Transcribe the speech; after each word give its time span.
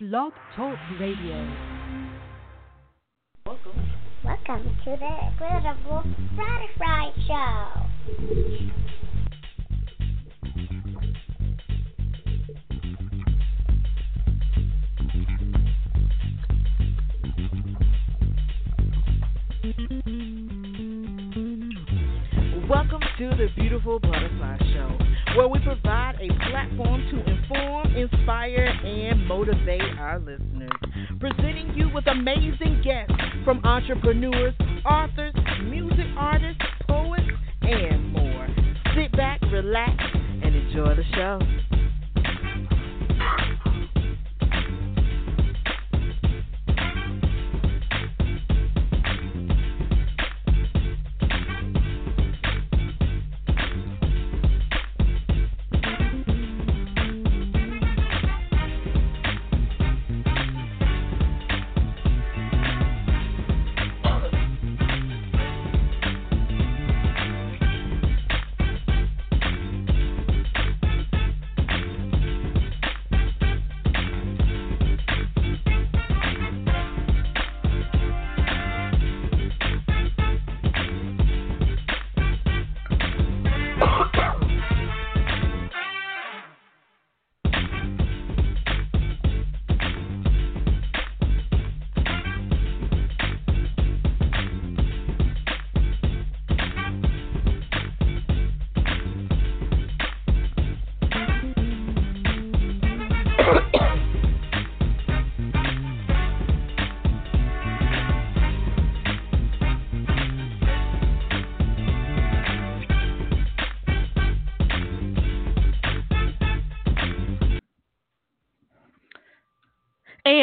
Blog 0.00 0.32
Talk 0.56 0.76
Radio. 0.98 1.48
Welcome. 3.46 3.90
Welcome 4.24 4.76
to 4.84 4.96
the 4.98 5.28
Incredible 5.30 6.02
Butterfly 6.36 7.10
Show. 7.28 7.84
Welcome 22.68 23.02
to 23.18 23.28
the 23.36 23.46
Beautiful 23.54 24.00
Butterfly 24.00 24.58
Show, 24.72 24.93
where 25.36 25.48
we 25.48 25.58
provide 25.60 26.14
a 26.20 26.28
platform 26.48 27.02
to 27.10 27.30
inform, 27.30 27.96
inspire, 27.96 28.66
and 28.84 29.26
motivate 29.26 29.82
our 29.98 30.20
listeners. 30.20 30.70
Presenting 31.18 31.72
you 31.74 31.90
with 31.92 32.06
amazing 32.06 32.80
guests 32.84 33.14
from 33.44 33.64
entrepreneurs, 33.64 34.54
authors, 34.86 35.34
music 35.64 36.06
artists, 36.16 36.62
poets, 36.88 37.24
and 37.62 38.12
more. 38.12 38.46
Sit 38.94 39.12
back, 39.12 39.40
relax, 39.50 39.94
and 40.42 40.54
enjoy 40.54 40.94
the 40.94 41.04
show. 41.14 41.73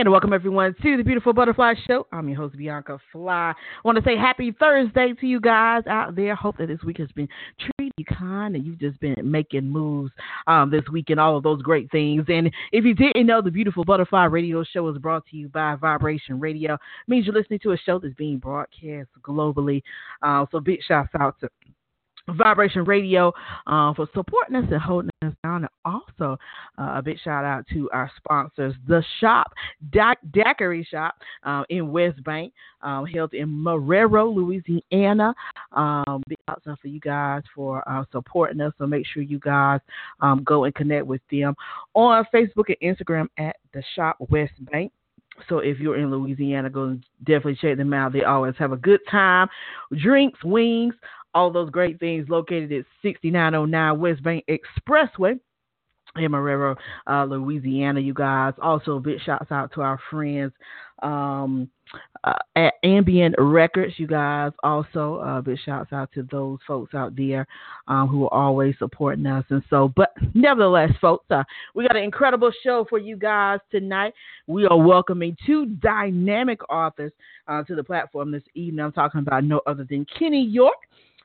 And 0.02 0.10
welcome 0.10 0.34
everyone 0.34 0.74
to 0.82 0.98
the 0.98 1.04
Beautiful 1.04 1.32
Butterfly 1.32 1.76
Show. 1.88 2.08
I'm 2.12 2.28
your 2.28 2.36
host 2.36 2.58
Bianca 2.58 2.98
Fly. 3.12 3.52
I 3.52 3.54
want 3.86 4.00
to 4.00 4.04
say 4.04 4.18
happy 4.18 4.52
Thursday 4.52 5.14
to 5.14 5.28
you 5.28 5.40
guys 5.40 5.84
out 5.86 6.16
there. 6.16 6.34
Hope 6.34 6.58
that 6.58 6.70
this 6.70 6.82
week 6.84 6.98
has 6.98 7.12
been 7.12 7.30
treating 7.60 7.92
you 7.98 8.06
kind 8.06 8.56
and 8.56 8.66
you've 8.66 8.80
just 8.80 9.00
been 9.00 9.16
making 9.24 9.70
moves 9.70 10.10
um, 10.48 10.72
this 10.72 10.82
week 10.92 11.12
and 11.12 11.20
all 11.20 11.38
of 11.38 11.44
those 11.44 11.62
great 11.62 11.92
things. 11.92 12.26
And 12.30 12.52
if 12.72 12.84
you 12.84 12.96
didn't 12.96 13.28
know, 13.28 13.44
the 13.44 13.52
Beautiful 13.52 13.86
Butterfly 13.86 14.24
Radio 14.24 14.64
Show 14.64 14.88
is 14.88 14.98
brought 14.98 15.24
to 15.28 15.38
you 15.38 15.50
by 15.50 15.76
Vibration 15.76 16.40
Radio. 16.40 16.74
It 16.74 16.80
means 17.08 17.28
you're 17.28 17.36
listening 17.36 17.60
to 17.60 17.74
a 17.74 17.78
show 17.78 18.00
that's 18.00 18.16
being 18.16 18.40
broadcast 18.40 19.10
globally. 19.22 19.84
Uh, 20.24 20.48
so 20.52 20.60
big 20.60 20.80
shouts 20.82 21.12
out 21.20 21.40
to 21.42 21.50
Vibration 22.30 22.84
Radio 22.84 23.34
uh, 23.68 23.94
for 23.94 24.08
supporting 24.14 24.56
us 24.56 24.66
and 24.72 24.82
holding 24.82 25.10
us 25.24 25.34
down. 25.44 25.64
And 25.64 25.70
also, 25.86 26.38
uh, 26.78 26.94
a 26.96 27.02
big 27.02 27.18
shout 27.24 27.46
out 27.46 27.66
to 27.74 27.90
our 27.92 28.10
sponsors, 28.18 28.76
The 28.88 29.04
Shop, 29.20 29.52
da- 29.92 30.16
Daiquiri 30.32 30.88
Shop 30.90 31.16
uh, 31.44 31.64
in 31.70 31.92
West 31.92 32.24
Bank, 32.24 32.54
um, 32.82 33.06
held 33.06 33.34
in 33.34 33.48
Marrero, 33.48 34.34
Louisiana. 34.34 35.34
Um, 35.72 36.24
big 36.28 36.38
shout 36.50 36.62
out 36.68 36.80
for 36.80 36.88
you 36.88 37.00
guys 37.00 37.44
for 37.56 37.88
uh, 37.90 38.04
supporting 38.12 38.62
us. 38.62 38.74
So 38.78 38.88
make 38.88 39.06
sure 39.06 39.24
you 39.24 39.40
guys 39.40 39.80
um, 40.22 40.44
go 40.44 40.66
and 40.66 40.76
connect 40.76 41.06
with 41.06 41.22
them 41.32 41.56
on 41.94 42.26
Facebook 42.34 42.74
and 42.82 42.98
Instagram 42.98 43.28
at 43.38 43.58
The 43.74 43.84
Shop 43.96 44.18
West 44.30 44.54
Bank. 44.72 44.92
So 45.50 45.60
if 45.60 45.80
you're 45.80 45.98
in 45.98 46.12
Louisiana, 46.12 46.70
go 46.70 46.84
and 46.84 47.06
definitely 47.24 47.58
check 47.62 47.78
them 47.78 47.94
out. 47.94 48.14
They 48.14 48.24
always 48.24 48.56
have 48.60 48.74
a 48.74 48.78
good 48.78 49.00
time, 49.10 49.48
drinks, 49.98 50.44
wings, 50.44 50.94
all 51.34 51.52
those 51.52 51.70
great 51.70 52.00
things 52.00 52.30
located 52.30 52.72
at 52.72 52.86
6909 53.02 54.00
West 54.00 54.24
Bank 54.24 54.46
Expressway 54.48 55.40
in 56.18 56.32
Marrero, 56.32 56.76
uh, 57.08 57.24
Louisiana, 57.24 58.00
you 58.00 58.14
guys. 58.14 58.54
Also, 58.62 58.98
a 58.98 59.00
big 59.00 59.22
shouts 59.22 59.52
out 59.52 59.72
to 59.74 59.82
our 59.82 60.00
friends 60.10 60.52
um, 61.04 61.70
uh, 62.24 62.34
at 62.56 62.74
Ambient 62.84 63.36
Records, 63.38 63.94
you 63.98 64.08
guys. 64.08 64.52
Also, 64.64 65.16
uh, 65.16 65.42
big 65.42 65.58
shouts 65.64 65.94
out 65.94 66.12
to 66.14 66.24
those 66.24 66.60
folks 66.68 66.94
out 66.94 67.16
there 67.16 67.48
um, 67.88 68.08
who 68.08 68.26
are 68.26 68.34
always 68.34 68.76
supporting 68.78 69.26
us. 69.26 69.46
And 69.50 69.64
so, 69.70 69.92
but 69.96 70.14
nevertheless, 70.34 70.92
folks, 71.00 71.26
uh, 71.30 71.44
we 71.76 71.88
got 71.88 71.96
an 71.96 72.04
incredible 72.04 72.52
show 72.64 72.86
for 72.90 73.00
you 73.00 73.16
guys 73.16 73.60
tonight. 73.72 74.14
We 74.48 74.66
are 74.68 74.78
welcoming 74.78 75.38
two 75.46 75.66
dynamic 75.66 76.60
authors 76.70 77.14
uh, 77.48 77.64
to 77.64 77.76
the 77.76 77.84
platform 77.84 78.32
this 78.32 78.44
evening. 78.54 78.84
I'm 78.84 78.92
talking 78.92 79.22
about 79.22 79.46
no 79.46 79.62
other 79.66 79.86
than 79.90 80.06
Kenni 80.18 80.46
York 80.46 80.76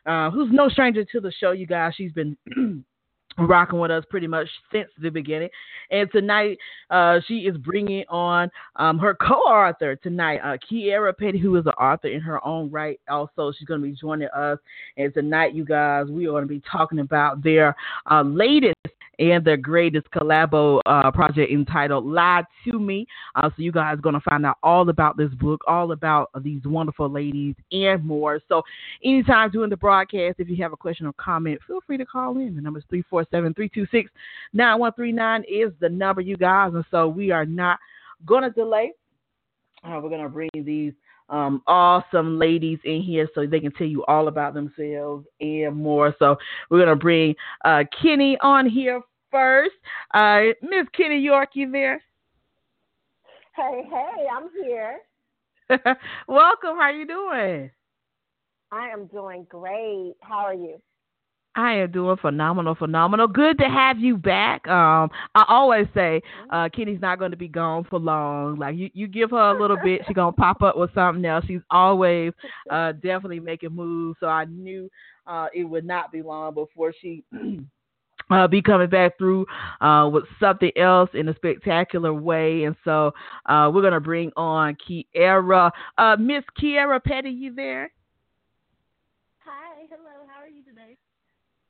uh, 0.06 0.30
who's 0.30 0.48
no 0.52 0.68
stranger 0.68 1.04
to 1.04 1.20
the 1.20 1.32
show, 1.32 1.52
you 1.52 1.66
guys. 1.66 1.94
She's 1.96 2.12
been 2.12 2.36
rocking 3.38 3.78
with 3.78 3.90
us 3.90 4.04
pretty 4.08 4.26
much 4.26 4.48
since 4.72 4.88
the 5.00 5.10
beginning. 5.10 5.48
And 5.90 6.10
tonight, 6.10 6.58
uh, 6.90 7.20
she 7.26 7.40
is 7.40 7.56
bringing 7.58 8.04
on 8.08 8.50
um, 8.76 8.98
her 8.98 9.14
co-author 9.14 9.96
tonight, 9.96 10.40
uh, 10.42 10.56
Kierra 10.70 11.16
Petty, 11.16 11.38
who 11.38 11.56
is 11.56 11.66
an 11.66 11.72
author 11.72 12.08
in 12.08 12.20
her 12.20 12.44
own 12.46 12.70
right. 12.70 12.98
Also, 13.08 13.52
she's 13.52 13.66
going 13.66 13.80
to 13.80 13.86
be 13.86 13.94
joining 13.94 14.28
us. 14.28 14.58
And 14.96 15.12
tonight, 15.12 15.54
you 15.54 15.64
guys, 15.64 16.06
we 16.08 16.26
are 16.26 16.30
going 16.30 16.44
to 16.44 16.48
be 16.48 16.62
talking 16.70 17.00
about 17.00 17.42
their 17.42 17.76
uh, 18.10 18.22
latest 18.22 18.76
and 19.18 19.44
their 19.44 19.56
greatest 19.56 20.06
collabo 20.10 20.80
uh, 20.86 21.10
project 21.10 21.50
entitled 21.50 22.06
"Lie 22.06 22.44
to 22.64 22.78
Me." 22.78 23.06
Uh, 23.34 23.48
so 23.48 23.54
you 23.62 23.72
guys 23.72 23.94
are 23.98 24.02
going 24.02 24.14
to 24.14 24.20
find 24.20 24.44
out 24.44 24.58
all 24.62 24.88
about 24.88 25.16
this 25.16 25.32
book, 25.34 25.62
all 25.66 25.92
about 25.92 26.30
these 26.42 26.62
wonderful 26.64 27.08
ladies, 27.08 27.54
and 27.72 28.04
more. 28.04 28.40
So 28.48 28.62
anytime 29.04 29.50
during 29.50 29.70
the 29.70 29.76
broadcast, 29.76 30.40
if 30.40 30.48
you 30.48 30.56
have 30.62 30.72
a 30.72 30.76
question 30.76 31.06
or 31.06 31.12
comment, 31.14 31.60
feel 31.66 31.80
free 31.86 31.96
to 31.98 32.06
call 32.06 32.36
in. 32.36 32.54
The 32.54 32.62
number 32.62 32.78
is 32.78 32.84
three 32.88 33.04
four 33.08 33.26
seven 33.30 33.54
three 33.54 33.68
two 33.68 33.86
six 33.90 34.10
nine 34.52 34.78
one 34.78 34.92
three 34.92 35.12
nine 35.12 35.44
is 35.48 35.72
the 35.80 35.88
number, 35.88 36.20
you 36.20 36.36
guys. 36.36 36.72
And 36.74 36.84
so 36.90 37.08
we 37.08 37.30
are 37.30 37.46
not 37.46 37.78
going 38.24 38.42
to 38.42 38.50
delay. 38.50 38.92
Uh, 39.84 40.00
we're 40.02 40.08
going 40.08 40.22
to 40.22 40.28
bring 40.28 40.50
these 40.54 40.92
um, 41.28 41.62
awesome 41.66 42.38
ladies 42.38 42.78
in 42.84 43.02
here 43.02 43.28
so 43.34 43.46
they 43.46 43.60
can 43.60 43.72
tell 43.72 43.86
you 43.86 44.04
all 44.06 44.28
about 44.28 44.54
themselves 44.54 45.26
and 45.40 45.76
more. 45.76 46.14
So 46.18 46.36
we're 46.70 46.78
gonna 46.78 46.96
bring 46.96 47.34
uh, 47.64 47.84
Kenni 48.00 48.36
on 48.42 48.68
here 48.68 49.00
first. 49.30 49.74
Uh, 50.12 50.52
Miss 50.62 50.86
Kenni 50.96 51.18
York, 51.18 51.50
you 51.54 51.70
there? 51.70 52.02
Hey, 53.56 53.82
hey, 53.88 54.26
I'm 54.32 54.48
here. 54.62 54.98
Welcome. 56.28 56.76
How 56.78 56.90
you 56.90 57.06
doing? 57.06 57.70
I 58.70 58.88
am 58.88 59.06
doing 59.06 59.46
great. 59.48 60.14
How 60.20 60.46
are 60.46 60.54
you? 60.54 60.80
I 61.56 61.72
am 61.76 61.90
doing 61.90 62.18
phenomenal, 62.18 62.74
phenomenal. 62.74 63.26
Good 63.26 63.56
to 63.58 63.64
have 63.64 63.98
you 63.98 64.18
back. 64.18 64.68
Um, 64.68 65.10
I 65.34 65.46
always 65.48 65.86
say 65.94 66.20
uh, 66.50 66.68
Kenni's 66.68 67.00
not 67.00 67.18
going 67.18 67.30
to 67.30 67.36
be 67.36 67.48
gone 67.48 67.86
for 67.88 67.98
long. 67.98 68.56
Like 68.56 68.76
you, 68.76 68.90
you 68.92 69.08
give 69.08 69.30
her 69.30 69.50
a 69.56 69.58
little 69.58 69.78
bit, 69.82 70.02
she's 70.06 70.14
gonna 70.14 70.32
pop 70.32 70.60
up 70.62 70.76
with 70.76 70.92
something 70.94 71.24
else. 71.24 71.46
She's 71.48 71.62
always 71.70 72.32
uh, 72.70 72.92
definitely 72.92 73.40
making 73.40 73.70
moves. 73.70 74.18
So 74.20 74.26
I 74.26 74.44
knew 74.44 74.90
uh, 75.26 75.46
it 75.54 75.64
would 75.64 75.86
not 75.86 76.12
be 76.12 76.20
long 76.20 76.52
before 76.52 76.92
she. 77.00 77.24
Uh, 78.28 78.48
be 78.48 78.60
coming 78.60 78.88
back 78.88 79.16
through 79.18 79.46
uh, 79.80 80.08
with 80.12 80.24
something 80.40 80.72
else 80.76 81.08
in 81.14 81.28
a 81.28 81.34
spectacular 81.36 82.12
way. 82.12 82.64
And 82.64 82.74
so 82.84 83.12
uh, 83.46 83.70
we're 83.72 83.82
going 83.82 83.92
to 83.92 84.00
bring 84.00 84.32
on 84.36 84.76
Kierra. 84.76 85.70
Uh, 85.96 86.16
Miss 86.18 86.42
Kierra 86.60 87.02
Petty, 87.02 87.30
you 87.30 87.54
there? 87.54 87.92
Hi, 89.44 89.84
hello. 89.88 90.26
How 90.26 90.42
are 90.42 90.48
you 90.48 90.64
today? 90.64 90.96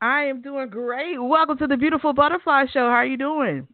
I 0.01 0.23
am 0.23 0.41
doing 0.41 0.71
great. 0.71 1.19
Welcome 1.19 1.59
to 1.59 1.67
the 1.67 1.77
Beautiful 1.77 2.15
Butterfly 2.15 2.67
Show. 2.73 2.87
How 2.87 2.97
are 2.97 3.07
you 3.07 3.19
doing? 3.19 3.69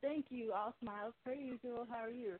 Thank 0.00 0.26
you. 0.30 0.52
All 0.54 0.74
smiles 0.80 1.12
per 1.24 1.34
usual. 1.34 1.86
How 1.90 2.04
are 2.04 2.10
you? 2.10 2.34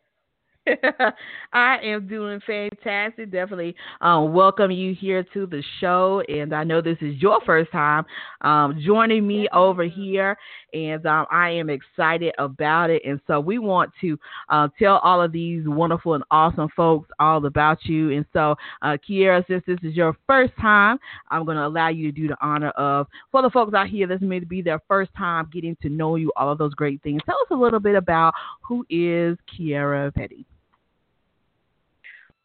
I 1.53 1.79
am 1.83 2.07
doing 2.07 2.41
fantastic. 2.47 3.31
Definitely 3.31 3.75
um, 4.01 4.33
welcome 4.33 4.71
you 4.71 4.95
here 4.95 5.25
to 5.35 5.47
the 5.47 5.63
show. 5.81 6.23
And 6.29 6.55
I 6.55 6.65
know 6.65 6.81
this 6.81 6.99
is 7.01 7.21
your 7.21 7.41
first 7.47 7.71
time 7.73 8.05
um, 8.43 8.81
joining 8.85 9.27
me 9.27 9.49
over 9.53 9.85
here. 9.85 10.37
And 10.75 11.05
um, 11.07 11.27
I 11.31 11.51
am 11.51 11.71
excited 11.71 12.35
about 12.39 12.91
it. 12.91 13.03
And 13.05 13.21
so 13.27 13.41
we 13.41 13.59
want 13.59 13.91
to 14.03 14.19
uh, 14.49 14.69
tell 14.79 14.99
all 14.99 15.23
of 15.23 15.33
these 15.33 15.63
wonderful 15.67 16.15
and 16.15 16.25
awesome 16.31 16.69
folks 16.77 17.09
all 17.19 17.45
about 17.47 17.85
you. 17.85 18.13
And 18.13 18.27
so, 18.33 18.55
uh, 18.83 18.97
Kierra, 19.09 19.45
since 19.49 19.65
this 19.67 19.79
is 19.83 19.95
your 19.95 20.17
first 20.27 20.53
time, 20.61 20.99
I'm 21.31 21.45
going 21.45 21.57
to 21.57 21.67
allow 21.67 21.89
you 21.89 22.13
to 22.13 22.21
do 22.21 22.29
the 22.29 22.37
honor 22.43 22.71
of, 22.71 23.07
for 23.33 23.43
the 23.43 23.51
folks 23.51 23.75
out 23.75 23.89
here, 23.89 24.07
this 24.07 24.21
may 24.21 24.41
be 24.41 24.61
their 24.61 24.81
first 24.89 25.11
time 25.17 25.49
getting 25.53 25.77
to 25.83 25.89
know 25.89 26.17
you, 26.17 26.31
all 26.37 26.53
of 26.53 26.59
those 26.59 26.75
great 26.75 27.03
things. 27.03 27.23
Tell 27.25 27.37
us 27.37 27.49
a 27.51 27.57
little 27.57 27.81
bit 27.81 27.95
about 27.95 28.35
who 28.61 28.85
is 28.91 29.39
Kierra 29.49 30.15
Petty. 30.15 30.45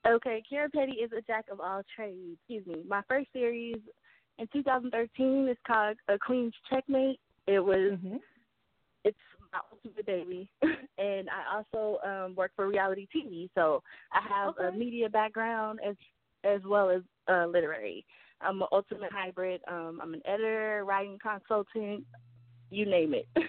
Okay, 0.06 0.44
Kierra 0.52 0.72
Petty 0.72 0.94
is 0.94 1.12
a 1.18 1.22
jack 1.22 1.46
of 1.52 1.60
all 1.62 1.82
trades. 1.96 2.38
Excuse 2.40 2.66
me. 2.68 2.84
My 2.88 3.02
first 3.08 3.28
series 3.32 3.78
in 4.38 4.48
2013 4.52 5.48
is 5.48 5.58
called 5.66 5.98
A 6.10 6.18
Queen's 6.20 6.54
Checkmate. 6.70 7.20
It 7.48 7.60
was 7.60 7.94
Mm-hmm. 7.94 8.18
it's 9.06 9.18
my 9.52 9.60
ultimate 9.72 10.06
baby, 10.06 10.50
and 10.98 11.30
I 11.30 11.58
also 11.76 12.00
um, 12.06 12.36
work 12.36 12.52
for 12.56 12.68
reality 12.68 13.08
TV. 13.16 13.50
So 13.56 13.82
I 14.12 14.22
have 14.28 14.54
a 14.58 14.78
media 14.78 15.10
background 15.10 15.80
as 15.88 15.96
as 16.44 16.62
well 16.66 16.90
as 16.90 17.02
uh, 17.30 17.46
literary. 17.46 18.06
I'm 18.42 18.62
an 18.62 18.68
ultimate 18.74 19.12
hybrid. 19.12 19.62
Um, 19.70 20.00
I'm 20.02 20.14
an 20.14 20.22
editor, 20.26 20.84
writing 20.86 21.18
consultant, 21.22 22.04
you 22.72 22.86
name 22.86 23.14
it. 23.14 23.28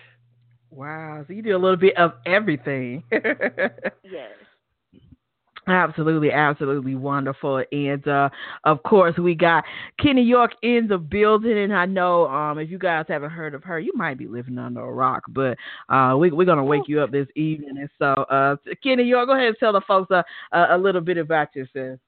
Wow. 0.70 1.24
So 1.26 1.32
you 1.32 1.42
do 1.42 1.56
a 1.56 1.58
little 1.58 1.76
bit 1.76 1.96
of 1.96 2.14
everything. 2.26 3.04
yes. 3.12 4.32
Absolutely, 5.66 6.31
absolutely 6.31 6.94
wonderful. 6.94 7.64
And 7.72 8.06
uh, 8.06 8.28
of 8.64 8.82
course, 8.82 9.16
we 9.16 9.34
got 9.34 9.64
Kenni 9.99 10.22
York 10.22 10.52
in 10.62 10.87
the 10.88 10.99
building. 10.99 11.56
And 11.56 11.75
I 11.75 11.87
know 11.87 12.28
um, 12.28 12.58
if 12.58 12.70
you 12.70 12.78
guys 12.78 13.06
haven't 13.08 13.31
heard 13.31 13.55
of 13.55 13.64
her, 13.64 13.78
you 13.78 13.93
might 13.94 14.19
be 14.19 14.26
living 14.26 14.58
under 14.58 14.81
a 14.81 14.93
rock. 14.93 15.22
But 15.28 15.56
uh, 15.88 16.16
we, 16.19 16.31
we're 16.31 16.44
going 16.44 16.58
to 16.58 16.64
wake 16.64 16.87
you 16.87 17.00
up 17.00 17.12
this 17.12 17.28
evening. 17.34 17.78
And 17.78 17.88
so, 17.99 18.06
uh, 18.25 18.56
Kenni 18.82 19.05
York, 19.05 19.26
go 19.26 19.34
ahead 19.34 19.49
and 19.49 19.56
tell 19.58 19.72
the 19.72 19.81
folks 19.88 20.11
uh, 20.11 20.22
a, 20.52 20.76
a 20.76 20.78
little 20.78 21.00
bit 21.00 21.16
about 21.16 21.55
yourself. 21.55 21.99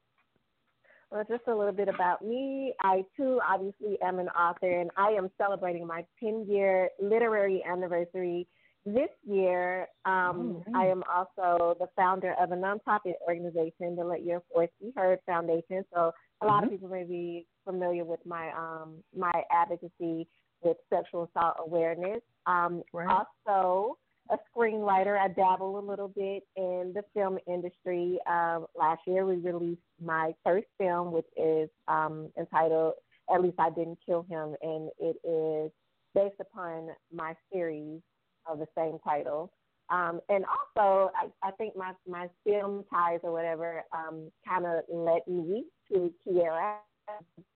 Well, 1.10 1.24
just 1.28 1.46
a 1.46 1.54
little 1.54 1.72
bit 1.72 1.88
about 1.88 2.22
me. 2.22 2.74
I 2.82 3.04
too 3.16 3.40
obviously 3.48 3.96
am 4.02 4.18
an 4.18 4.28
author, 4.30 4.80
and 4.80 4.90
I 4.96 5.10
am 5.10 5.30
celebrating 5.38 5.86
my 5.86 6.04
10 6.20 6.46
year 6.48 6.90
literary 7.00 7.62
anniversary 7.64 8.46
this 8.86 9.10
year. 9.24 9.88
Um, 10.04 10.62
Mhm. 10.66 10.76
I 10.76 10.86
am 10.86 11.02
also 11.12 11.74
the 11.78 11.88
founder 11.96 12.34
of 12.34 12.52
a 12.52 12.56
nonprofit 12.56 13.14
organization, 13.26 13.96
the 13.96 14.04
Let 14.04 14.22
Your 14.22 14.42
Voice 14.54 14.70
Be 14.80 14.92
Heard 14.96 15.20
Foundation. 15.26 15.84
So 15.92 16.12
a 16.40 16.46
lot 16.46 16.62
of 16.62 16.70
Mhm. 16.70 16.72
people 16.72 16.88
may 16.88 17.04
be 17.04 17.46
familiar 17.64 18.04
with 18.04 18.24
my 18.24 18.52
um, 18.52 19.02
my 19.12 19.44
advocacy 19.50 20.28
with 20.62 20.78
sexual 20.88 21.24
assault 21.24 21.56
awareness. 21.58 22.22
Um, 22.46 22.82
Right. 22.92 23.26
Also, 23.46 23.98
a 24.30 24.38
screenwriter. 24.50 25.18
I 25.18 25.28
dabble 25.28 25.78
a 25.78 25.84
little 25.90 26.08
bit 26.08 26.46
in 26.56 26.92
the 26.94 27.02
film 27.14 27.38
industry. 27.46 28.20
Um, 28.26 28.66
last 28.74 29.06
year, 29.06 29.24
we 29.26 29.36
released 29.36 29.82
my 30.00 30.34
first 30.44 30.66
film, 30.78 31.12
which 31.12 31.28
is 31.36 31.68
um, 31.88 32.32
entitled 32.36 32.94
"At 33.28 33.42
Least 33.42 33.58
I 33.58 33.70
Didn't 33.70 33.98
Kill 34.04 34.22
Him," 34.22 34.56
and 34.62 34.90
it 34.98 35.16
is 35.24 35.72
based 36.14 36.40
upon 36.40 36.94
my 37.12 37.36
series 37.52 38.00
of 38.48 38.58
the 38.58 38.66
same 38.76 38.98
title. 39.04 39.52
Um, 39.88 40.20
and 40.28 40.44
also, 40.44 41.12
I, 41.14 41.48
I 41.48 41.50
think 41.52 41.76
my 41.76 41.92
my 42.08 42.28
film 42.44 42.84
ties 42.92 43.20
or 43.22 43.32
whatever 43.32 43.84
um, 43.92 44.30
kind 44.46 44.66
of 44.66 44.82
led 44.88 45.22
me 45.28 45.64
to 45.92 46.12
Kierra. 46.26 46.76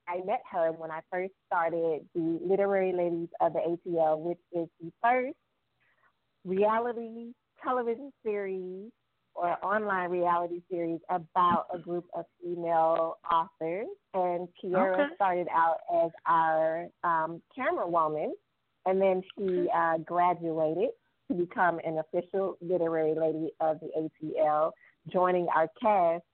I 0.08 0.18
met 0.24 0.42
her 0.52 0.70
when 0.72 0.90
I 0.92 1.00
first 1.10 1.32
started 1.46 2.08
the 2.14 2.38
Literary 2.40 2.92
Ladies 2.92 3.28
of 3.40 3.52
the 3.52 3.60
ATL, 3.60 4.20
which 4.20 4.38
is 4.52 4.68
the 4.80 4.92
first 5.02 5.36
reality 6.44 7.32
television 7.62 8.12
series 8.24 8.90
or 9.34 9.56
online 9.64 10.10
reality 10.10 10.60
series 10.70 11.00
about 11.08 11.66
a 11.72 11.78
group 11.78 12.06
of 12.14 12.24
female 12.42 13.18
authors. 13.32 13.86
And 14.14 14.48
Kierra 14.62 15.04
Okay. 15.04 15.14
started 15.14 15.48
out 15.54 15.78
as 16.04 16.10
our 16.26 16.86
um, 17.04 17.42
camera 17.54 17.88
woman, 17.88 18.34
and 18.86 19.00
then 19.00 19.22
she 19.36 19.68
uh, 19.74 19.98
graduated 19.98 20.90
to 21.28 21.34
become 21.34 21.80
an 21.84 21.98
official 21.98 22.56
literary 22.60 23.14
lady 23.14 23.50
of 23.60 23.78
the 23.80 23.88
ATL, 23.96 24.72
joining 25.12 25.46
our 25.54 25.68
cast. 25.80 26.24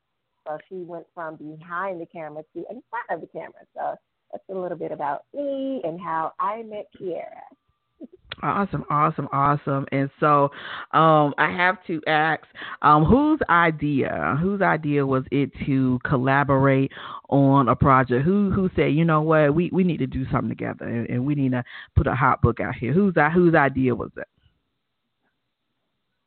So 0.47 0.59
she 0.69 0.77
went 0.77 1.07
from 1.15 1.37
behind 1.37 2.01
the 2.01 2.07
camera 2.07 2.43
to 2.55 2.59
in 2.71 2.83
front 2.91 3.11
of 3.11 3.21
the 3.21 3.27
camera. 3.27 3.67
So 3.75 3.97
that's 4.33 4.45
a 4.49 4.55
little 4.55 4.79
bit 4.79 4.93
about 4.93 5.25
me 5.35 5.81
and 5.85 6.01
how 6.01 6.33
I 6.39 6.63
met 6.63 6.87
Kierra. 6.99 7.43
Awesome, 8.43 8.84
awesome, 8.90 9.28
awesome. 9.32 9.87
And 9.93 10.11
so 10.20 10.50
um, 10.93 11.32
I 11.38 11.50
have 11.56 11.76
to 11.87 12.02
ask, 12.06 12.43
um, 12.82 13.05
whose 13.05 13.40
idea, 13.49 14.37
whose 14.40 14.61
idea 14.61 15.06
was 15.06 15.25
it 15.31 15.50
to 15.64 15.99
collaborate 16.05 16.93
on 17.31 17.69
a 17.69 17.76
project? 17.76 18.25
Who 18.25 18.50
who 18.50 18.69
said, 18.76 18.93
you 18.93 19.05
know 19.05 19.23
what, 19.23 19.55
we, 19.55 19.70
we 19.73 19.84
need 19.84 19.99
to 19.99 20.06
do 20.06 20.25
something 20.31 20.50
together 20.50 20.84
and, 20.87 21.08
and 21.08 21.25
we 21.25 21.34
need 21.34 21.52
to 21.52 21.64
put 21.96 22.06
a 22.06 22.14
hot 22.14 22.43
book 22.43 22.61
out 22.61 22.75
here? 22.75 22.93
Whose 22.93 23.14
whose 23.32 23.55
idea 23.55 23.94
was 23.94 24.11
that? 24.17 24.28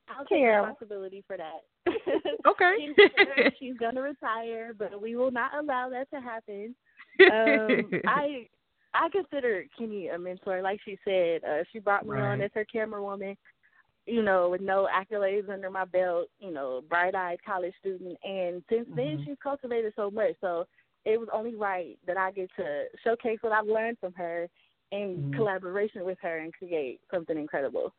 I'll 0.10 0.26
take 0.26 0.40
Kierra. 0.40 0.64
responsibility 0.64 1.24
for 1.28 1.38
that. 1.38 1.62
Okay. 2.48 2.76
She's, 2.98 3.54
she's 3.60 3.78
gonna 3.78 4.02
retire, 4.02 4.74
but 4.78 5.02
we 5.02 5.16
will 5.16 5.32
not 5.32 5.52
allow 5.58 5.90
that 5.90 6.10
to 6.12 6.20
happen. 6.20 6.76
Um, 7.32 8.02
I 8.08 8.48
I 8.94 9.10
consider 9.10 9.66
Kenni 9.78 10.08
a 10.08 10.18
mentor. 10.18 10.62
Like 10.62 10.80
she 10.84 10.98
said, 11.06 11.44
uh, 11.44 11.64
she 11.72 11.80
brought 11.80 12.06
me 12.06 12.20
on 12.20 12.42
as 12.42 12.52
her 12.54 12.66
camera 12.66 13.04
woman. 13.04 13.38
You 14.06 14.24
know, 14.24 14.50
with 14.50 14.62
no 14.62 14.88
accolades 14.92 15.50
under 15.50 15.70
my 15.70 15.86
belt. 15.86 16.30
You 16.40 16.52
know, 16.52 16.82
bright-eyed 16.90 17.44
college 17.46 17.74
student, 17.80 18.18
and 18.24 18.64
since 18.70 18.88
then 18.96 19.18
Mhm. 19.18 19.26
she's 19.26 19.38
cultivated 19.42 19.94
so 19.96 20.10
much. 20.10 20.36
So 20.42 20.66
it 21.06 21.20
was 21.20 21.30
only 21.32 21.56
right 21.56 21.98
that 22.08 22.18
I 22.18 22.32
get 22.32 22.50
to 22.58 22.86
showcase 23.04 23.38
what 23.42 23.54
I've 23.54 23.68
learned 23.68 24.00
from 24.00 24.14
her 24.14 24.50
in 24.92 25.24
Mhm. 25.24 25.36
collaboration 25.36 26.04
with 26.04 26.18
her 26.22 26.40
and 26.40 26.54
create 26.54 27.00
something 27.12 27.38
incredible. 27.38 27.94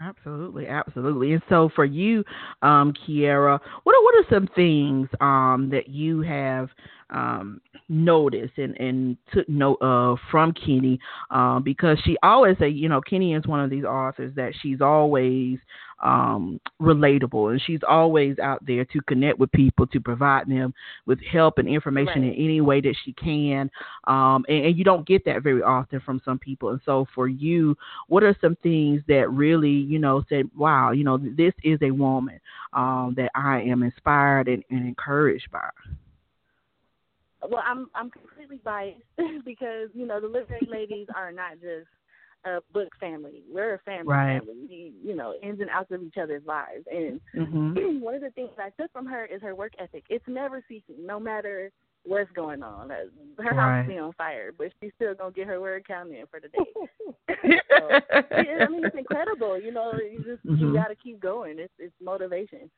Absolutely, 0.00 0.66
absolutely. 0.66 1.32
And 1.32 1.42
so 1.48 1.70
for 1.74 1.84
you, 1.86 2.22
um, 2.60 2.92
Kierra, 2.92 3.58
what 3.82 3.94
are 3.96 4.02
what 4.02 4.14
are 4.14 4.26
some 4.30 4.46
things 4.54 5.08
um 5.20 5.70
that 5.70 5.88
you 5.88 6.20
have 6.20 6.68
um 7.08 7.60
noticed 7.88 8.58
and, 8.58 8.78
and 8.78 9.16
took 9.32 9.48
note 9.48 9.78
of 9.80 10.18
from 10.30 10.52
Kenni? 10.52 10.98
Um, 11.30 11.62
because 11.62 11.98
she 12.04 12.18
always 12.22 12.58
say, 12.58 12.68
you 12.68 12.90
know, 12.90 13.00
Kenni 13.00 13.34
is 13.34 13.46
one 13.46 13.60
of 13.60 13.70
these 13.70 13.84
authors 13.84 14.34
that 14.36 14.52
she's 14.60 14.82
always 14.82 15.58
um 16.02 16.60
relatable 16.80 17.50
and 17.50 17.62
she's 17.66 17.80
always 17.88 18.38
out 18.38 18.64
there 18.66 18.84
to 18.84 19.00
connect 19.08 19.38
with 19.38 19.50
people 19.52 19.86
to 19.86 19.98
provide 19.98 20.46
them 20.48 20.74
with 21.06 21.18
help 21.32 21.58
and 21.58 21.68
information 21.68 22.22
Right. 22.22 22.34
in 22.36 22.44
any 22.44 22.60
way 22.60 22.80
that 22.80 22.94
she 23.04 23.12
can. 23.14 23.70
Um 24.06 24.44
and, 24.48 24.66
and 24.66 24.76
you 24.78 24.84
don't 24.84 25.06
get 25.06 25.24
that 25.24 25.42
very 25.42 25.62
often 25.62 26.00
from 26.00 26.20
some 26.24 26.38
people. 26.38 26.68
And 26.70 26.80
so 26.84 27.06
for 27.14 27.28
you, 27.28 27.76
what 28.08 28.22
are 28.22 28.36
some 28.40 28.56
things 28.62 29.02
that 29.08 29.30
really, 29.30 29.70
you 29.70 29.98
know, 29.98 30.22
said, 30.28 30.50
wow, 30.56 30.90
you 30.92 31.04
know, 31.04 31.16
this 31.18 31.54
is 31.64 31.78
a 31.82 31.90
woman 31.90 32.40
um, 32.72 33.14
that 33.16 33.30
I 33.34 33.62
am 33.62 33.82
inspired 33.82 34.48
and, 34.48 34.62
and 34.70 34.86
encouraged 34.86 35.50
by? 35.50 35.68
Well, 37.48 37.62
I'm 37.64 37.88
I'm 37.94 38.10
completely 38.10 38.60
biased 38.64 39.00
because 39.44 39.88
you 39.94 40.06
know 40.06 40.20
the 40.20 40.26
literary 40.26 40.66
ladies 40.70 41.06
are 41.14 41.30
not 41.32 41.52
just 41.60 41.86
a 42.44 42.58
book 42.72 42.88
family. 43.00 43.42
We're 43.52 43.74
a 43.74 43.78
family. 43.80 44.12
Right. 44.12 44.40
family. 44.40 44.54
We, 44.68 44.92
you 45.02 45.14
know, 45.16 45.34
ins 45.42 45.60
and 45.60 45.70
outs 45.70 45.90
of 45.90 46.02
each 46.02 46.16
other's 46.20 46.44
lives. 46.46 46.84
And 46.90 47.20
Mm-hmm. 47.36 48.00
one 48.00 48.14
of 48.14 48.20
the 48.20 48.30
things 48.30 48.50
I 48.58 48.70
took 48.80 48.92
from 48.92 49.06
her 49.06 49.24
is 49.24 49.42
her 49.42 49.54
work 49.54 49.72
ethic. 49.78 50.04
It's 50.08 50.24
never 50.26 50.62
ceasing, 50.68 51.04
no 51.06 51.18
matter 51.18 51.70
what's 52.04 52.30
going 52.32 52.62
on. 52.62 52.90
Uh, 52.90 53.04
Her 53.42 53.54
Right. 53.54 53.78
house 53.80 53.86
be 53.88 53.98
on 53.98 54.12
fire, 54.14 54.50
but 54.56 54.68
she's 54.80 54.92
still 54.96 55.14
gonna 55.14 55.32
get 55.32 55.46
her 55.46 55.60
word 55.60 55.86
count 55.86 56.10
in 56.10 56.24
for 56.30 56.40
the 56.40 56.48
day. 56.48 56.72
so, 57.78 58.00
I 58.40 58.68
mean, 58.68 58.84
it's 58.84 58.94
incredible. 58.96 59.58
You 59.60 59.72
know, 59.72 59.96
you 59.96 60.22
just 60.24 60.42
you 60.44 60.66
Mhm. 60.68 60.74
got 60.74 60.88
to 60.88 60.94
keep 60.96 61.20
going. 61.20 61.58
It's 61.58 61.72
it's 61.78 61.94
motivation. 62.02 62.70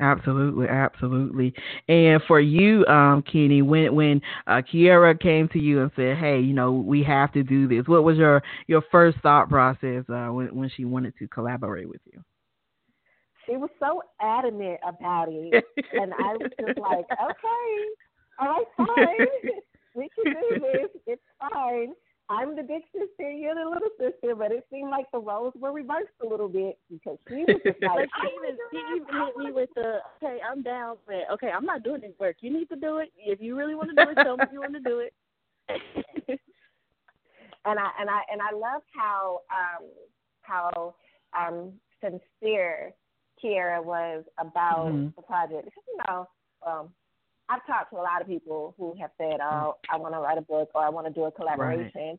Absolutely, 0.00 0.68
absolutely. 0.68 1.52
And 1.88 2.22
for 2.28 2.38
you, 2.38 2.86
um, 2.86 3.22
Kenni, 3.22 3.62
when 3.62 3.94
when 3.94 4.20
uh, 4.46 4.62
Kierra 4.72 5.20
came 5.20 5.48
to 5.48 5.58
you 5.58 5.82
and 5.82 5.90
said, 5.96 6.16
"Hey, 6.18 6.38
you 6.38 6.54
know, 6.54 6.70
we 6.72 7.02
have 7.02 7.32
to 7.32 7.42
do 7.42 7.66
this," 7.66 7.88
what 7.88 8.04
was 8.04 8.16
your 8.16 8.40
your 8.68 8.82
first 8.92 9.18
thought 9.22 9.48
process 9.48 10.04
uh, 10.08 10.28
when 10.28 10.54
when 10.54 10.70
she 10.76 10.84
wanted 10.84 11.14
to 11.18 11.26
collaborate 11.26 11.88
with 11.88 12.00
you? 12.12 12.22
She 13.44 13.56
was 13.56 13.70
so 13.80 14.02
adamant 14.20 14.78
about 14.86 15.28
it, 15.30 15.64
and 15.92 16.12
I 16.12 16.36
was 16.36 16.50
just 16.60 16.78
like, 16.78 17.06
okay, 17.12 17.88
all 18.38 18.46
right, 18.46 18.66
fine, 18.76 19.52
we 19.94 20.08
can 20.14 20.32
do 20.32 20.60
this. 20.60 20.90
It's 21.06 21.22
fine. 21.40 21.92
I'm 22.30 22.54
the 22.54 22.62
big 22.62 22.82
sister, 22.92 23.30
you're 23.30 23.54
the 23.54 23.68
little 23.70 23.88
sister, 23.98 24.34
but 24.34 24.52
it 24.52 24.66
seemed 24.70 24.90
like 24.90 25.06
the 25.12 25.18
roles 25.18 25.54
were 25.56 25.72
reversed 25.72 26.12
a 26.22 26.26
little 26.26 26.48
bit 26.48 26.78
because 26.90 27.16
she 27.26 27.36
was 27.36 27.60
just 27.64 27.80
like, 27.82 28.10
she 28.20 28.28
even 28.36 28.58
she 28.70 28.78
even 28.96 29.26
hit 29.26 29.36
me 29.36 29.50
with 29.52 29.70
the 29.74 30.00
okay, 30.22 30.38
I'm 30.44 30.62
down, 30.62 30.96
but 31.06 31.24
okay, 31.32 31.50
I'm 31.50 31.64
not 31.64 31.82
doing 31.84 32.02
this 32.02 32.12
work. 32.20 32.36
You 32.40 32.52
need 32.52 32.68
to 32.68 32.76
do 32.76 32.98
it. 32.98 33.10
If 33.16 33.40
you 33.40 33.56
really 33.56 33.74
want 33.74 33.90
to 33.90 33.96
do 33.96 34.10
it, 34.10 34.18
tell 34.22 34.36
me 34.36 34.44
if 34.44 34.52
you 34.52 34.60
want 34.60 34.74
to 34.74 34.80
do 34.80 34.98
it. 35.00 35.14
and 37.64 37.78
I 37.78 37.90
and 37.98 38.10
I 38.10 38.20
and 38.30 38.42
I 38.42 38.54
love 38.54 38.82
how 38.94 39.40
um 39.50 39.88
how 40.42 40.94
um 41.38 41.72
sincere 42.02 42.92
Kierra 43.42 43.82
was 43.82 44.24
about 44.38 44.90
Mhm. 44.92 45.14
the 45.16 45.22
project 45.22 45.64
because 45.64 45.84
you 45.86 45.98
know 46.06 46.28
um 46.66 46.88
I've 47.48 47.66
talked 47.66 47.90
to 47.92 47.96
a 47.96 48.02
lot 48.02 48.20
of 48.20 48.26
people 48.26 48.74
who 48.76 48.94
have 49.00 49.10
said, 49.18 49.40
"Oh, 49.40 49.76
I 49.90 49.96
want 49.96 50.14
to 50.14 50.20
write 50.20 50.38
a 50.38 50.42
book 50.42 50.70
or 50.74 50.84
I 50.84 50.88
want 50.90 51.06
to 51.06 51.12
do 51.12 51.24
a 51.24 51.32
collaboration," 51.32 52.18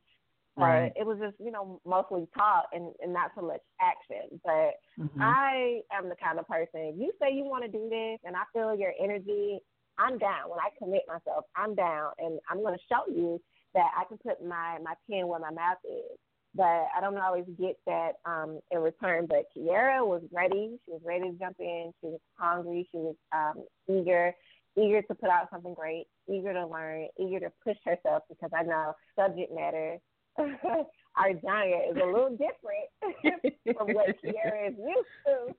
but 0.55 0.63
Right. 0.63 0.93
it 0.95 1.05
was 1.05 1.19
just 1.19 1.39
you 1.39 1.51
know 1.51 1.79
mostly 1.86 2.27
talk 2.36 2.65
and, 2.74 2.93
and 3.01 3.13
not 3.13 3.31
so 3.36 3.41
much 3.41 3.62
action. 3.79 4.41
But 4.43 4.79
Mhm. 4.98 5.21
I 5.21 5.83
am 5.91 6.09
the 6.09 6.15
kind 6.15 6.39
of 6.39 6.48
person. 6.48 7.00
You 7.00 7.13
say 7.19 7.31
you 7.31 7.43
want 7.43 7.63
to 7.63 7.69
do 7.69 7.89
this, 7.89 8.19
and 8.24 8.36
I 8.36 8.43
feel 8.53 8.75
your 8.75 8.93
energy, 9.00 9.62
I'm 9.98 10.17
down. 10.17 10.50
When 10.50 10.59
I 10.59 10.69
commit 10.77 11.03
myself, 11.07 11.45
I'm 11.55 11.75
down, 11.75 12.13
and 12.17 12.39
I'm 12.50 12.62
going 12.62 12.77
to 12.77 12.83
show 12.88 13.05
you 13.07 13.41
that 13.74 13.91
I 13.95 14.05
can 14.05 14.17
put 14.17 14.43
my 14.43 14.79
my 14.79 14.95
pen 15.09 15.27
where 15.27 15.39
my 15.39 15.51
mouth 15.51 15.77
is. 15.86 16.17
But 16.55 16.88
I 16.95 17.00
don't 17.00 17.15
always 17.17 17.45
get 17.59 17.77
that 17.86 18.13
um, 18.25 18.59
in 18.71 18.79
return. 18.79 19.27
But 19.27 19.45
Kierra 19.55 20.03
was 20.05 20.24
ready. 20.31 20.79
She 20.86 20.91
was 20.91 21.01
ready 21.05 21.29
to 21.29 21.38
jump 21.38 21.57
in. 21.59 21.93
She 22.01 22.07
was 22.07 22.19
hungry. 22.38 22.89
She 22.91 22.98
was 22.98 23.15
um, 23.31 23.63
eager, 23.88 24.33
eager 24.79 25.01
to 25.03 25.15
put 25.15 25.29
out 25.29 25.50
something 25.51 25.74
great, 25.74 26.05
eager 26.29 26.53
to 26.53 26.65
learn, 26.67 27.07
eager 27.19 27.39
to 27.41 27.51
push 27.63 27.77
herself 27.86 28.24
because 28.29 28.51
I 28.55 28.63
know 28.63 28.93
subject 29.15 29.51
matter. 29.53 29.98
our 30.39 31.31
genre 31.41 31.79
is 31.89 31.98
a 32.01 32.05
little 32.05 32.31
different 32.31 32.88
from 33.77 33.93
what 33.93 34.15
Kierra 34.24 34.69
is 34.69 34.75
used 34.77 35.09
to. 35.27 35.55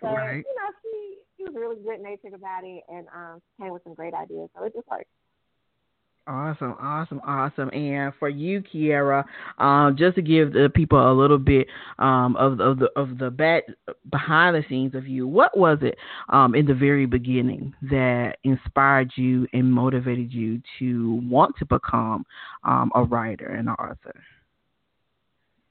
But 0.00 0.14
Right. 0.14 0.44
you 0.46 0.54
know, 0.54 0.70
she 0.82 1.16
she 1.36 1.44
was 1.44 1.54
really 1.54 1.76
good 1.82 2.00
natured 2.00 2.34
about 2.34 2.62
it 2.64 2.82
and 2.88 3.06
um 3.14 3.42
came 3.60 3.72
with 3.72 3.82
some 3.84 3.94
great 3.94 4.14
ideas. 4.14 4.48
So 4.56 4.64
it 4.64 4.74
just 4.74 4.86
worked. 4.88 5.10
Awesome, 6.30 6.76
awesome, 6.80 7.20
awesome. 7.26 7.70
And 7.70 8.12
for 8.20 8.28
you, 8.28 8.62
Kierra, 8.62 9.24
um, 9.58 9.96
just 9.98 10.14
to 10.14 10.22
give 10.22 10.52
the 10.52 10.70
people 10.72 11.10
a 11.10 11.12
little 11.12 11.38
bit 11.38 11.66
um, 11.98 12.36
of 12.36 12.60
of 12.60 12.78
the 12.78 12.88
of 12.94 13.18
the 13.18 13.30
back 13.30 13.64
behind 14.12 14.54
the 14.54 14.62
scenes 14.68 14.94
of 14.94 15.08
you, 15.08 15.26
what 15.26 15.58
was 15.58 15.78
it 15.82 15.98
um, 16.28 16.54
in 16.54 16.66
the 16.66 16.74
very 16.74 17.04
beginning 17.04 17.74
that 17.90 18.36
inspired 18.44 19.10
you 19.16 19.48
and 19.52 19.72
motivated 19.72 20.32
you 20.32 20.62
to 20.78 21.20
want 21.28 21.56
to 21.58 21.66
become 21.66 22.24
um, 22.62 22.92
a 22.94 23.02
writer 23.02 23.46
and 23.46 23.68
an 23.68 23.74
author? 23.74 24.22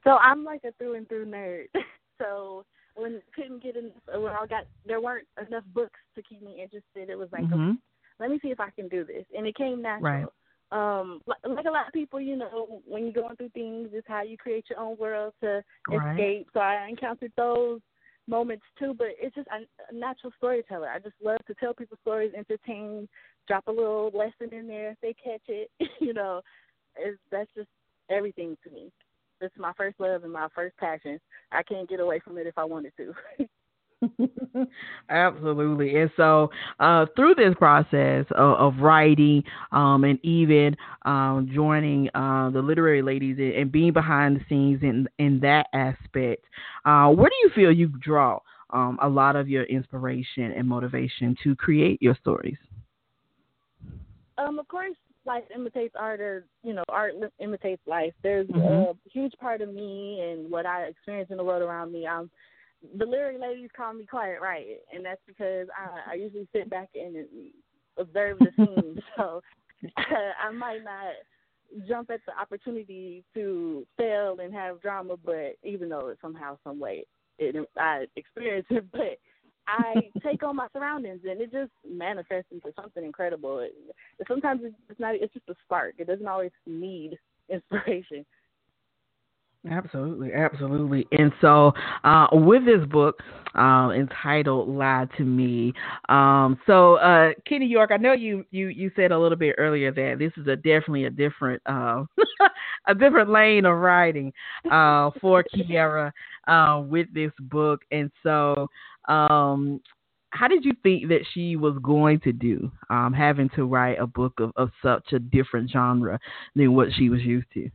So 0.04 0.18
I'm 0.18 0.44
like 0.44 0.66
a 0.66 0.74
through 0.74 0.96
and 0.96 1.08
through 1.08 1.28
nerd. 1.28 1.68
so 2.22 2.66
when 2.96 3.22
couldn't 3.34 3.64
get 3.64 3.78
enough, 3.78 3.94
when 4.14 4.34
I 4.34 4.46
got 4.46 4.66
there 4.86 5.00
weren't 5.00 5.28
enough 5.48 5.64
books 5.74 6.00
to 6.16 6.22
keep 6.22 6.42
me 6.42 6.62
interested. 6.62 7.10
It 7.10 7.18
was 7.18 7.30
like, 7.32 7.44
Mhm. 7.44 7.70
okay, 7.70 7.80
let 8.20 8.30
me 8.30 8.40
see 8.42 8.50
if 8.50 8.60
I 8.60 8.72
can 8.72 8.90
do 8.90 9.06
this, 9.06 9.24
and 9.38 9.48
it 9.48 9.56
came 9.56 9.82
natural. 9.82 10.04
Right. 10.04 10.28
Um, 10.72 11.22
like, 11.26 11.40
like 11.44 11.66
a 11.66 11.72
lot 11.72 11.88
of 11.88 11.94
people, 11.94 12.22
you 12.22 12.36
know, 12.36 12.82
when 12.88 13.04
you're 13.04 13.24
going 13.24 13.36
through 13.36 13.50
things, 13.50 13.90
it's 13.92 14.08
how 14.08 14.22
you 14.22 14.38
create 14.38 14.66
your 14.70 14.80
own 14.80 14.98
world 14.98 15.34
to 15.42 15.64
Right. 15.88 16.12
escape. 16.12 16.48
So 16.54 16.60
I 16.60 16.88
encountered 16.88 17.32
those 17.36 17.82
moments 18.28 18.66
too, 18.78 18.94
but 18.96 19.08
it's 19.20 19.36
just 19.36 19.48
I'm 19.52 19.66
a 19.90 19.94
natural 19.96 20.32
storyteller. 20.38 20.90
I 20.90 21.00
just 21.00 21.16
love 21.24 21.40
to 21.48 21.56
tell 21.56 21.74
people 21.74 21.98
stories, 22.02 22.34
entertain, 22.38 23.10
drop 23.48 23.68
a 23.68 23.72
little 23.72 24.12
lesson 24.14 24.54
in 24.56 24.68
there 24.68 24.92
if 24.92 24.98
they 25.02 25.14
catch 25.14 25.42
it. 25.48 25.72
you 26.00 26.14
know, 26.14 26.42
it's, 26.96 27.18
that's 27.32 27.50
just 27.56 27.70
everything 28.10 28.56
to 28.64 28.70
me. 28.70 28.92
It's 29.42 29.56
my 29.58 29.74
first 29.76 30.00
love 30.00 30.24
and 30.24 30.34
my 30.34 30.50
first 30.54 30.78
passion. 30.78 31.20
I 31.52 31.64
can't 31.64 31.90
get 31.90 32.00
away 32.00 32.20
from 32.20 32.38
it 32.38 32.46
if 32.46 32.58
I 32.58 32.66
wanted 32.66 32.94
to. 32.98 33.14
Absolutely. 35.10 36.00
And 36.00 36.10
so, 36.16 36.50
uh, 36.80 37.06
through 37.16 37.36
this 37.36 37.54
process 37.58 38.26
of, 38.32 38.58
of 38.58 38.78
writing 38.80 39.44
um, 39.72 40.04
and 40.04 40.24
even 40.24 40.76
um, 41.06 41.50
joining 41.54 42.10
uh, 42.16 42.50
the 42.52 42.62
literary 42.62 43.02
ladies 43.02 43.38
and, 43.40 43.72
being 43.72 43.94
behind 43.94 44.38
the 44.38 44.42
scenes 44.48 44.82
in, 44.84 45.08
in 45.18 45.40
that 45.42 45.68
aspect, 45.74 46.46
uh, 46.86 47.10
where 47.10 47.30
do 47.30 47.36
you 47.44 47.50
feel 47.54 47.72
you 47.72 47.90
draw 48.02 48.40
um, 48.72 48.98
a 49.02 49.10
lot 49.10 49.36
of 49.36 49.50
your 49.50 49.64
inspiration 49.64 50.52
and 50.52 50.68
motivation 50.68 51.36
to 51.44 51.56
create 51.56 52.02
your 52.02 52.16
stories? 52.22 52.58
Um, 54.38 54.60
of 54.60 54.68
course, 54.70 54.96
life 55.26 55.44
imitates 55.54 55.96
art, 56.00 56.22
or 56.22 56.46
you 56.64 56.74
know, 56.74 56.84
art 56.88 57.14
imitates 57.40 57.82
life. 57.86 58.14
There's 58.24 58.48
Mhm. 58.50 58.92
a 58.92 59.10
huge 59.12 59.34
part 59.40 59.62
of 59.62 59.74
me 59.74 60.22
and 60.22 60.50
what 60.50 60.66
I 60.66 60.84
experience 60.84 61.30
in 61.32 61.38
the 61.38 61.44
world 61.44 61.62
around 61.62 61.92
me. 61.92 62.08
Um, 62.08 62.30
the 62.98 63.06
literary 63.06 63.38
ladies 63.38 63.70
call 63.76 63.94
me 63.94 64.06
quiet 64.06 64.40
right, 64.42 64.66
and 64.94 65.04
that's 65.04 65.22
because 65.28 65.68
I, 65.78 66.12
I 66.12 66.16
usually 66.16 66.48
sit 66.54 66.70
back 66.70 66.90
and 66.96 67.26
observe 67.98 68.40
the 68.40 68.52
scene. 68.56 69.02
so 69.18 69.42
I 70.08 70.52
might 70.52 70.84
not 70.84 71.14
jump 71.88 72.10
at 72.10 72.22
the 72.26 72.38
opportunity 72.40 73.24
to 73.34 73.86
fail 73.98 74.38
and 74.42 74.54
have 74.54 74.82
drama, 74.82 75.16
but 75.24 75.56
even 75.64 75.90
though 75.90 76.08
it 76.10 76.18
somehow, 76.22 76.58
some 76.64 76.80
way, 76.80 77.06
it, 77.38 77.56
I 77.78 78.06
experience 78.16 78.68
it, 78.70 78.86
but 78.92 79.20
I 79.68 80.10
take 80.24 80.42
on 80.44 80.56
my 80.56 80.68
surroundings 80.74 81.22
and 81.30 81.40
it 81.42 81.52
just 81.52 81.72
manifests 81.88 82.52
into 82.52 82.72
something 82.76 83.04
incredible. 83.04 83.60
It, 83.60 83.74
sometimes 84.28 84.62
it's 84.90 85.00
not. 85.00 85.16
It's 85.16 85.34
just 85.34 85.50
a 85.50 85.56
spark. 85.64 85.96
It 86.00 86.08
doesn't 86.08 86.28
always 86.28 86.52
need 86.66 87.18
inspiration. 87.50 88.26
Absolutely, 89.70 90.32
absolutely. 90.34 91.06
And 91.12 91.34
so, 91.42 91.74
uh, 92.06 92.28
with 92.32 92.64
this 92.66 92.86
book 92.90 93.18
uh, 93.56 93.90
entitled 93.94 94.70
"Lie 94.70 95.08
to 95.18 95.26
Me," 95.26 95.74
um, 96.08 96.58
so 96.66 96.96
uh, 96.96 97.32
Kenni 97.46 97.66
York, 97.68 97.90
I 97.92 97.98
know 97.98 98.14
you, 98.14 98.46
you 98.52 98.68
you 98.68 98.90
said 98.96 99.12
a 99.12 99.20
little 99.20 99.38
bit 99.38 99.56
earlier 99.58 99.92
that 99.92 100.16
this 100.18 100.32
is 100.38 100.48
a 100.48 100.56
definitely 100.56 101.06
a 101.06 101.10
different 101.10 101.62
uh, 101.66 102.06
a 102.88 102.96
different 102.96 103.32
lane 103.32 103.66
of 103.66 103.78
writing 103.78 104.32
uh, 104.72 105.12
for 105.20 105.44
Kierra 105.54 106.14
uh, 106.48 106.82
with 106.82 107.14
this 107.14 107.32
book, 107.40 107.82
and 107.92 108.12
so. 108.24 108.68
Um, 109.10 109.82
how 110.32 110.48
did 110.48 110.64
you 110.64 110.74
think 110.84 111.08
that 111.08 111.26
she 111.34 111.56
was 111.56 111.76
going 111.82 112.20
to 112.20 112.32
do, 112.32 112.72
um, 112.92 113.12
having 113.14 113.50
to 113.56 113.66
write 113.66 113.98
a 114.00 114.06
book 114.06 114.40
of, 114.40 114.52
of 114.58 114.70
such 114.84 115.12
a 115.12 115.18
different 115.18 115.72
genre 115.72 116.20
than 116.56 116.76
what 116.76 116.90
she 116.96 117.10
was 117.10 117.22
used 117.22 117.48
to? 117.56 117.68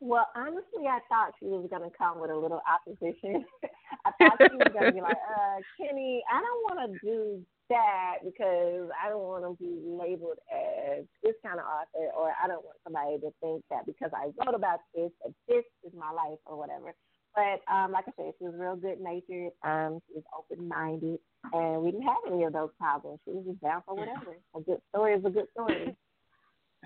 Well, 0.00 0.28
honestly, 0.36 0.84
I 0.84 1.00
thought 1.08 1.32
she 1.40 1.46
was 1.46 1.66
going 1.70 1.82
to 1.88 1.96
come 1.96 2.20
with 2.20 2.30
a 2.30 2.36
little 2.36 2.60
opposition. 2.68 3.44
I 4.04 4.12
thought 4.20 4.36
she 4.38 4.56
was 4.56 4.72
going 4.72 4.86
to 4.86 4.92
be 4.92 5.00
like, 5.00 5.16
uh, 5.36 5.58
Kenni, 5.80 6.20
I 6.30 6.40
don't 6.40 6.62
want 6.68 6.92
to 6.92 6.98
do 7.00 7.42
that 7.70 8.18
because 8.22 8.90
I 8.92 9.08
don't 9.08 9.24
want 9.24 9.44
to 9.44 9.56
be 9.56 9.72
labeled 9.84 10.38
as 10.52 11.04
this 11.24 11.34
kind 11.42 11.58
of 11.58 11.64
author, 11.64 12.12
or 12.12 12.32
I 12.36 12.46
don't 12.46 12.64
want 12.64 12.76
somebody 12.84 13.18
to 13.18 13.32
think 13.40 13.64
that 13.70 13.86
because 13.86 14.10
I 14.14 14.30
wrote 14.36 14.54
about 14.54 14.80
this, 14.94 15.10
that 15.24 15.32
this 15.48 15.64
is 15.84 15.92
my 15.96 16.12
life 16.12 16.38
or 16.44 16.58
whatever. 16.58 16.94
But 17.34 17.60
um, 17.72 17.92
like 17.92 18.04
I 18.08 18.12
said, 18.16 18.32
she 18.38 18.44
was 18.44 18.54
real 18.56 18.76
good 18.76 19.00
natured. 19.00 19.52
Um, 19.64 20.00
she 20.08 20.14
was 20.14 20.24
open 20.32 20.68
minded, 20.68 21.18
and 21.52 21.82
we 21.82 21.90
didn't 21.90 22.06
have 22.06 22.32
any 22.32 22.44
of 22.44 22.52
those 22.52 22.70
problems. 22.78 23.20
She 23.24 23.32
was 23.32 23.44
just 23.44 23.60
down 23.60 23.82
for 23.84 23.94
whatever. 23.98 24.36
A 24.56 24.60
good 24.60 24.80
story 24.90 25.14
is 25.14 25.24
a 25.24 25.30
good 25.30 25.48
story. 25.52 25.96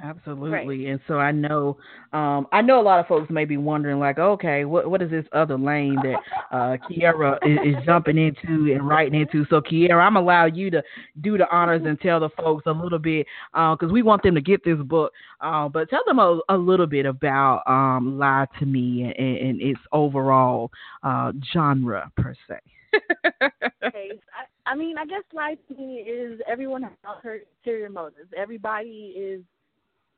Absolutely. 0.03 0.87
And 0.87 1.01
so 1.07 1.19
I 1.19 1.33
know 1.33 1.77
um 2.13 2.47
I 2.53 2.63
know 2.63 2.81
a 2.81 2.83
lot 2.83 3.01
of 3.01 3.07
folks 3.07 3.31
may 3.31 3.45
be 3.45 3.57
wondering 3.57 3.99
like, 3.99 4.19
okay, 4.19 4.65
what 4.65 4.91
what 4.91 5.03
is 5.03 5.11
this 5.11 5.25
other 5.33 5.59
lane 5.59 5.97
that 6.03 6.21
uh 6.53 6.77
Kierra 6.89 7.39
is, 7.45 7.77
is 7.77 7.85
jumping 7.85 8.17
into 8.19 8.73
and 8.73 8.87
writing 8.87 9.21
into? 9.21 9.45
So 9.51 9.61
Kierra, 9.61 10.07
I'm 10.07 10.17
allow 10.17 10.47
you 10.47 10.71
to 10.71 10.83
do 11.21 11.37
the 11.39 11.49
honors 11.55 11.83
and 11.85 12.01
tell 12.01 12.21
the 12.21 12.31
folks 12.37 12.65
a 12.67 12.73
little 12.73 12.99
bit 12.99 13.27
because 13.53 13.91
we 13.93 14.03
want 14.03 14.23
them 14.23 14.35
to 14.35 14.41
get 14.41 14.65
this 14.65 14.79
book. 14.85 15.13
Uh, 15.41 15.69
but 15.69 15.91
tell 15.91 16.03
them 16.07 16.19
a, 16.19 16.41
a 16.49 16.57
little 16.57 16.87
bit 16.87 17.07
about 17.07 17.63
um 17.67 18.19
Lie 18.19 18.47
to 18.59 18.67
Me 18.67 19.13
and, 19.17 19.37
and 19.37 19.61
its 19.61 19.81
overall 19.93 20.71
uh 21.03 21.33
genre 21.53 22.11
per 22.17 22.35
se. 22.49 22.59
okay, 23.85 24.11
I, 24.35 24.71
I 24.71 24.75
mean, 24.75 24.99
I 24.99 25.07
guess 25.07 25.23
Lie 25.33 25.57
to 25.69 25.75
me 25.75 25.97
is 25.99 26.41
everyone 26.49 26.83
has 26.83 26.93
her 27.23 27.39
ulterior 27.65 27.89
motives. 27.89 28.31
Everybody 28.37 29.15
is 29.17 29.43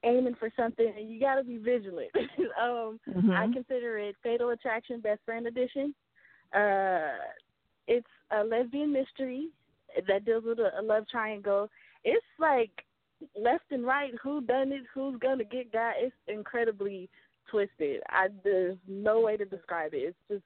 aiming 0.04 0.34
for 0.34 0.50
something, 0.56 0.92
and 0.96 1.10
you 1.10 1.20
got 1.20 1.36
to 1.36 1.44
be 1.44 1.58
vigilant. 1.58 2.10
um, 2.60 2.98
Mhm. 3.08 3.34
I 3.36 3.52
consider 3.52 3.98
it 3.98 4.16
Fatal 4.22 4.50
Attraction 4.50 5.00
Best 5.00 5.20
Friend 5.24 5.46
Edition. 5.46 5.94
Uh, 6.52 7.12
it's 7.86 8.06
a 8.30 8.44
lesbian 8.44 8.92
mystery 8.92 9.48
that 10.08 10.24
deals 10.24 10.44
with 10.44 10.58
a, 10.58 10.78
a 10.78 10.82
love 10.82 11.06
triangle. 11.08 11.68
It's 12.04 12.24
like 12.38 12.70
left 13.38 13.64
and 13.70 13.86
right, 13.86 14.12
who 14.22 14.40
done 14.40 14.72
it, 14.72 14.82
who's 14.92 15.18
gonna 15.20 15.44
get 15.44 15.72
got. 15.72 15.94
It's 15.98 16.14
incredibly 16.28 17.08
twisted. 17.50 18.02
I 18.08 18.28
there's 18.44 18.78
no 18.88 19.20
way 19.20 19.36
to 19.36 19.44
describe 19.44 19.94
it. 19.94 19.98
It's 19.98 20.16
just 20.28 20.44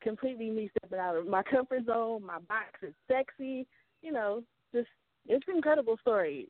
completely 0.00 0.50
me 0.50 0.70
stepping 0.78 0.98
out 0.98 1.16
of 1.16 1.26
my 1.26 1.42
comfort 1.42 1.86
zone. 1.86 2.24
My 2.24 2.38
box 2.48 2.82
is 2.82 2.94
sexy. 3.06 3.66
You 4.02 4.12
know, 4.12 4.42
just 4.72 4.88
it's 5.26 5.46
an 5.48 5.56
incredible 5.56 5.98
story. 6.00 6.48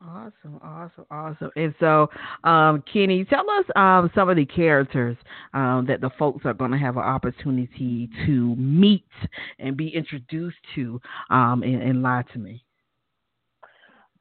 Awesome, 0.00 0.60
awesome, 0.62 1.06
awesome. 1.10 1.50
And 1.56 1.74
so, 1.80 2.08
um, 2.44 2.84
Kenni, 2.92 3.24
tell 3.24 3.50
us 3.50 3.64
um, 3.74 4.10
some 4.14 4.28
of 4.28 4.36
the 4.36 4.46
characters 4.46 5.16
um, 5.54 5.86
that 5.88 6.00
the 6.00 6.10
folks 6.16 6.44
are 6.44 6.54
going 6.54 6.70
to 6.70 6.78
have 6.78 6.96
an 6.96 7.02
opportunity 7.02 8.08
to 8.24 8.54
meet 8.54 9.08
and 9.58 9.76
be 9.76 9.88
introduced 9.88 10.56
to 10.76 11.00
um, 11.30 11.64
in, 11.64 11.82
in 11.82 12.00
Lie 12.00 12.22
to 12.32 12.38
Me. 12.38 12.64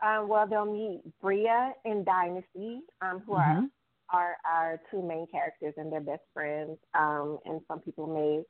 Um, 0.03 0.27
well, 0.27 0.47
they'll 0.47 0.65
meet 0.65 1.01
Bria 1.21 1.73
and 1.85 2.03
Dynasty, 2.05 2.81
um, 3.01 3.19
who 3.27 3.33
Mhm. 3.33 3.37
are, 3.37 3.67
are 4.09 4.37
our 4.45 4.81
two 4.89 5.03
main 5.03 5.27
characters 5.27 5.75
and 5.77 5.91
their 5.91 6.01
best 6.01 6.23
friends. 6.33 6.79
Um, 6.95 7.37
and 7.45 7.61
some 7.67 7.81
people 7.81 8.07
may 8.07 8.43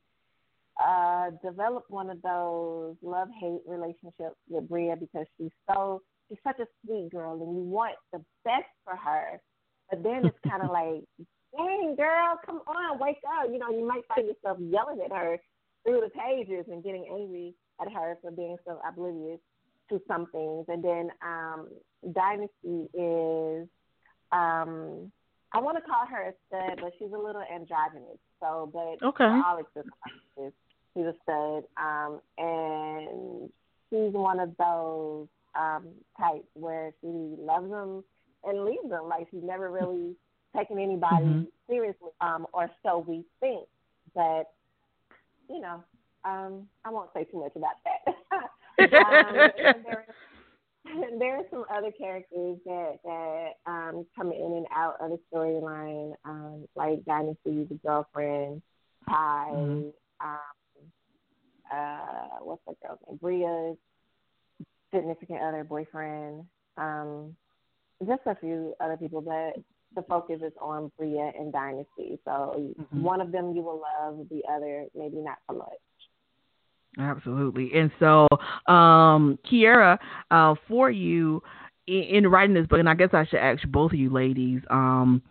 uh, 0.82 1.30
develop 1.42 1.84
one 1.88 2.08
of 2.08 2.22
those 2.22 2.96
love 3.02 3.28
hate 3.38 3.60
relationships 3.66 4.36
with 4.48 4.66
Bria 4.68 4.96
because 4.96 5.26
she's 5.36 5.52
so 5.70 6.00
she's 6.28 6.38
such 6.44 6.58
a 6.60 6.66
sweet 6.84 7.10
girl 7.10 7.32
and 7.34 7.56
you 7.56 7.62
want 7.62 7.96
the 8.12 8.18
best 8.44 8.66
for 8.84 8.96
her. 8.96 9.40
But 9.90 10.02
then 10.02 10.24
it's 10.24 10.38
kind 10.48 10.62
of 10.62 10.70
like, 10.72 11.02
dang, 11.56 11.94
girl, 11.96 12.38
come 12.44 12.60
on, 12.66 12.98
wake 12.98 13.18
up. 13.38 13.48
You 13.50 13.58
know, 13.58 13.70
you 13.70 13.86
might 13.86 14.02
find 14.14 14.26
yourself 14.26 14.58
yelling 14.60 15.00
at 15.04 15.12
her 15.12 15.38
through 15.84 16.00
the 16.02 16.10
pages 16.10 16.66
and 16.70 16.82
getting 16.84 17.06
angry 17.10 17.54
at 17.80 17.92
her 17.92 18.18
for 18.20 18.30
being 18.30 18.56
so 18.66 18.80
oblivious 18.86 19.38
to 19.90 20.00
some 20.06 20.26
things. 20.32 20.66
And 20.68 20.84
then 20.84 21.10
um, 21.22 21.68
Dynasty 22.12 22.88
is, 22.92 23.68
um, 24.32 25.10
I 25.52 25.60
want 25.60 25.78
to 25.78 25.82
call 25.82 26.04
her 26.06 26.28
a 26.28 26.32
stud, 26.48 26.80
but 26.82 26.92
she's 26.98 27.12
a 27.14 27.18
little 27.18 27.42
androgynous. 27.52 28.18
So, 28.40 28.70
but 28.72 29.06
Okay. 29.06 29.24
for 29.24 29.42
all 29.46 29.56
intents 29.58 29.88
and 29.88 29.92
purposes, 30.36 30.52
she's 30.94 31.06
a 31.06 31.14
stud. 31.22 31.64
Um, 31.78 32.20
and 32.36 33.50
she's 33.88 34.12
one 34.12 34.40
of 34.40 34.54
those 34.58 35.28
um, 35.54 35.88
types 36.18 36.46
where 36.54 36.92
she 37.00 37.06
loves 37.08 37.70
them 37.70 38.04
and 38.44 38.64
leaves 38.64 38.88
them. 38.88 39.08
Like 39.08 39.28
she's 39.30 39.42
never 39.42 39.70
really 39.70 40.16
taken 40.56 40.78
anybody 40.78 41.26
Mhm. 41.26 41.48
seriously, 41.68 42.10
um, 42.20 42.46
or 42.52 42.70
so 42.82 42.98
we 43.06 43.24
think. 43.40 43.68
But 44.14 44.44
you 45.48 45.60
know, 45.60 45.82
um, 46.24 46.68
I 46.84 46.90
won't 46.90 47.10
say 47.14 47.24
too 47.24 47.40
much 47.40 47.54
about 47.56 47.76
that. 47.84 48.14
um, 48.98 49.50
there, 49.84 50.06
there 51.18 51.36
are 51.38 51.44
some 51.50 51.64
other 51.74 51.90
characters 51.92 52.58
that 52.64 52.98
that 53.04 53.50
um, 53.66 54.06
come 54.16 54.32
in 54.32 54.52
and 54.56 54.66
out 54.74 54.96
of 55.00 55.10
the 55.10 55.18
storyline, 55.32 56.14
um, 56.24 56.66
like 56.76 57.04
Dynasty, 57.04 57.64
the 57.64 57.78
girlfriend, 57.84 58.62
Ty, 59.08 59.50
Mhm. 59.52 59.92
um, 60.20 60.38
uh, 61.72 62.38
what's 62.42 62.62
that 62.66 62.76
girl's 62.82 62.98
name? 63.08 63.18
Bria's 63.20 63.76
significant 64.94 65.40
other, 65.42 65.64
boyfriend, 65.64 66.44
um, 66.76 67.36
just 68.06 68.22
a 68.26 68.34
few 68.36 68.74
other 68.80 68.96
people, 68.96 69.20
but 69.20 69.62
the 69.94 70.02
focus 70.08 70.40
is 70.42 70.52
on 70.60 70.92
Bria 70.98 71.32
and 71.38 71.52
Dynasty. 71.52 72.18
So 72.24 72.74
Mhm. 72.78 73.02
one 73.02 73.20
of 73.20 73.32
them 73.32 73.54
you 73.54 73.62
will 73.62 73.80
love, 73.80 74.28
the 74.28 74.44
other 74.46 74.86
maybe 74.94 75.16
not 75.16 75.38
so 75.48 75.56
much. 75.56 75.78
Absolutely. 76.98 77.72
And 77.74 77.90
so, 77.98 78.26
um, 78.66 79.38
Kierra, 79.44 79.98
uh, 80.30 80.54
for 80.66 80.90
you 80.90 81.42
in, 81.86 82.02
in 82.02 82.28
writing 82.28 82.54
this 82.54 82.66
book, 82.66 82.78
and 82.78 82.88
I 82.88 82.94
guess 82.94 83.10
I 83.12 83.24
should 83.24 83.38
ask 83.40 83.66
both 83.68 83.92
of 83.92 83.98
you 83.98 84.10
ladies, 84.10 84.62
um, 84.70 85.22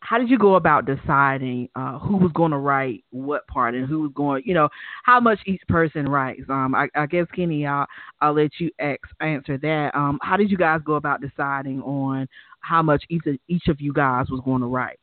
how 0.00 0.18
did 0.18 0.28
you 0.30 0.38
go 0.38 0.54
about 0.54 0.86
deciding 0.86 1.68
uh, 1.74 1.98
who 1.98 2.16
was 2.16 2.30
going 2.32 2.50
to 2.52 2.58
write 2.58 3.04
what 3.10 3.46
part 3.48 3.74
and 3.74 3.88
who 3.88 4.02
was 4.02 4.12
going, 4.14 4.42
you 4.44 4.54
know, 4.54 4.68
how 5.04 5.18
much 5.20 5.38
each 5.46 5.62
person 5.68 6.08
writes? 6.08 6.42
Um, 6.48 6.74
I, 6.74 6.88
I 6.94 7.06
guess 7.06 7.26
Kenni, 7.34 7.66
I'll, 7.66 7.86
I'll 8.20 8.34
let 8.34 8.52
you 8.58 8.70
ex 8.78 9.08
answer 9.20 9.58
that. 9.58 9.90
Um, 9.94 10.18
how 10.22 10.36
did 10.36 10.50
you 10.50 10.56
guys 10.56 10.80
go 10.84 10.94
about 10.94 11.20
deciding 11.20 11.82
on 11.82 12.28
how 12.60 12.82
much 12.82 13.04
each 13.08 13.26
of, 13.26 13.36
each 13.48 13.68
of 13.68 13.80
you 13.80 13.92
guys 13.92 14.26
was 14.30 14.40
going 14.44 14.60
to 14.60 14.66
write? 14.66 14.98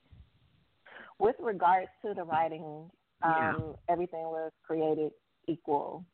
With 1.20 1.36
regards 1.40 1.90
to 2.06 2.14
the 2.14 2.24
writing, 2.24 2.90
um, 3.24 3.32
Yeah. 3.32 3.54
everything 3.90 4.24
was 4.24 4.52
created 4.66 5.12
equal 5.48 6.06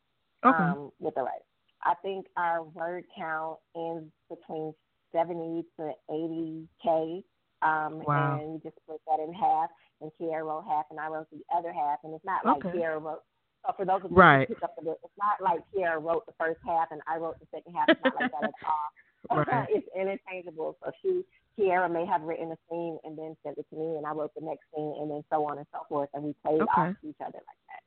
Okay. 0.44 0.62
um, 0.62 0.90
with 1.00 1.14
the 1.14 1.22
writing. 1.22 1.42
I 1.82 1.94
think 2.02 2.26
our 2.36 2.62
word 2.62 3.04
count 3.16 3.58
is 3.74 4.04
between 4.28 4.74
70 5.12 5.64
to 5.78 5.92
80 6.10 6.68
k. 6.82 7.24
Um, 7.62 7.98
Wow. 8.00 8.38
And 8.40 8.52
we 8.54 8.58
just 8.60 8.76
split 8.82 9.00
that 9.06 9.20
in 9.20 9.32
half, 9.34 9.70
and 10.00 10.10
Kierra 10.18 10.44
wrote 10.44 10.64
half, 10.66 10.86
and 10.90 10.98
I 10.98 11.08
wrote 11.08 11.28
the 11.30 11.42
other 11.54 11.72
half. 11.72 11.98
And 12.04 12.14
it's 12.14 12.24
not 12.24 12.44
like 12.44 12.64
Okay. 12.64 12.78
Kierra 12.78 12.98
wrote. 13.02 13.22
So 13.66 13.72
for 13.76 13.84
those 13.84 14.02
of 14.04 14.10
you 14.10 14.16
Right. 14.16 14.48
who 14.48 14.54
pick 14.54 14.64
up 14.64 14.74
the 14.76 14.82
book, 14.82 14.98
it's 15.04 15.16
not 15.18 15.40
like 15.40 15.60
Kierra 15.74 15.98
wrote 16.02 16.24
the 16.26 16.32
first 16.32 16.60
half 16.64 16.90
and 16.92 17.02
I 17.06 17.18
wrote 17.18 17.38
the 17.40 17.46
second 17.52 17.74
half. 17.74 17.90
It's 17.90 18.00
not 18.02 18.14
like 18.14 18.30
that 18.32 18.44
at 18.44 18.54
all. 18.64 19.44
Right. 19.44 19.68
it's 19.70 19.86
interchangeable. 19.94 20.78
So 20.82 20.90
she, 21.02 21.24
Kierra 21.58 21.88
may 21.92 22.06
have 22.06 22.22
written 22.22 22.50
a 22.52 22.58
scene 22.70 22.98
and 23.04 23.18
then 23.18 23.36
sent 23.44 23.58
it 23.58 23.66
to 23.68 23.76
me, 23.76 23.96
and 23.98 24.06
I 24.06 24.12
wrote 24.12 24.32
the 24.34 24.40
next 24.40 24.64
scene, 24.74 24.94
and 24.98 25.10
then 25.10 25.22
so 25.30 25.44
on 25.46 25.58
and 25.58 25.66
so 25.72 25.80
forth, 25.88 26.08
and 26.14 26.24
we 26.24 26.32
played 26.42 26.62
Okay. 26.62 26.72
off 26.80 26.96
each 27.04 27.20
other 27.20 27.36
like 27.44 27.60
that. 27.68 27.82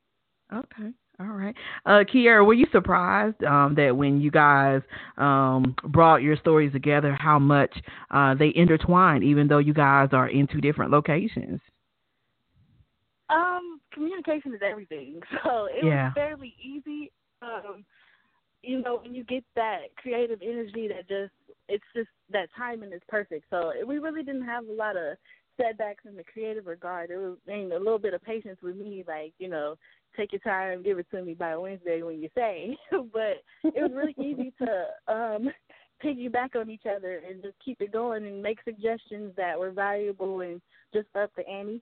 Okay. 0.52 0.92
All 1.20 1.28
right. 1.28 1.56
Uh, 1.86 2.04
Kierra, 2.12 2.44
were 2.46 2.56
you 2.56 2.66
surprised 2.72 3.44
um, 3.44 3.76
that 3.76 3.96
when 3.96 4.20
you 4.20 4.32
guys 4.32 4.82
um, 5.18 5.76
brought 5.90 6.24
your 6.24 6.36
stories 6.38 6.72
together, 6.74 7.14
how 7.14 7.38
much 7.38 7.72
uh, 8.10 8.34
they 8.34 8.52
intertwined, 8.56 9.24
even 9.24 9.48
though 9.48 9.60
you 9.60 9.74
guys 9.74 10.10
are 10.12 10.28
in 10.30 10.48
two 10.48 10.60
different 10.60 10.92
locations? 10.92 11.60
Um, 13.30 13.80
communication 13.94 14.54
is 14.54 14.62
everything. 14.68 15.22
So 15.44 15.66
it 15.66 15.84
Yeah. 15.84 16.06
was 16.06 16.14
fairly 16.16 16.56
easy. 16.62 17.12
Um, 17.42 17.86
you 18.64 18.82
know, 18.82 19.00
when 19.04 19.14
you 19.14 19.24
get 19.24 19.44
that 19.56 19.96
creative 19.98 20.40
energy 20.42 20.88
that 20.88 21.08
just 21.08 21.34
it's 21.70 21.84
just 21.96 22.10
that 22.32 22.50
timing 22.58 22.92
is 22.94 23.02
perfect. 23.08 23.46
So 23.50 23.72
we 23.86 24.00
really 24.00 24.24
didn't 24.24 24.46
have 24.46 24.68
a 24.68 24.72
lot 24.74 24.96
of 24.98 25.18
setbacks 25.58 26.06
in 26.06 26.16
the 26.16 26.24
creative 26.24 26.66
regard. 26.66 27.10
It 27.12 27.18
was 27.18 27.38
I 27.48 27.52
mean, 27.52 27.72
a 27.72 27.78
little 27.78 28.00
bit 28.00 28.14
of 28.14 28.22
patience 28.24 28.60
with 28.62 28.76
me, 28.76 29.04
like, 29.08 29.34
you 29.38 29.50
know, 29.50 29.76
take 30.16 30.32
your 30.32 30.40
time, 30.40 30.84
give 30.84 31.00
it 31.00 31.08
to 31.12 31.22
me 31.22 31.34
by 31.34 31.56
Wednesday 31.56 32.02
when 32.02 32.22
you 32.22 32.30
say. 32.36 32.78
but 32.92 33.44
it 33.64 33.82
was 33.82 33.92
really 33.94 34.16
easy 34.18 34.54
to 34.60 35.14
um 35.14 35.50
piggyback 36.04 36.56
on 36.56 36.70
each 36.70 36.84
other 36.86 37.22
and 37.28 37.42
just 37.42 37.56
keep 37.64 37.80
it 37.82 37.92
going 37.92 38.26
and 38.26 38.42
make 38.42 38.60
suggestions 38.64 39.32
that 39.38 39.58
were 39.58 39.72
valuable 39.72 40.42
and 40.42 40.62
just 40.94 41.08
up 41.16 41.32
the 41.36 41.48
ante. 41.48 41.82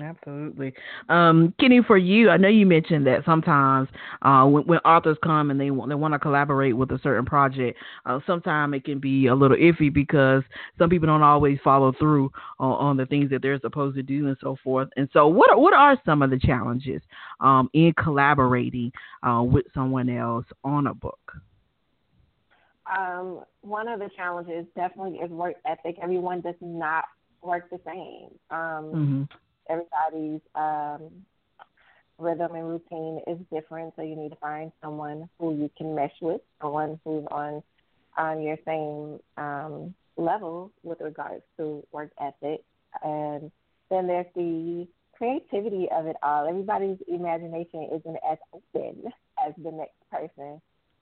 Absolutely. 0.00 0.74
Um, 1.08 1.54
Kenni, 1.58 1.80
for 1.86 1.96
you, 1.96 2.28
I 2.28 2.36
know 2.36 2.48
you 2.48 2.66
mentioned 2.66 3.06
that 3.06 3.24
sometimes 3.24 3.88
uh, 4.22 4.44
when, 4.44 4.64
when 4.64 4.78
authors 4.80 5.16
come 5.22 5.50
and 5.50 5.58
they 5.58 5.70
want 5.70 5.88
they 5.88 5.94
want 5.94 6.12
to 6.12 6.18
collaborate 6.18 6.76
with 6.76 6.90
a 6.90 7.00
certain 7.02 7.24
project, 7.24 7.78
uh, 8.04 8.20
sometimes 8.26 8.74
it 8.74 8.84
can 8.84 8.98
be 8.98 9.28
a 9.28 9.34
little 9.34 9.56
iffy 9.56 9.92
because 9.92 10.42
some 10.78 10.90
people 10.90 11.06
don't 11.06 11.22
always 11.22 11.58
follow 11.64 11.92
through 11.98 12.30
on, 12.58 12.72
on 12.72 12.96
the 12.98 13.06
things 13.06 13.30
that 13.30 13.40
they're 13.40 13.60
supposed 13.60 13.96
to 13.96 14.02
do 14.02 14.26
and 14.26 14.36
so 14.40 14.56
forth. 14.62 14.88
And 14.96 15.08
so, 15.12 15.28
what 15.28 15.50
are, 15.50 15.58
what 15.58 15.72
are 15.72 15.98
some 16.04 16.20
of 16.20 16.30
the 16.30 16.38
challenges 16.38 17.00
um, 17.40 17.70
in 17.72 17.94
collaborating 17.94 18.92
uh, 19.22 19.42
with 19.42 19.64
someone 19.72 20.10
else 20.10 20.44
on 20.62 20.88
a 20.88 20.94
book? 20.94 21.32
Um, 22.94 23.44
one 23.62 23.88
of 23.88 23.98
the 23.98 24.10
challenges 24.14 24.66
definitely 24.76 25.18
is 25.18 25.30
work 25.30 25.56
ethic. 25.64 25.96
Everyone 26.02 26.42
does 26.42 26.54
not 26.60 27.04
work 27.42 27.70
the 27.70 27.80
same. 27.86 28.28
Um, 28.50 28.92
Mm-hmm. 28.94 29.22
Everybody's 29.68 30.40
um, 30.54 31.10
rhythm 32.18 32.54
and 32.54 32.68
routine 32.68 33.20
is 33.26 33.38
different, 33.52 33.94
so 33.96 34.02
you 34.02 34.16
need 34.16 34.30
to 34.30 34.36
find 34.36 34.72
someone 34.82 35.28
who 35.38 35.54
you 35.54 35.70
can 35.76 35.94
mesh 35.94 36.14
with, 36.20 36.40
someone 36.60 37.00
who's 37.04 37.24
on 37.30 37.62
on 38.16 38.40
your 38.42 38.56
same 38.64 39.20
um, 39.36 39.94
level 40.16 40.72
with 40.82 41.00
regards 41.00 41.42
to 41.58 41.86
work 41.92 42.10
ethic. 42.20 42.62
And 43.02 43.50
then 43.90 44.06
there's 44.06 44.26
the 44.34 44.88
creativity 45.16 45.88
of 45.94 46.06
it 46.06 46.16
all. 46.22 46.48
Everybody's 46.48 46.98
imagination 47.08 47.88
isn't 47.94 48.18
as 48.28 48.38
open 48.52 49.12
as 49.46 49.52
the 49.62 49.70
next 49.70 49.96
person. 50.10 50.60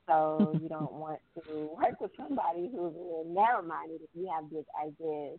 So 0.08 0.58
you 0.62 0.68
don't 0.68 0.92
want 0.92 1.20
to 1.34 1.70
work 1.76 2.00
with 2.00 2.10
somebody 2.16 2.70
who's 2.72 2.94
narrow 3.26 3.62
minded 3.62 4.00
if 4.02 4.10
you 4.14 4.30
have 4.34 4.50
big 4.50 4.64
ideas. 4.82 5.38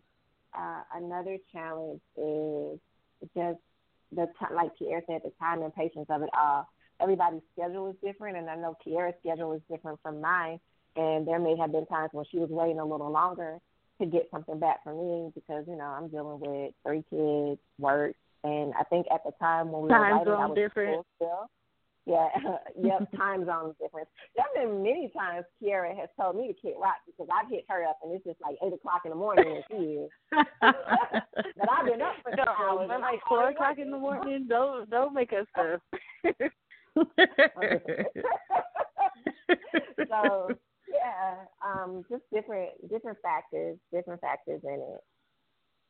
Uh, 0.56 0.82
another 0.94 1.36
challenge 1.52 2.00
is 2.16 2.78
just 3.34 3.58
the 4.12 4.28
time, 4.38 4.54
like 4.54 4.76
Pierre 4.78 5.02
said, 5.06 5.22
the 5.24 5.32
time 5.38 5.62
and 5.62 5.74
patience 5.74 6.06
of 6.08 6.22
it 6.22 6.30
all. 6.38 6.68
everybody's 7.00 7.42
schedule 7.52 7.88
is 7.90 7.96
different, 8.02 8.36
and 8.36 8.48
I 8.48 8.56
know 8.56 8.76
Kierra's 8.82 9.14
schedule 9.20 9.52
is 9.52 9.60
different 9.70 10.00
from 10.02 10.20
mine. 10.20 10.60
And 10.96 11.28
there 11.28 11.38
may 11.38 11.56
have 11.56 11.72
been 11.72 11.86
times 11.86 12.10
when 12.12 12.24
she 12.30 12.38
was 12.38 12.48
waiting 12.48 12.78
a 12.78 12.84
little 12.84 13.10
longer 13.10 13.58
to 14.00 14.06
get 14.06 14.28
something 14.30 14.58
back 14.58 14.82
from 14.82 14.96
me 14.96 15.30
because 15.34 15.64
you 15.68 15.76
know 15.76 15.84
I'm 15.84 16.08
dealing 16.08 16.40
with 16.40 16.72
three 16.84 17.04
kids, 17.10 17.60
work, 17.78 18.14
and 18.44 18.72
I 18.78 18.84
think 18.84 19.06
at 19.12 19.22
the 19.24 19.32
time 19.38 19.72
when 19.72 19.82
we 19.82 19.88
time 19.88 20.00
were 20.00 20.16
writing, 20.16 20.32
I 20.32 20.46
was 20.46 20.56
different. 20.56 21.06
still. 21.16 21.50
Yeah, 22.06 22.28
yep, 22.80 23.10
time 23.16 23.44
zone 23.44 23.74
difference. 23.80 24.08
There 24.36 24.44
have 24.44 24.54
been 24.54 24.82
many 24.82 25.10
times 25.16 25.44
Kierra 25.60 25.94
has 25.98 26.08
told 26.18 26.36
me 26.36 26.46
to 26.46 26.54
kick 26.54 26.74
rock 26.80 26.96
because 27.04 27.28
I've 27.34 27.50
hit 27.50 27.64
her 27.68 27.84
up 27.84 27.98
and 28.02 28.14
it's 28.14 28.24
just 28.24 28.40
like 28.40 28.56
eight 28.64 28.72
o'clock 28.72 29.02
in 29.04 29.10
the 29.10 29.16
morning 29.16 29.44
and 29.44 29.64
she 29.68 29.76
is. 29.76 30.10
but 30.60 31.68
I've 31.68 31.86
been 31.86 32.02
up 32.02 32.14
for 32.22 32.30
two 32.30 32.42
hours. 32.42 32.88
But 32.88 33.00
like 33.00 33.20
four 33.28 33.48
o'clock 33.48 33.78
in 33.78 33.90
the 33.90 33.98
morning, 33.98 34.46
don't 34.48 34.88
don't 34.88 35.14
make 35.14 35.32
us 35.32 35.46
stuff. 35.50 35.80
so 40.08 40.48
yeah, 40.88 41.34
um, 41.64 42.04
just 42.08 42.22
different 42.32 42.70
different 42.88 43.18
factors, 43.20 43.76
different 43.92 44.20
factors 44.20 44.60
in 44.62 44.74
it. 44.74 45.00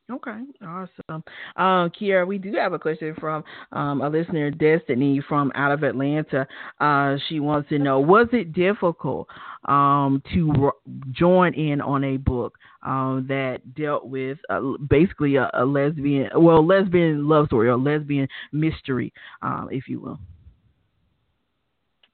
Okay, 0.09 0.39
awesome. 0.65 1.23
Um, 1.57 1.91
Kierra, 1.91 2.25
we 2.25 2.37
do 2.37 2.53
have 2.53 2.71
a 2.71 2.79
question 2.79 3.13
from 3.19 3.43
um, 3.73 3.99
a 3.99 4.07
listener, 4.07 4.49
Destiny, 4.51 5.21
from 5.27 5.51
out 5.53 5.73
of 5.73 5.83
Atlanta. 5.83 6.47
Uh, 6.79 7.17
she 7.27 7.41
wants 7.41 7.67
to 7.69 7.77
know: 7.77 7.99
Was 7.99 8.27
it 8.31 8.53
difficult 8.53 9.27
um, 9.65 10.23
to 10.33 10.71
join 11.11 11.53
in 11.55 11.81
on 11.81 12.05
a 12.05 12.15
book 12.15 12.57
um, 12.83 13.25
that 13.27 13.75
dealt 13.75 14.07
with 14.07 14.37
uh, 14.49 14.61
basically 14.89 15.35
a, 15.35 15.49
a, 15.53 15.65
lesbian, 15.65 16.29
well, 16.37 16.65
lesbian 16.65 17.27
love 17.27 17.47
story 17.47 17.67
or 17.67 17.77
lesbian 17.77 18.29
mystery, 18.53 19.11
um, 19.41 19.67
if 19.71 19.89
you 19.89 19.99
will? 19.99 20.19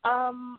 Um, 0.03 0.57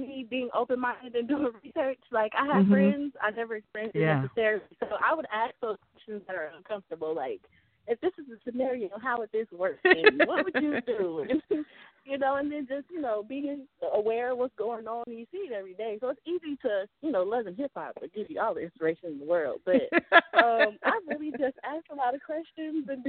me 0.00 0.26
being 0.28 0.48
open 0.54 0.80
minded 0.80 1.14
and 1.14 1.28
doing 1.28 1.52
research. 1.64 2.00
Like 2.10 2.32
I 2.38 2.46
have 2.46 2.64
Mhm. 2.64 2.68
friends, 2.68 3.14
I 3.22 3.30
never 3.30 3.56
experienced 3.56 3.96
it 3.96 4.00
Yeah. 4.00 4.22
necessarily. 4.22 4.64
So 4.80 4.86
I 5.02 5.14
would 5.14 5.26
ask 5.32 5.54
those 5.60 5.76
questions 5.92 6.22
that 6.26 6.36
are 6.36 6.50
uncomfortable, 6.56 7.14
like 7.14 7.40
if 7.86 8.00
this 8.00 8.12
is 8.18 8.26
a 8.30 8.38
scenario, 8.44 8.88
how 9.02 9.18
would 9.18 9.30
this 9.32 9.46
work? 9.52 9.78
And 9.84 10.26
what 10.26 10.44
would 10.44 10.54
you 10.58 10.78
do? 10.86 11.26
You 12.06 12.18
know, 12.18 12.36
and 12.36 12.50
then 12.50 12.66
just 12.66 12.86
you 12.90 13.00
know 13.00 13.22
being 13.22 13.66
aware 13.94 14.32
of 14.32 14.38
what's 14.38 14.54
going 14.56 14.86
on. 14.88 15.04
You 15.06 15.26
see 15.30 15.38
it 15.48 15.52
every 15.52 15.74
day, 15.74 15.98
so 16.00 16.08
it's 16.08 16.20
easy 16.26 16.56
to 16.62 16.86
you 17.02 17.10
know 17.12 17.22
love 17.22 17.46
and 17.46 17.56
hip 17.56 17.70
hop 17.76 17.96
would 18.00 18.12
give 18.14 18.30
you 18.30 18.40
all 18.40 18.54
the 18.54 18.60
inspiration 18.62 19.10
in 19.10 19.18
the 19.18 19.24
world. 19.26 19.60
But 19.64 19.92
um, 20.36 20.78
I 20.84 20.98
really 21.06 21.30
just 21.32 21.56
asked 21.62 21.86
a 21.92 21.94
lot 21.94 22.14
of 22.14 22.22
questions, 22.22 22.88
and 22.88 23.04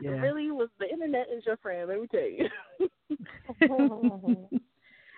Yeah. 0.00 0.10
really 0.22 0.50
was 0.50 0.68
the 0.78 0.88
internet 0.88 1.26
is 1.34 1.44
your 1.46 1.56
friend. 1.58 1.88
Let 1.88 2.00
me 2.00 2.06
tell 2.06 2.20
you. 2.20 2.48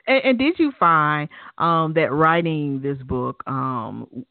And, 0.06 0.24
and 0.24 0.38
did 0.38 0.58
you 0.58 0.72
find 0.78 1.28
um, 1.58 1.94
that 1.94 2.12
writing 2.12 2.80
this 2.82 2.98
book, 3.02 3.42
um, 3.46 4.24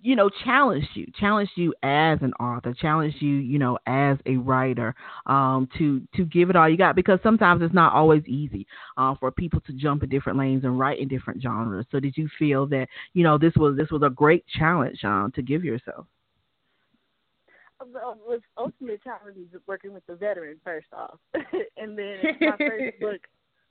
you 0.00 0.14
know, 0.14 0.30
challenged 0.44 0.88
you, 0.94 1.06
challenged 1.18 1.52
you 1.56 1.74
as 1.82 2.18
an 2.22 2.32
author, 2.34 2.72
challenged 2.72 3.20
you, 3.20 3.34
you 3.34 3.58
know, 3.58 3.78
as 3.86 4.16
a 4.26 4.36
writer, 4.36 4.94
um, 5.26 5.68
to 5.76 6.00
to 6.14 6.24
give 6.24 6.50
it 6.50 6.56
all 6.56 6.68
you 6.68 6.76
got? 6.76 6.94
Because 6.94 7.18
sometimes 7.22 7.62
it's 7.62 7.74
not 7.74 7.92
always 7.92 8.24
easy 8.26 8.66
uh, 8.96 9.14
for 9.18 9.32
people 9.32 9.60
to 9.66 9.72
jump 9.72 10.04
in 10.04 10.08
different 10.08 10.38
lanes 10.38 10.64
and 10.64 10.78
write 10.78 11.00
in 11.00 11.08
different 11.08 11.42
genres. 11.42 11.86
So 11.90 11.98
did 11.98 12.16
you 12.16 12.28
feel 12.38 12.66
that 12.66 12.86
you 13.12 13.24
know 13.24 13.38
this 13.38 13.54
was 13.56 13.76
this 13.76 13.90
was 13.90 14.02
a 14.04 14.10
great 14.10 14.44
challenge 14.46 15.02
um, 15.04 15.32
to 15.34 15.42
give 15.42 15.64
yourself? 15.64 16.06
Well, 17.92 18.18
was 18.26 18.40
ultimate 18.56 19.02
challenge 19.02 19.36
is 19.36 19.60
working 19.66 19.92
with 19.92 20.04
the 20.06 20.16
veteran 20.16 20.60
first 20.64 20.88
off, 20.92 21.18
and 21.76 21.98
then 21.98 22.18
my 22.40 22.56
first 22.56 23.00
book 23.00 23.20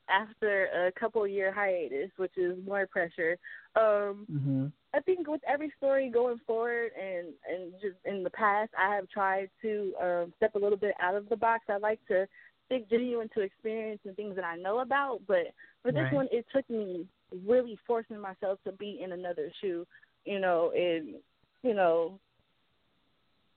after 0.10 0.66
a 0.88 0.92
couple 1.00 1.26
year 1.28 1.52
hiatus, 1.54 2.12
which 2.18 2.38
is 2.38 2.58
more 2.66 2.88
pressure. 2.88 3.38
Um, 3.76 4.28
Mm-hmm. 4.32 4.68
I 4.94 5.02
think 5.02 5.28
with 5.28 5.42
every 5.48 5.72
story 5.78 6.10
going 6.10 6.40
forward 6.48 6.92
and 7.00 7.28
and 7.48 7.74
just 7.82 7.98
in 8.06 8.24
the 8.24 8.30
past, 8.32 8.72
I 8.78 8.96
have 8.96 9.10
tried 9.10 9.50
to 9.62 9.94
um, 10.02 10.34
step 10.38 10.56
a 10.56 10.60
little 10.60 10.78
bit 10.78 10.96
out 11.02 11.16
of 11.16 11.30
the 11.30 11.36
box. 11.36 11.66
I 11.70 11.78
like 11.78 12.00
to 12.08 12.28
stick 12.66 12.90
genuine 12.90 13.30
to 13.36 13.42
experience 13.42 14.00
and 14.06 14.16
things 14.16 14.36
that 14.36 14.46
I 14.46 14.56
know 14.56 14.80
about, 14.80 15.22
but 15.28 15.54
for 15.84 15.92
this 15.92 16.04
Right. 16.04 16.14
one, 16.14 16.28
it 16.32 16.46
took 16.54 16.70
me 16.70 17.06
really 17.46 17.78
forcing 17.86 18.20
myself 18.20 18.60
to 18.66 18.72
be 18.74 19.02
in 19.04 19.12
another 19.12 19.52
shoe, 19.62 19.86
you 20.26 20.40
know, 20.40 20.72
and 20.76 21.16
you 21.64 21.74
know, 21.74 22.20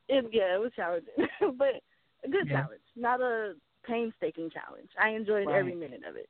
it 0.08 0.24
yeah, 0.32 0.54
it 0.56 0.60
was 0.60 0.72
challenging, 0.74 1.08
but 1.58 1.80
a 2.24 2.28
good 2.28 2.48
Yeah. 2.48 2.62
challenge, 2.62 2.82
not 2.96 3.20
a 3.20 3.54
painstaking 3.86 4.50
challenge. 4.50 4.90
I 5.00 5.10
enjoyed 5.10 5.46
Right. 5.46 5.56
every 5.56 5.74
minute 5.74 6.02
of 6.08 6.16
it. 6.16 6.28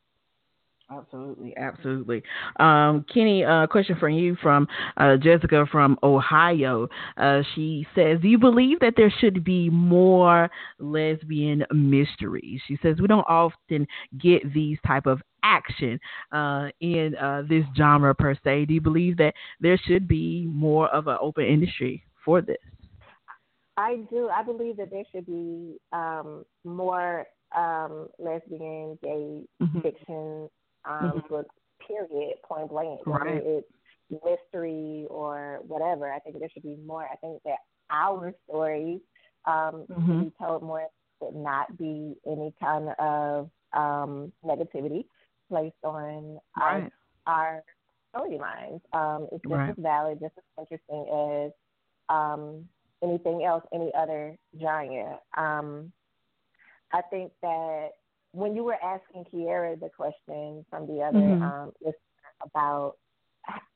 Absolutely, 0.91 1.57
absolutely. 1.57 2.23
Um, 2.59 3.05
Kenni, 3.13 3.43
a 3.43 3.49
uh, 3.49 3.67
question 3.69 3.97
for 4.01 4.09
you 4.09 4.37
from 4.43 4.67
uh, 4.97 5.17
Jessica 5.17 5.65
from 5.71 5.97
Ohio. 6.03 6.89
Uh, 7.17 7.43
she 7.55 7.87
says, 7.95 8.19
"Do 8.21 8.27
you 8.29 8.39
believe 8.39 8.81
that 8.81 8.95
there 8.97 9.13
should 9.21 9.45
be 9.45 9.71
more 9.71 10.51
lesbian 10.81 11.65
mysteries?" 11.73 12.61
She 12.67 12.77
says, 12.83 12.97
"We 13.01 13.07
don't 13.07 13.27
often 13.29 13.87
get 14.21 14.53
these 14.53 14.79
type 14.85 15.07
of 15.07 15.23
action 15.45 16.01
uh, 16.33 16.71
in 16.81 17.15
uh, 17.17 17.45
this 17.49 17.65
genre 17.77 18.13
per 18.13 18.35
se. 18.43 18.65
Do 18.65 18.75
you 18.75 18.81
believe 18.81 19.17
that 19.19 19.35
there 19.61 19.79
should 19.87 20.09
be 20.09 20.47
more 20.53 20.89
of 20.89 21.07
an 21.07 21.19
open 21.21 21.45
industry 21.45 22.03
for 22.25 22.41
this?" 22.43 22.59
I 23.77 23.99
do. 24.11 24.29
I 24.29 24.43
believe 24.43 24.77
that 24.79 24.91
there 24.91 25.05
should 25.13 25.27
be 25.27 25.77
um, 25.93 26.45
more 26.65 27.27
um, 27.57 28.09
lesbian, 28.19 28.99
gay 29.03 29.43
Mhm. 29.61 29.83
fiction 29.83 30.51
um, 30.85 31.13
Mhm. 31.23 31.29
books. 31.29 31.55
Period. 31.87 32.41
Point 32.43 32.69
blank. 32.69 33.01
Right. 33.07 33.25
Whether 33.27 33.39
it's 33.39 33.73
mystery 34.25 35.07
or 35.09 35.61
whatever, 35.67 36.13
I 36.13 36.19
think 36.21 36.39
there 36.39 36.49
should 36.51 36.63
be 36.63 36.77
more. 36.77 37.05
I 37.11 37.17
think 37.17 37.43
that 37.45 37.59
our 37.91 38.33
stories 38.45 39.01
um, 39.47 39.87
Mhm. 39.89 40.07
should 40.07 40.25
be 40.33 40.37
told 40.39 40.63
more. 40.63 40.87
Should 41.19 41.35
not 41.35 41.77
be 41.77 42.21
any 42.27 42.53
kind 42.61 42.91
of 42.99 43.51
um, 43.73 44.33
negativity 44.45 45.07
placed 45.49 45.83
on 45.85 46.39
Right. 46.57 46.93
our, 47.27 47.65
our 47.65 47.65
storylines. 48.15 48.81
Um, 48.93 49.29
it's 49.33 49.43
just 49.43 49.55
Right. 49.55 49.71
as 49.71 49.77
valid, 49.79 50.21
just 50.21 50.37
as 50.39 50.45
interesting 50.59 51.09
as 51.09 51.53
um, 52.09 52.69
anything 53.03 53.45
else, 53.45 53.65
any 53.73 53.93
other 53.95 54.37
genre. 54.61 55.21
Um, 55.35 55.93
I 56.93 57.03
think 57.03 57.33
that 57.43 57.93
when 58.33 58.55
you 58.55 58.65
were 58.65 58.77
asking 58.83 59.25
Kierra 59.33 59.77
the 59.79 59.89
question 59.91 60.65
from 60.71 60.87
the 60.87 61.03
other 61.03 61.19
Mhm. 61.19 61.43
um, 61.43 61.73
about 62.43 62.97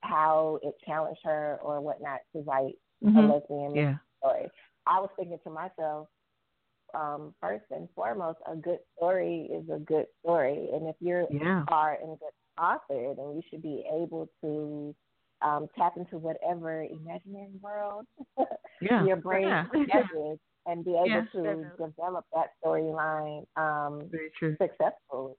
how 0.01 0.59
it 0.63 0.75
challenged 0.87 1.21
her 1.25 1.59
or 1.63 1.81
whatnot 1.81 2.21
to 2.33 2.43
write 2.43 2.79
a 3.05 3.09
Mhm. 3.09 3.29
lesbian 3.29 3.75
Yeah. 3.75 3.99
story, 4.19 4.51
I 4.87 5.01
was 5.01 5.11
thinking 5.17 5.39
to 5.45 5.51
myself, 5.51 6.09
um, 6.95 7.35
first 7.41 7.65
and 7.71 7.89
foremost, 7.95 8.39
a 8.47 8.55
good 8.57 8.79
story 8.97 9.47
is 9.53 9.69
a 9.71 9.79
good 9.79 10.07
story, 10.21 10.71
and 10.73 10.89
if 10.89 10.97
you 11.01 11.27
Yeah. 11.31 11.65
are 11.69 11.95
a 11.95 12.07
good 12.07 12.35
author, 12.59 13.15
then 13.15 13.35
you 13.35 13.43
should 13.51 13.63
be 13.63 13.85
able 13.93 14.29
to 14.43 14.95
um, 15.43 15.69
tap 15.77 15.97
into 15.97 16.17
whatever 16.17 16.85
imaginary 16.85 17.51
world 17.61 18.07
Yeah. 18.81 19.05
your 19.05 19.17
brain 19.17 19.51
Yeah. 19.87 20.05
And 20.67 20.85
be 20.85 20.93
able 20.93 21.07
Yeah. 21.09 21.25
to 21.33 21.67
develop 21.79 22.25
that 22.35 22.51
storyline 22.65 23.47
um, 23.57 24.11
successfully. 24.59 25.35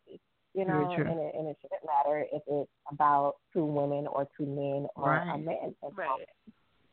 You 0.54 0.64
know, 0.66 0.90
and 0.96 1.20
it, 1.20 1.36
and 1.38 1.48
it 1.48 1.58
shouldn't 1.62 1.82
matter 1.86 2.26
if 2.32 2.42
it's 2.48 2.72
about 2.90 3.34
two 3.52 3.66
women 3.66 4.08
or 4.08 4.26
two 4.38 4.46
men 4.46 4.88
or 4.96 5.18
a 5.18 5.38
Right. 5.38 5.46
man. 5.46 5.76
Right. 5.96 6.28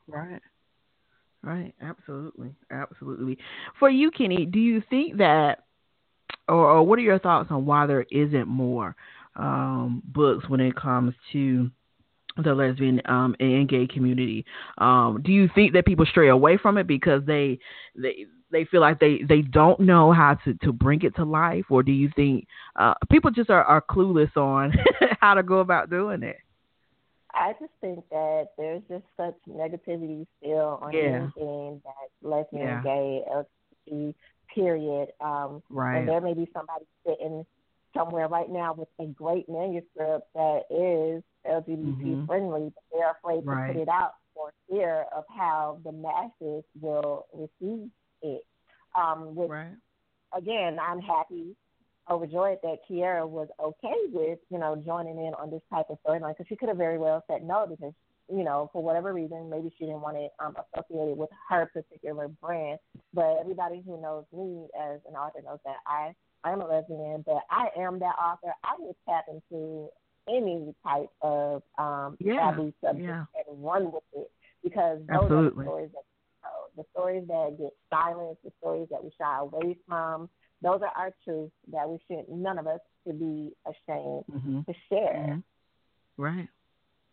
Right. 0.09 0.42
Right. 1.42 1.75
Absolutely. 1.81 2.55
Absolutely. 2.71 3.38
For 3.79 3.88
you, 3.90 4.11
Kenni, 4.11 4.47
do 4.47 4.59
you 4.59 4.83
think 4.90 5.18
that, 5.18 5.64
or, 6.49 6.71
or 6.71 6.83
what 6.83 6.99
are 6.99 7.03
your 7.03 7.18
thoughts 7.21 7.51
on 7.51 7.66
why 7.66 7.87
there 7.87 8.07
isn't 8.11 8.49
more 8.49 8.97
um, 9.37 10.03
books 10.07 10.49
when 10.49 10.61
it 10.61 10.75
comes 10.75 11.14
to 11.33 11.71
the 12.37 12.55
lesbian 12.55 13.01
um, 13.07 13.35
and 13.40 13.68
gay 13.68 13.87
community? 13.87 14.45
Um, 14.79 15.21
do 15.25 15.33
you 15.33 15.49
think 15.55 15.73
that 15.75 15.87
people 15.87 16.07
stray 16.07 16.29
away 16.29 16.57
from 16.57 16.79
it 16.79 16.87
because 16.87 17.23
they 17.27 17.59
they 17.97 18.27
they 18.51 18.64
feel 18.66 18.83
like 18.83 19.01
they, 19.01 19.23
they 19.27 19.40
don't 19.40 19.81
know 19.81 20.12
how 20.12 20.35
to, 20.45 20.53
to 20.62 20.73
bring 20.73 21.01
it 21.03 21.16
to 21.16 21.25
life, 21.25 21.64
or 21.71 21.83
do 21.83 21.90
you 21.90 22.11
think 22.14 22.47
uh, 22.79 22.92
people 23.11 23.31
just 23.31 23.49
are, 23.49 23.64
are 23.64 23.81
clueless 23.81 24.37
on 24.37 24.73
how 25.21 25.33
to 25.35 25.42
go 25.42 25.61
about 25.61 25.88
doing 25.88 26.23
it? 26.23 26.37
I 27.35 27.55
just 27.59 27.73
think 27.81 28.05
that 28.11 28.49
there's 28.59 28.83
just 28.90 29.05
such 29.16 29.35
negativity 29.49 30.27
still 30.38 30.79
on 30.83 30.92
Yeah. 30.92 31.29
anything 31.35 31.81
that's 31.83 32.12
lesbian, 32.21 32.62
Yeah. 32.66 32.83
gay, 32.83 33.23
LGBT, 33.90 34.14
period. 34.55 35.09
Um, 35.21 35.62
Right. 35.71 36.01
And 36.01 36.09
there 36.09 36.21
may 36.21 36.35
be 36.35 36.47
somebody 36.53 36.85
sitting 37.07 37.47
somewhere 37.95 38.29
right 38.29 38.51
now 38.51 38.73
with 38.75 38.89
a 38.99 39.07
great 39.07 39.49
manuscript 39.49 40.33
that 40.35 40.63
is 40.71 41.23
LGBT 41.47 42.17
Mhm. 42.17 42.27
friendly, 42.27 42.71
but 42.75 42.85
they're 42.93 43.11
afraid 43.11 43.45
Right. 43.47 43.67
to 43.67 43.73
put 43.73 43.83
it 43.83 43.89
out 43.89 44.15
for 44.35 44.53
fear 44.69 45.03
of 45.13 45.25
how 45.29 45.81
the 45.85 45.93
masses 45.93 46.65
will 46.81 47.27
receive 47.33 47.91
it. 48.23 48.47
Um, 48.95 49.35
which 49.35 49.51
Right. 49.51 49.77
again, 50.33 50.79
I'm 50.79 51.01
happy 51.01 51.57
overjoyed 52.11 52.59
that 52.63 52.79
Kierra 52.89 53.27
was 53.27 53.49
okay 53.61 53.95
with, 54.13 54.39
you 54.51 54.59
know, 54.59 54.77
joining 54.77 55.19
in 55.19 55.35
on 55.35 55.51
this 55.51 55.63
type 55.71 55.87
of 55.89 55.99
storyline 56.03 56.31
because 56.31 56.47
she 56.49 56.57
could 56.57 56.69
have 56.69 56.77
very 56.79 56.99
well 56.99 57.23
said 57.31 57.43
no 57.43 57.67
because, 57.67 57.93
you 58.29 58.45
know, 58.45 58.69
for 58.73 58.83
whatever 58.83 59.13
reason, 59.13 59.49
maybe 59.49 59.73
she 59.79 59.87
didn't 59.87 60.01
want 60.01 60.17
it 60.17 60.33
um, 60.39 60.57
associated 60.75 61.17
with 61.17 61.31
her 61.49 61.71
particular 61.73 62.29
brand. 62.29 62.79
But 63.15 63.39
everybody 63.41 63.83
who 63.85 64.01
knows 64.01 64.25
me 64.33 64.67
as 64.79 65.01
an 65.09 65.15
author 65.15 65.43
knows 65.43 65.59
that 65.65 65.77
I 65.87 66.15
I 66.45 66.53
am 66.53 66.61
a 66.61 66.67
lesbian, 66.67 67.23
but 67.25 67.43
I 67.51 67.69
am 67.79 67.99
that 68.01 68.17
author. 68.21 68.53
I 68.65 68.75
will 68.79 68.97
tap 69.09 69.27
into 69.29 69.89
any 70.29 70.75
type 70.85 71.11
of 71.21 71.63
um, 71.79 72.17
yeah. 72.21 72.51
taboo 72.51 72.73
subject 72.85 73.07
yeah. 73.07 73.25
and 73.49 73.65
run 73.65 73.93
with 73.93 74.03
it 74.15 74.31
because 74.63 74.99
those 75.09 75.23
Absolutely. 75.23 75.65
are 75.65 75.67
the 75.67 75.71
stories 75.71 75.91
that 75.93 76.03
the 76.77 76.85
stories 76.93 77.25
that 77.29 77.57
get 77.59 77.73
silenced, 77.91 78.43
the 78.45 78.53
stories 78.61 78.89
that 78.91 79.03
we 79.03 79.11
shy 79.19 79.39
away 79.39 79.77
from. 79.87 80.29
Those 80.63 80.81
are 80.83 80.93
our 80.97 81.13
truths 81.25 81.53
that 81.73 81.89
we 81.89 81.99
should 82.07 82.29
none 82.29 82.59
of 82.59 82.67
us 82.67 82.81
should 83.05 83.19
be 83.19 83.53
ashamed 83.67 84.25
mm-hmm. 84.31 84.61
to 84.61 84.75
share. 84.89 85.27
Mm-hmm. 85.29 86.23
Right. 86.23 86.49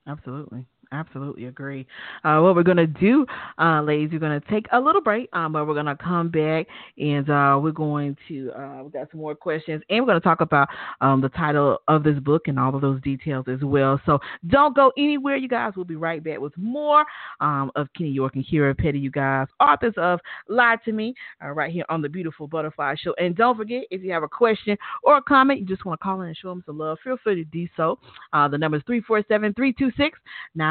Absolutely. 0.08 0.66
Absolutely 0.92 1.46
agree. 1.46 1.86
Uh, 2.24 2.40
what 2.40 2.56
we're 2.56 2.64
going 2.64 2.78
to 2.78 2.88
do, 2.88 3.24
uh, 3.60 3.80
ladies, 3.84 4.10
we're 4.12 4.20
going 4.20 4.42
to 4.42 4.50
take 4.50 4.66
a 4.72 4.80
little 4.80 5.02
break, 5.02 5.30
um, 5.34 5.54
but 5.54 5.68
we're 5.68 5.76
going 5.76 5.86
to 5.86 5.96
come 5.96 6.30
back 6.30 6.66
and 6.98 7.30
uh, 7.30 7.60
we're 7.62 7.72
going 7.72 8.18
to, 8.28 8.52
uh, 8.58 8.82
we 8.84 8.90
got 8.90 9.08
some 9.12 9.20
more 9.20 9.36
questions 9.36 9.84
and 9.92 10.00
we're 10.00 10.08
going 10.08 10.20
to 10.20 10.24
talk 10.24 10.42
about 10.42 10.68
um, 11.02 11.22
the 11.22 11.30
title 11.30 11.78
of 11.88 12.04
this 12.04 12.18
book 12.18 12.48
and 12.48 12.60
all 12.60 12.74
of 12.74 12.82
those 12.82 13.00
details 13.02 13.46
as 13.48 13.60
well. 13.62 14.02
So 14.08 14.18
don't 14.48 14.76
go 14.76 14.92
anywhere, 14.98 15.36
you 15.36 15.48
guys. 15.48 15.74
We'll 15.76 15.86
be 15.86 15.96
right 15.96 16.24
back 16.24 16.40
with 16.40 16.58
more 16.58 17.06
um, 17.40 17.72
of 17.76 17.88
Kenni 17.96 18.10
York 18.10 18.36
and 18.36 18.44
Kierra 18.44 18.76
Petty, 18.76 18.98
you 18.98 19.12
guys, 19.12 19.46
authors 19.60 19.94
of 19.96 20.20
Lie 20.48 20.78
to 20.86 20.92
Me, 20.92 21.14
uh, 21.44 21.50
right 21.50 21.72
here 21.72 21.86
on 21.90 22.02
the 22.02 22.10
Beautiful 22.10 22.48
Butterfly 22.48 22.96
Show. 23.00 23.14
And 23.20 23.36
don't 23.36 23.56
forget, 23.56 23.84
if 23.92 24.02
you 24.02 24.12
have 24.12 24.24
a 24.24 24.28
question 24.28 24.76
or 25.04 25.18
a 25.18 25.22
comment, 25.22 25.60
you 25.60 25.68
just 25.68 25.86
want 25.86 26.00
to 26.00 26.04
call 26.04 26.22
in 26.22 26.30
and 26.30 26.38
show 26.38 26.50
them 26.50 26.64
some 26.66 26.80
love, 26.80 26.98
feel 27.04 27.18
free 27.24 27.36
to 27.36 27.44
do 27.44 27.68
so. 27.78 28.00
Uh, 28.34 28.48
the 28.48 28.58
number 28.58 28.78
is 28.78 28.84
347 28.88 29.54
326 29.54 30.18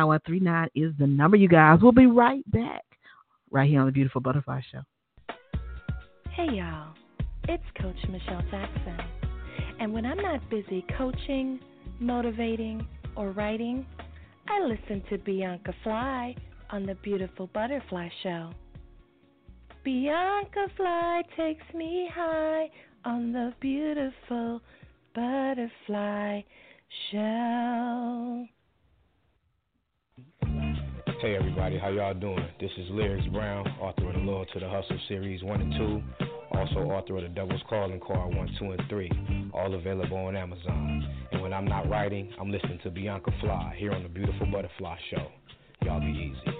9139 0.08 0.68
is 0.74 0.94
the 0.98 1.06
number, 1.06 1.36
you 1.36 1.48
guys. 1.48 1.80
We'll 1.82 1.92
be 1.92 2.06
right 2.06 2.42
back, 2.50 2.84
right 3.50 3.68
here 3.68 3.80
on 3.80 3.86
the 3.86 3.92
Beautiful 3.92 4.20
Butterfly 4.20 4.60
Show. 4.72 4.80
Hey, 6.30 6.46
y'all. 6.52 6.94
It's 7.44 7.62
Coach 7.80 7.96
Michelle 8.10 8.42
Jackson. 8.50 8.96
And 9.80 9.92
when 9.92 10.06
I'm 10.06 10.16
not 10.16 10.48
busy 10.48 10.84
coaching, 10.96 11.60
motivating, 12.00 12.86
or 13.16 13.32
writing, 13.32 13.86
I 14.48 14.60
listen 14.60 15.02
to 15.10 15.18
Bianca 15.18 15.74
Fly 15.82 16.34
on 16.70 16.86
the 16.86 16.94
Beautiful 16.96 17.48
Butterfly 17.48 18.08
Show. 18.22 18.50
Bianca 19.84 20.68
Fly 20.76 21.22
takes 21.36 21.64
me 21.74 22.08
high 22.14 22.70
on 23.04 23.32
the 23.32 23.52
Beautiful 23.60 24.62
Butterfly 25.14 26.40
Show. 27.10 28.46
Hey 31.20 31.34
everybody, 31.34 31.76
how 31.78 31.88
y'all 31.88 32.14
doing? 32.14 32.46
This 32.60 32.70
is 32.78 32.86
Lyrics 32.90 33.26
Brown, 33.32 33.66
author 33.80 34.06
of 34.08 34.14
the 34.14 34.20
Loyal 34.20 34.46
to 34.46 34.60
the 34.60 34.68
Hustle 34.68 35.00
series 35.08 35.42
1 35.42 35.60
and 35.60 35.72
2, 36.20 36.26
also 36.52 36.78
author 36.78 37.16
of 37.16 37.24
the 37.24 37.28
Devil's 37.30 37.60
Calling 37.68 37.98
Card 37.98 38.36
1, 38.36 38.56
2, 38.56 38.64
and 38.70 38.82
3, 38.88 39.50
all 39.52 39.74
available 39.74 40.16
on 40.16 40.36
Amazon. 40.36 41.08
And 41.32 41.42
when 41.42 41.52
I'm 41.52 41.64
not 41.64 41.90
writing, 41.90 42.32
I'm 42.40 42.52
listening 42.52 42.78
to 42.84 42.90
Bianca 42.90 43.32
Fly 43.40 43.74
here 43.76 43.90
on 43.90 44.04
the 44.04 44.08
Beautiful 44.08 44.46
Butterfly 44.46 44.96
Show. 45.10 45.26
Y'all 45.82 45.98
be 45.98 46.06
easy. 46.06 46.57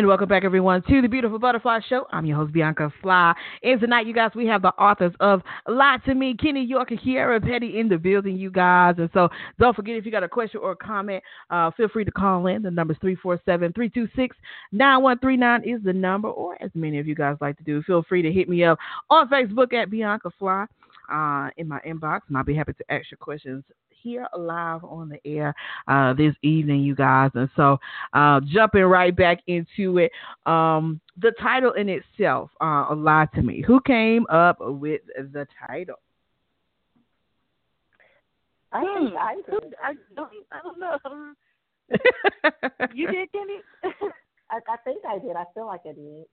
And 0.00 0.08
welcome 0.08 0.30
back, 0.30 0.44
everyone, 0.44 0.82
to 0.88 1.02
the 1.02 1.08
Beautiful 1.08 1.38
Butterfly 1.38 1.80
Show. 1.86 2.06
I'm 2.10 2.24
your 2.24 2.38
host, 2.38 2.54
Bianca 2.54 2.90
Fly. 3.02 3.34
And 3.62 3.78
tonight, 3.78 4.06
you 4.06 4.14
guys, 4.14 4.30
we 4.34 4.46
have 4.46 4.62
the 4.62 4.70
authors 4.70 5.12
of 5.20 5.42
Lie 5.68 5.98
to 6.06 6.14
Me, 6.14 6.34
Kenni 6.34 6.66
York 6.66 6.90
and 6.90 6.98
Kierra 6.98 7.38
Petty 7.38 7.78
in 7.78 7.86
the 7.86 7.98
building, 7.98 8.38
you 8.38 8.50
guys. 8.50 8.94
And 8.96 9.10
so 9.12 9.28
don't 9.58 9.76
forget, 9.76 9.96
if 9.96 10.06
you 10.06 10.10
got 10.10 10.22
a 10.22 10.28
question 10.28 10.62
or 10.62 10.70
a 10.70 10.76
comment, 10.76 11.22
uh, 11.50 11.70
feel 11.72 11.88
free 11.88 12.06
to 12.06 12.10
call 12.10 12.46
in. 12.46 12.62
The 12.62 12.70
number 12.70 12.94
is 12.94 12.98
347 13.02 13.74
326 13.74 14.34
9139 14.72 15.68
is 15.68 15.84
the 15.84 15.92
number, 15.92 16.28
or 16.30 16.56
as 16.62 16.70
many 16.72 16.98
of 16.98 17.06
you 17.06 17.14
guys 17.14 17.36
like 17.42 17.58
to 17.58 17.64
do, 17.64 17.82
feel 17.82 18.02
free 18.02 18.22
to 18.22 18.32
hit 18.32 18.48
me 18.48 18.64
up 18.64 18.78
on 19.10 19.28
Facebook 19.28 19.74
at 19.74 19.90
Bianca 19.90 20.30
Fly. 20.38 20.64
Uh, 21.12 21.50
in 21.56 21.66
my 21.66 21.80
inbox, 21.80 22.20
and 22.28 22.38
I'll 22.38 22.44
be 22.44 22.54
happy 22.54 22.72
to 22.72 22.84
ask 22.88 23.10
your 23.10 23.18
questions 23.18 23.64
here 24.02 24.26
live 24.36 24.84
on 24.84 25.08
the 25.08 25.18
air 25.24 25.54
uh, 25.88 26.14
this 26.14 26.34
evening, 26.42 26.82
you 26.82 26.94
guys. 26.94 27.30
And 27.34 27.48
so, 27.56 27.78
uh, 28.12 28.40
jumping 28.46 28.84
right 28.84 29.14
back 29.14 29.38
into 29.46 29.98
it, 29.98 30.12
um, 30.46 31.00
the 31.20 31.32
title 31.40 31.72
in 31.72 31.88
itself, 31.88 32.50
uh, 32.60 32.86
a 32.90 32.94
lie 32.94 33.26
to 33.34 33.42
me. 33.42 33.62
Who 33.66 33.80
came 33.80 34.26
up 34.30 34.58
with 34.60 35.02
the 35.16 35.46
title? 35.66 35.96
I 38.72 38.80
think 38.80 39.14
I 39.18 39.34
did. 39.34 39.74
I 39.82 39.94
don't, 40.14 40.30
I 40.52 40.60
don't 40.62 40.78
know. 40.78 41.32
you 42.94 43.06
did, 43.08 43.28
Kenni? 43.32 43.58
I, 44.50 44.58
I 44.68 44.76
think 44.84 45.04
I 45.04 45.18
did. 45.18 45.36
I 45.36 45.44
feel 45.54 45.66
like 45.66 45.80
I 45.84 45.92
did. 45.92 46.24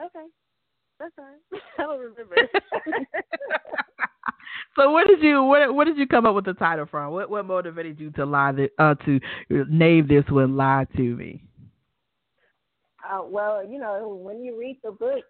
Okay. 0.00 0.26
That's 0.98 1.14
fine. 1.16 1.60
I 1.78 1.82
don't 1.82 1.98
remember. 1.98 2.36
so 4.76 4.90
what 4.90 5.06
did 5.06 5.22
you 5.22 5.42
what 5.42 5.74
what 5.74 5.84
did 5.84 5.98
you 5.98 6.06
come 6.06 6.26
up 6.26 6.34
with 6.34 6.44
the 6.44 6.54
title 6.54 6.86
from? 6.86 7.12
What 7.12 7.30
what 7.30 7.46
motivated 7.46 8.00
you 8.00 8.10
to 8.12 8.24
lie 8.24 8.52
the, 8.52 8.70
uh 8.78 8.94
to 9.06 9.20
name 9.68 10.06
this 10.08 10.24
one 10.28 10.56
"Lie 10.56 10.86
to 10.96 11.16
Me"? 11.16 11.42
Uh, 13.08 13.22
well, 13.24 13.66
you 13.68 13.78
know, 13.78 14.20
when 14.22 14.42
you 14.42 14.58
read 14.58 14.78
the 14.82 14.92
book, 14.92 15.24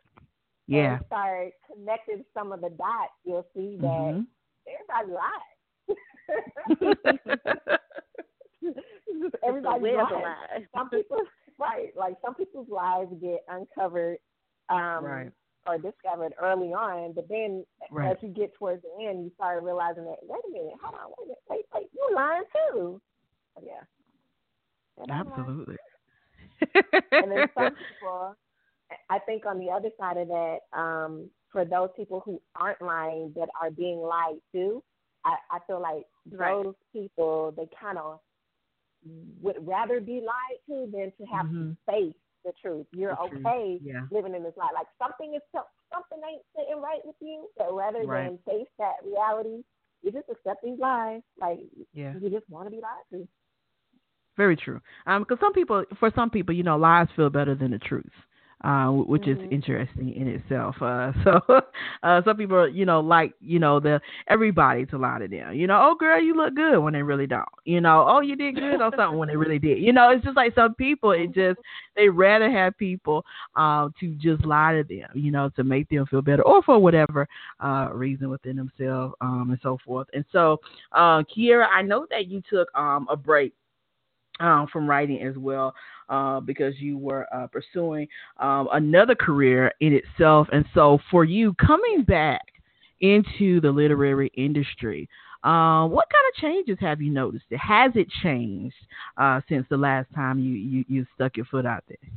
yeah, 0.67 0.97
and 0.97 1.07
start 1.07 1.53
connecting 1.73 2.25
some 2.35 2.53
of 2.53 2.61
the 2.61 2.71
dots, 2.71 3.13
you'll 3.25 3.47
see 3.55 3.79
that 3.81 3.87
mm-hmm. 3.87 4.23
everybody 4.99 5.13
lies. 5.13 5.99
everybody 9.47 9.85
lies. 9.85 10.13
lies. 10.13 10.63
Some 10.77 10.89
people, 10.91 11.19
right? 11.59 11.89
Like 11.97 12.15
some 12.25 12.35
people's 12.35 12.69
lives 12.69 13.11
get 13.21 13.45
uncovered, 13.49 14.19
um, 14.69 15.05
right 15.05 15.33
or 15.67 15.79
discovered 15.79 16.35
early 16.41 16.69
on, 16.69 17.13
but 17.13 17.29
then 17.29 17.65
right. 17.91 18.11
as 18.11 18.17
you 18.21 18.29
get 18.29 18.55
towards 18.55 18.83
the 18.83 19.07
end, 19.07 19.25
you 19.25 19.33
start 19.35 19.63
realizing 19.63 20.05
that 20.05 20.17
wait 20.23 20.41
a 20.49 20.53
minute, 20.53 20.75
hold 20.83 20.95
on, 20.95 21.11
wait 21.19 21.25
a 21.25 21.29
minute, 21.29 21.39
wait, 21.49 21.65
wait, 21.75 21.87
you 21.93 22.15
lying 22.15 22.43
too. 22.53 23.01
But 23.55 23.65
yeah, 23.67 25.15
absolutely. 25.15 25.77
and 27.13 27.31
then 27.31 27.49
some 27.57 27.75
people, 28.01 28.37
I 29.09 29.19
think 29.21 29.47
on 29.47 29.59
the 29.59 29.71
other 29.71 29.91
side 29.99 30.17
of 30.17 30.29
that, 30.29 30.59
um, 30.73 31.31
for 31.51 31.65
those 31.65 31.91
people 31.97 32.23
who 32.25 32.41
aren't 32.57 32.81
lying 32.81 33.33
but 33.35 33.49
are 33.61 33.71
being 33.71 33.99
lied 33.99 34.37
to, 34.53 34.83
I, 35.25 35.37
I 35.51 35.59
feel 35.67 35.81
like 35.81 36.05
right. 36.33 36.63
those 36.63 36.75
people 36.93 37.53
they 37.57 37.69
kind 37.81 37.99
of 37.99 38.19
would 39.41 39.57
rather 39.67 40.01
be 40.01 40.21
lied 40.25 40.59
to 40.69 40.91
than 40.93 41.13
to 41.19 41.33
have 41.33 41.47
mm-hmm. 41.47 41.71
to 41.71 41.77
face 41.87 42.15
the 42.45 42.53
truth. 42.61 42.87
You're 42.93 43.17
the 43.23 43.29
truth. 43.29 43.47
okay 43.47 43.79
yeah. 43.83 44.07
living 44.11 44.35
in 44.35 44.43
this 44.43 44.55
lie. 44.57 44.71
Like 44.75 44.87
something 44.99 45.35
is 45.35 45.43
something 45.53 46.19
ain't 46.29 46.43
sitting 46.57 46.81
right 46.81 47.01
with 47.05 47.17
you, 47.21 47.49
but 47.57 47.73
rather 47.73 48.05
right. 48.05 48.29
than 48.29 48.39
face 48.47 48.69
that 48.79 48.95
reality, 49.05 49.63
you 50.03 50.13
just 50.13 50.29
accept 50.31 50.63
these 50.63 50.79
lies. 50.79 51.23
Like 51.41 51.61
yeah. 51.93 52.15
you 52.21 52.31
just 52.31 52.49
want 52.49 52.67
to 52.67 52.71
be 52.71 52.81
lied 52.81 53.07
to. 53.13 53.29
Very 54.37 54.57
true. 54.57 54.81
Um, 55.07 55.23
because 55.23 55.39
some 55.41 55.53
people, 55.53 55.85
for 56.01 56.11
some 56.15 56.31
people, 56.31 56.55
you 56.55 56.63
know, 56.63 56.77
lies 56.77 57.09
feel 57.15 57.29
better 57.29 57.55
than 57.55 57.73
the 57.73 57.79
truth. 57.79 58.05
Uh, 58.65 58.91
which 58.91 59.23
mm-hmm. 59.23 59.43
is 59.43 59.49
interesting 59.51 60.15
in 60.15 60.29
itself. 60.29 60.77
Uh, 60.81 61.11
so, 61.25 61.41
uh, 62.05 62.23
some 62.25 62.37
people, 62.37 62.69
you 62.69 62.85
know, 62.85 63.01
like, 63.01 63.35
you 63.41 63.59
know, 63.59 63.81
the 63.81 64.01
everybody 64.29 64.87
to 64.87 64.97
lie 64.97 65.19
to 65.19 65.27
them. 65.27 65.55
You 65.55 65.67
know, 65.67 65.81
oh 65.83 65.97
girl, 65.97 66.23
you 66.23 66.37
look 66.37 66.55
good 66.55 66.79
when 66.79 66.93
they 66.93 67.03
really 67.03 67.27
don't. 67.27 67.49
You 67.65 67.81
know, 67.81 68.07
oh 68.09 68.21
you 68.21 68.37
did 68.37 68.55
good 68.55 68.81
on 68.81 68.93
something 68.97 69.19
when 69.19 69.29
they 69.29 69.37
really 69.37 69.59
did. 69.59 69.79
You 69.79 69.93
know, 69.93 70.11
it's 70.11 70.25
just 70.25 70.37
like 70.37 70.55
some 70.55 70.75
people, 70.75 71.11
it 71.11 71.35
just 71.35 71.59
they 71.97 72.09
rather 72.09 72.49
have 72.51 72.79
people 72.79 73.25
uh, 73.57 73.89
to 73.99 74.15
just 74.21 74.45
lie 74.45 74.75
to 74.75 74.85
them. 74.85 75.11
You 75.15 75.33
know, 75.33 75.51
to 75.57 75.65
make 75.65 75.89
them 75.89 76.07
feel 76.07 76.23
better 76.23 76.43
or 76.43 76.63
for 76.63 76.79
whatever 76.79 77.27
uh, 77.59 77.89
reason 77.93 78.31
within 78.31 78.55
themselves 78.55 79.15
um, 79.21 79.49
and 79.51 79.59
so 79.61 79.77
forth. 79.85 80.07
And 80.13 80.25
so, 80.31 80.61
uh, 80.93 81.25
Kierra, 81.25 81.67
I 81.69 81.83
know 81.83 82.07
that 82.11 82.29
you 82.29 82.43
took 82.49 82.69
um, 82.77 83.09
a 83.11 83.17
break 83.17 83.55
um, 84.41 84.67
from 84.73 84.89
writing 84.89 85.23
as 85.23 85.37
well 85.37 85.75
uh, 86.09 86.41
because 86.41 86.75
you 86.79 86.99
were 86.99 87.27
uh, 87.35 87.47
pursuing 87.47 88.09
um, 88.39 88.69
another 88.73 89.15
career 89.15 89.73
in 89.81 89.93
itself. 89.93 90.49
And 90.53 90.65
so, 90.75 90.99
for 91.11 91.25
you 91.25 91.55
coming 91.55 92.05
back 92.05 92.43
into 93.01 93.61
the 93.61 93.71
literary 93.71 94.31
industry, 94.37 95.09
Um, 95.45 95.91
what 95.91 96.07
kind 96.09 96.27
of 96.31 96.35
changes 96.41 96.79
have 96.81 97.03
you 97.03 97.11
noticed? 97.11 97.47
Has 97.51 97.91
it 97.97 98.07
changed 98.23 98.77
uh, 99.17 99.41
since 99.49 99.67
the 99.69 99.77
last 99.77 100.09
time 100.15 100.39
you, 100.39 100.55
you 100.55 100.85
you 100.87 101.07
stuck 101.17 101.37
your 101.37 101.47
foot 101.47 101.67
out 101.67 101.83
there? 101.89 102.09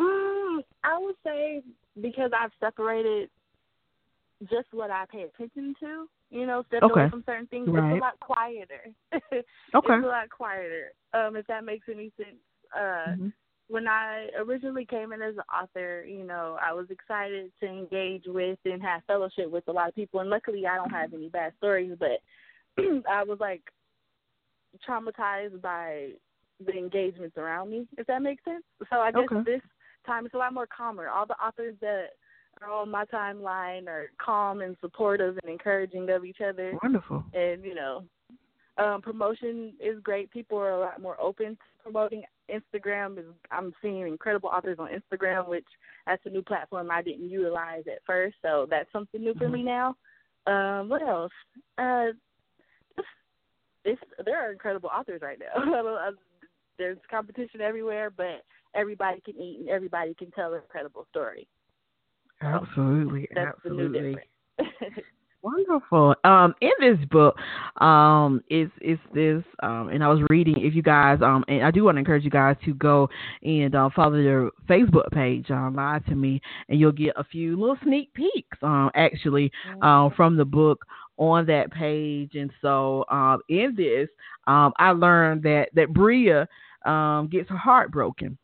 Um, 0.00 0.62
I 0.82 0.98
would 0.98 1.14
say 1.22 1.62
because 2.00 2.32
I've 2.34 2.50
separated 2.58 3.30
just 4.50 4.68
what 4.72 4.90
I 4.90 5.04
pay 5.10 5.22
attention 5.22 5.74
to, 5.80 6.06
you 6.30 6.46
know, 6.46 6.64
stepped 6.68 6.84
Okay. 6.84 7.00
away 7.00 7.10
from 7.10 7.22
certain 7.24 7.46
things. 7.46 7.68
Right. 7.68 7.92
It's 7.92 7.98
a 7.98 8.00
lot 8.00 8.20
quieter. 8.20 8.92
Okay. 9.74 9.94
It's 9.94 10.04
a 10.04 10.06
lot 10.06 10.28
quieter. 10.30 10.92
Um, 11.14 11.36
if 11.36 11.46
that 11.46 11.64
makes 11.64 11.88
any 11.88 12.12
sense. 12.16 12.36
Uh, 12.74 13.14
Mhm. 13.16 13.32
when 13.68 13.88
I 13.88 14.28
originally 14.36 14.84
came 14.84 15.12
in 15.12 15.22
as 15.22 15.36
an 15.36 15.44
author, 15.52 16.04
you 16.04 16.24
know, 16.24 16.58
I 16.60 16.72
was 16.72 16.90
excited 16.90 17.52
to 17.60 17.66
engage 17.66 18.26
with 18.26 18.58
and 18.64 18.82
have 18.82 19.04
fellowship 19.04 19.50
with 19.50 19.66
a 19.68 19.72
lot 19.72 19.88
of 19.88 19.94
people. 19.94 20.20
And 20.20 20.28
luckily, 20.28 20.66
I 20.66 20.76
don't 20.76 20.90
have 20.90 21.14
any 21.14 21.28
bad 21.28 21.54
stories, 21.56 21.96
but 21.98 22.20
I 23.08 23.22
was 23.22 23.40
like 23.40 23.62
traumatized 24.86 25.60
by 25.60 26.10
the 26.64 26.76
engagements 26.76 27.36
around 27.36 27.70
me, 27.70 27.86
if 27.98 28.06
that 28.06 28.22
makes 28.22 28.44
sense. 28.44 28.64
So 28.90 29.00
I 29.00 29.12
guess 29.12 29.24
Okay. 29.24 29.42
this 29.44 29.62
time 30.06 30.26
it's 30.26 30.34
a 30.34 30.38
lot 30.38 30.54
more 30.54 30.66
calmer. 30.66 31.08
All 31.08 31.26
the 31.26 31.34
authors 31.34 31.76
that 31.80 32.10
are 32.64 32.70
on 32.70 32.90
my 32.90 33.04
timeline 33.06 33.86
are 33.88 34.06
calm 34.24 34.60
and 34.60 34.76
supportive 34.80 35.38
and 35.42 35.50
encouraging 35.50 36.08
of 36.10 36.24
each 36.24 36.40
other. 36.46 36.74
Wonderful. 36.82 37.24
And, 37.34 37.64
you 37.64 37.74
know, 37.74 38.04
um, 38.78 39.02
promotion 39.02 39.74
is 39.80 39.98
great. 40.02 40.30
People 40.30 40.58
are 40.58 40.70
a 40.72 40.80
lot 40.80 41.00
more 41.00 41.20
open 41.20 41.50
to 41.56 41.82
promoting. 41.82 42.22
Instagram 42.50 43.18
is 43.18 43.24
I'm 43.50 43.72
seeing 43.82 44.06
incredible 44.06 44.48
authors 44.48 44.78
on 44.78 44.88
Instagram, 44.88 45.48
which 45.48 45.66
that's 46.06 46.24
a 46.26 46.30
new 46.30 46.42
platform 46.42 46.90
I 46.90 47.02
didn't 47.02 47.28
utilize 47.28 47.84
at 47.86 48.02
first, 48.06 48.36
so 48.42 48.66
that's 48.68 48.90
something 48.92 49.20
new 49.22 49.34
for 49.34 49.48
me 49.48 49.62
now. 49.62 49.94
Um, 50.46 50.88
what 50.88 51.02
else? 51.02 51.32
Uh, 51.78 52.06
it's, 53.84 54.00
there 54.24 54.40
are 54.46 54.52
incredible 54.52 54.90
authors 54.96 55.22
right 55.22 55.38
now. 55.38 55.62
I 55.62 55.82
don't- 55.82 55.86
I- 55.86 56.10
There's 56.78 56.98
competition 57.10 57.60
everywhere, 57.60 58.10
but 58.10 58.44
everybody 58.74 59.20
can 59.20 59.36
eat 59.36 59.60
and 59.60 59.68
everybody 59.68 60.14
can 60.14 60.30
tell 60.30 60.54
an 60.54 60.60
incredible 60.62 61.06
story. 61.10 61.46
Absolutely, 62.42 63.28
That's 63.34 63.56
absolutely. 63.56 64.16
Wonderful. 65.42 66.14
Um, 66.22 66.54
in 66.60 66.70
this 66.78 67.04
book, 67.10 67.34
um, 67.80 68.44
is 68.48 68.70
is 68.80 68.98
this 69.12 69.42
um, 69.60 69.88
and 69.88 70.04
I 70.04 70.08
was 70.08 70.20
reading. 70.30 70.54
If 70.58 70.76
you 70.76 70.82
guys, 70.82 71.18
um, 71.20 71.44
and 71.48 71.64
I 71.64 71.72
do 71.72 71.82
want 71.82 71.96
to 71.96 71.98
encourage 71.98 72.22
you 72.22 72.30
guys 72.30 72.54
to 72.64 72.74
go 72.74 73.08
and 73.42 73.74
uh, 73.74 73.90
follow 73.94 74.22
their 74.22 74.50
Facebook 74.68 75.10
page, 75.10 75.50
um, 75.50 75.74
Lie 75.74 76.00
to 76.08 76.14
Me, 76.14 76.40
and 76.68 76.78
you'll 76.78 76.92
get 76.92 77.14
a 77.16 77.24
few 77.24 77.58
little 77.58 77.76
sneak 77.82 78.14
peeks, 78.14 78.56
um, 78.62 78.90
actually, 78.94 79.50
uh, 79.82 80.10
from 80.16 80.36
the 80.36 80.44
book 80.44 80.84
on 81.16 81.44
that 81.46 81.72
page. 81.72 82.36
And 82.36 82.52
so, 82.60 83.04
um, 83.10 83.40
in 83.48 83.74
this, 83.76 84.08
um, 84.46 84.72
I 84.78 84.92
learned 84.92 85.42
that 85.42 85.70
that 85.74 85.92
Bria, 85.92 86.46
um, 86.84 87.26
gets 87.26 87.50
her 87.50 87.56
heart 87.56 87.90
broken, 87.90 88.38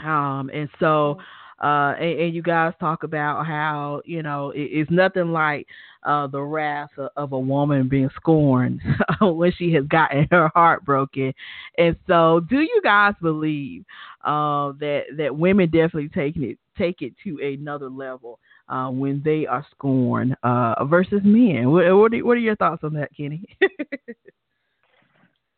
um, 0.00 0.50
and 0.54 0.70
so 0.80 1.18
uh, 1.62 1.94
and, 1.98 2.20
and 2.20 2.34
you 2.34 2.42
guys 2.42 2.72
talk 2.80 3.02
about 3.02 3.46
how 3.46 4.02
you 4.04 4.22
know 4.22 4.50
it, 4.50 4.62
it's 4.62 4.90
nothing 4.90 5.32
like 5.32 5.66
uh, 6.04 6.26
the 6.26 6.40
wrath 6.40 6.90
of, 6.98 7.10
of 7.16 7.32
a 7.32 7.38
woman 7.38 7.88
being 7.88 8.10
scorned 8.16 8.80
when 9.20 9.52
she 9.56 9.72
has 9.72 9.84
gotten 9.86 10.26
her 10.30 10.50
heart 10.54 10.84
broken. 10.84 11.32
And 11.78 11.96
so, 12.06 12.40
do 12.48 12.60
you 12.60 12.80
guys 12.82 13.14
believe 13.20 13.84
uh, 14.24 14.72
that 14.80 15.02
that 15.16 15.36
women 15.36 15.66
definitely 15.66 16.08
taking 16.08 16.44
it 16.44 16.58
take 16.76 17.02
it 17.02 17.14
to 17.22 17.38
another 17.40 17.88
level 17.88 18.40
uh, 18.68 18.88
when 18.88 19.22
they 19.24 19.46
are 19.46 19.66
scorned 19.70 20.36
uh, 20.42 20.84
versus 20.84 21.20
men? 21.24 21.70
What, 21.70 21.84
what, 21.96 22.12
are, 22.12 22.24
what 22.24 22.36
are 22.36 22.40
your 22.40 22.56
thoughts 22.56 22.82
on 22.82 22.94
that, 22.94 23.10
Kenni? 23.16 23.44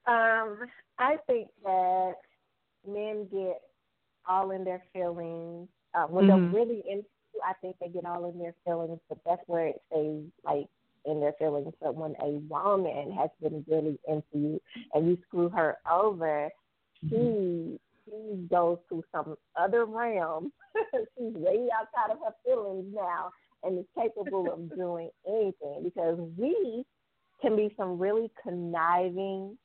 Um, 0.07 0.59
I 0.99 1.17
think 1.27 1.49
that 1.65 2.15
men 2.87 3.27
get 3.31 3.61
all 4.29 4.53
in 4.53 4.65
their 4.65 4.83
feelings. 4.93 5.69
Uh, 5.97 6.07
when 6.09 6.27
Mhm. 6.27 6.29
they're 6.29 6.61
really 6.61 6.89
into, 6.89 7.09
you, 7.35 7.41
I 7.45 7.55
think 7.55 7.77
they 7.81 7.89
get 7.89 8.05
all 8.05 8.27
in 8.27 8.39
their 8.39 8.55
feelings, 8.65 9.01
but 9.09 9.19
that's 9.25 9.43
where 9.49 9.69
it 9.69 9.83
stays 9.87 10.31
like 10.45 10.69
in 11.07 11.21
their 11.21 11.33
feelings. 11.35 11.75
But 11.81 11.95
when 11.95 12.15
a 12.21 12.39
woman 12.49 13.13
has 13.13 13.31
been 13.41 13.65
really 13.69 13.99
into 14.07 14.39
you 14.39 14.61
and 14.95 15.09
you 15.09 15.17
screw 15.27 15.49
her 15.49 15.79
over, 15.91 16.51
she 17.09 17.81
she 18.05 18.47
goes 18.51 18.79
to 18.91 19.03
some 19.13 19.37
other 19.57 19.85
realm. 19.87 20.53
She's 21.19 21.35
way 21.35 21.69
outside 21.75 22.13
of 22.13 22.19
her 22.25 22.35
feelings 22.45 22.93
now 22.95 23.33
and 23.63 23.79
is 23.79 23.87
capable 23.97 24.51
of 24.53 24.75
doing 24.77 25.11
anything 25.27 25.83
because 25.83 26.19
we 26.37 26.85
can 27.41 27.57
be 27.57 27.75
some 27.77 27.99
really 27.99 28.31
conniving 28.43 29.59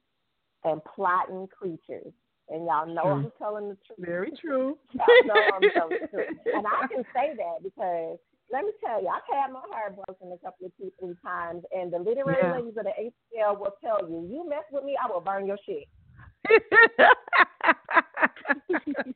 and 0.63 0.82
plotting 0.96 1.48
creatures. 1.48 2.13
And 2.51 2.65
y'all 2.65 2.85
know 2.85 3.03
True. 3.03 3.11
I'm 3.11 3.31
telling 3.39 3.69
the 3.69 3.77
truth. 3.87 3.99
Very 3.99 4.31
true. 4.31 4.77
Y'all 4.93 5.07
know 5.25 5.51
I'm 5.55 5.65
telling 5.73 5.95
the 6.01 6.07
truth. 6.09 6.27
And 6.53 6.65
I 6.67 6.83
can 6.93 7.03
say 7.15 7.33
that 7.37 7.63
because 7.63 8.19
let 8.51 8.65
me 8.65 8.71
tell 8.85 9.01
you, 9.01 9.07
I've 9.07 9.23
had 9.33 9.53
my 9.53 9.61
heart 9.71 9.95
broken 9.95 10.33
a 10.33 10.37
couple 10.45 10.65
of 10.67 10.73
two, 10.77 10.91
three 10.99 11.15
times, 11.23 11.63
and 11.71 11.93
the 11.93 11.99
literary 11.99 12.43
Yeah. 12.43 12.51
ladies 12.57 12.75
of 12.77 12.83
the 12.83 12.91
ATL 13.39 13.57
will 13.57 13.73
tell 13.81 13.99
you, 14.09 14.27
you 14.29 14.47
mess 14.49 14.65
with 14.71 14.83
me, 14.83 14.97
I 15.01 15.07
will 15.09 15.21
burn 15.21 15.47
your 15.47 15.57
shit. 15.65 15.87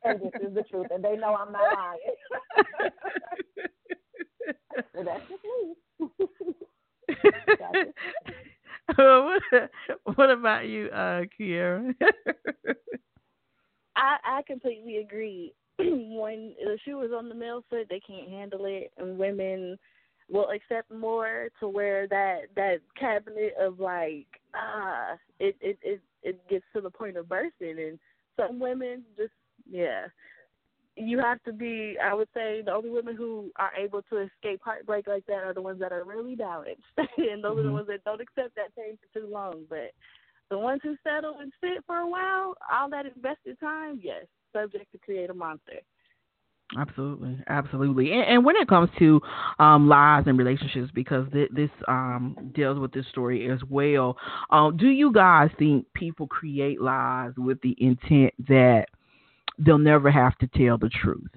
and 0.06 0.22
this 0.22 0.32
is 0.40 0.54
the 0.54 0.64
truth, 0.64 0.88
and 0.92 1.04
they 1.04 1.18
know 1.18 1.36
I'm 1.36 1.52
not 1.52 1.74
lying. 1.74 2.00
well, 4.94 5.04
that's 5.04 5.28
just 5.30 5.44
me. 5.44 5.76
what, 8.96 9.42
what 10.16 10.30
about 10.30 10.68
you, 10.68 10.88
uh, 10.88 11.24
Kierra? 11.38 11.94
I 13.96 14.18
I 14.24 14.42
completely 14.44 14.98
agree. 14.98 15.54
when 15.78 16.54
the 16.64 16.78
shoe 16.86 17.02
is 17.02 17.12
on 17.12 17.30
the 17.30 17.36
male 17.36 17.64
foot, 17.70 17.88
they 17.90 18.00
can't 18.00 18.30
handle 18.30 18.66
it, 18.66 18.92
and 18.98 19.18
women 19.18 19.78
will 20.30 20.50
accept 20.50 20.92
more 20.92 21.50
to 21.60 21.68
where 21.68 22.08
that 22.08 22.44
that 22.56 22.78
cabinet 23.00 23.54
of 23.60 23.80
like 23.80 24.28
ah 24.56 25.16
it 25.40 25.56
it 25.62 25.78
it 25.82 26.02
it 26.24 26.50
gets 26.50 26.66
to 26.74 26.82
the 26.82 26.90
point 26.90 27.18
of 27.18 27.30
bursting, 27.30 27.78
and 27.80 28.00
some 28.38 28.60
women 28.60 29.04
just 29.18 29.34
yeah. 29.70 30.08
You 30.98 31.20
have 31.20 31.44
to 31.44 31.52
be. 31.52 31.98
I 32.02 32.14
would 32.14 32.30
say 32.34 32.62
the 32.62 32.72
only 32.72 32.90
women 32.90 33.18
who 33.18 33.52
are 33.58 33.74
able 33.76 34.02
to 34.04 34.18
escape 34.20 34.62
heartbreak 34.64 35.08
like 35.08 35.26
that 35.26 35.44
are 35.44 35.54
the 35.54 35.62
ones 35.62 35.82
that 35.82 35.92
are 35.92 36.06
really 36.06 36.36
balanced, 36.36 36.84
and 37.18 37.44
those 37.44 37.60
are 37.60 37.64
the 37.64 37.70
Mhm. 37.70 37.74
ones 37.74 37.88
that 37.88 38.06
don't 38.06 38.22
accept 38.22 38.56
that 38.56 38.74
pain 38.78 38.98
for 38.98 39.20
too 39.20 39.28
long. 39.28 39.66
But 39.70 39.92
the 40.50 40.58
ones 40.58 40.82
who 40.84 40.96
settle 41.04 41.38
and 41.40 41.52
sit 41.62 41.84
for 41.86 41.98
a 41.98 42.10
while, 42.10 42.56
all 42.72 42.90
that 42.90 43.06
invested 43.06 43.60
time, 43.60 44.00
yes, 44.02 44.26
subject 44.54 44.92
to 44.92 44.98
create 45.00 45.30
a 45.30 45.34
monster. 45.34 45.80
Absolutely, 46.78 47.38
absolutely. 47.48 48.12
And, 48.12 48.24
and 48.24 48.46
when 48.46 48.56
it 48.56 48.68
comes 48.68 48.90
to 48.98 49.22
um, 49.60 49.88
lies 49.88 50.24
and 50.26 50.38
relationships, 50.38 50.90
because 50.94 51.28
th- 51.32 51.52
this 51.52 51.70
um, 51.88 52.52
deals 52.56 52.80
with 52.80 52.92
this 52.92 53.06
story 53.10 53.50
as 53.52 53.60
well, 53.70 54.18
um, 54.50 54.76
do 54.76 54.88
you 54.88 55.12
guys 55.12 55.52
think 55.60 55.86
people 55.94 56.28
create 56.28 56.82
lies 56.82 57.34
with 57.38 57.62
the 57.62 57.76
intent 57.78 58.34
that 58.48 58.86
they'll 59.60 59.78
never 59.78 60.10
have 60.10 60.36
to 60.40 60.48
tell 60.48 60.78
the 60.78 60.90
truth? 60.90 61.30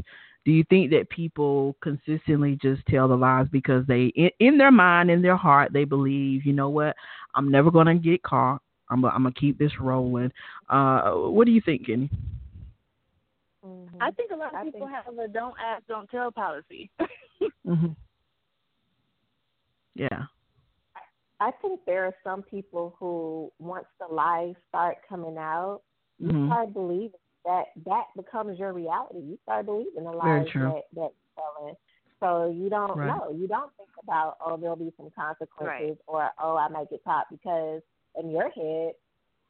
Do 0.45 0.51
you 0.51 0.65
think 0.71 0.91
that 0.93 1.11
people 1.11 1.77
consistently 1.83 2.59
just 2.61 2.81
tell 2.87 3.07
the 3.07 3.17
lies 3.17 3.49
because 3.53 3.87
they, 3.87 4.07
in, 4.17 4.31
in 4.41 4.57
their 4.57 4.73
mind, 4.73 5.11
in 5.11 5.21
their 5.21 5.37
heart, 5.37 5.75
they 5.75 5.85
believe, 5.85 6.47
you 6.47 6.55
know 6.55 6.71
what, 6.71 6.97
I'm 7.35 7.51
never 7.51 7.71
going 7.71 7.87
to 7.87 7.95
get 7.97 8.23
caught. 8.23 8.63
I'm, 8.91 9.05
I'm 9.05 9.23
going 9.23 9.35
to 9.35 9.41
keep 9.41 9.59
this 9.59 9.73
rolling. 9.81 10.33
Uh, 10.69 11.11
what 11.13 11.45
do 11.47 11.53
you 11.53 11.61
think, 11.61 11.87
Kenni? 11.87 12.11
I 14.01 14.11
think 14.13 14.31
a 14.31 14.37
lot 14.37 14.55
of 14.55 14.61
I 14.61 14.65
people 14.65 14.81
think- 14.87 14.91
have 15.05 15.19
a 15.19 15.29
don't 15.29 15.55
ask, 15.63 15.87
don't 15.89 16.09
tell 16.11 16.31
policy. 16.33 16.91
hmm 17.65 17.87
Yeah. 19.95 20.25
I 21.41 21.51
think 21.63 21.81
there 21.87 22.05
are 22.05 22.15
some 22.25 22.43
people 22.43 22.97
who, 22.99 23.53
once 23.59 23.87
the 24.01 24.13
lies 24.13 24.55
start 24.69 24.97
coming 25.09 25.37
out, 25.39 25.83
you 26.19 26.31
Mhm. 26.31 26.47
start 26.49 26.73
believing 26.73 27.21
that 27.45 27.67
that 27.87 28.05
becomes 28.17 28.59
your 28.59 28.73
reality. 28.73 29.21
You 29.21 29.39
start 29.45 29.67
believing 29.67 30.03
the 30.05 30.11
lies 30.11 30.47
that 30.53 30.83
that 30.95 31.13
you're 31.13 31.37
telling. 31.37 31.75
So 32.21 32.51
you 32.51 32.69
don't 32.69 32.97
Right. 32.97 33.07
know. 33.07 33.31
You 33.31 33.47
don't 33.47 33.73
think 33.77 33.91
about 34.03 34.37
oh 34.45 34.57
there'll 34.57 34.75
be 34.75 34.93
some 34.97 35.11
consequences 35.11 35.97
or 36.09 36.29
oh 36.43 36.57
I 36.57 36.67
might 36.69 36.91
get 36.91 37.05
caught 37.05 37.27
because 37.31 37.83
in 38.19 38.31
your 38.31 38.51
head 38.51 38.93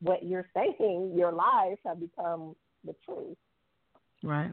what 0.00 0.22
you're 0.22 0.46
saying, 0.54 1.12
your 1.16 1.32
lies 1.32 1.76
have 1.84 2.00
become 2.00 2.54
the 2.84 2.94
truth. 3.04 3.36
Right. 4.22 4.52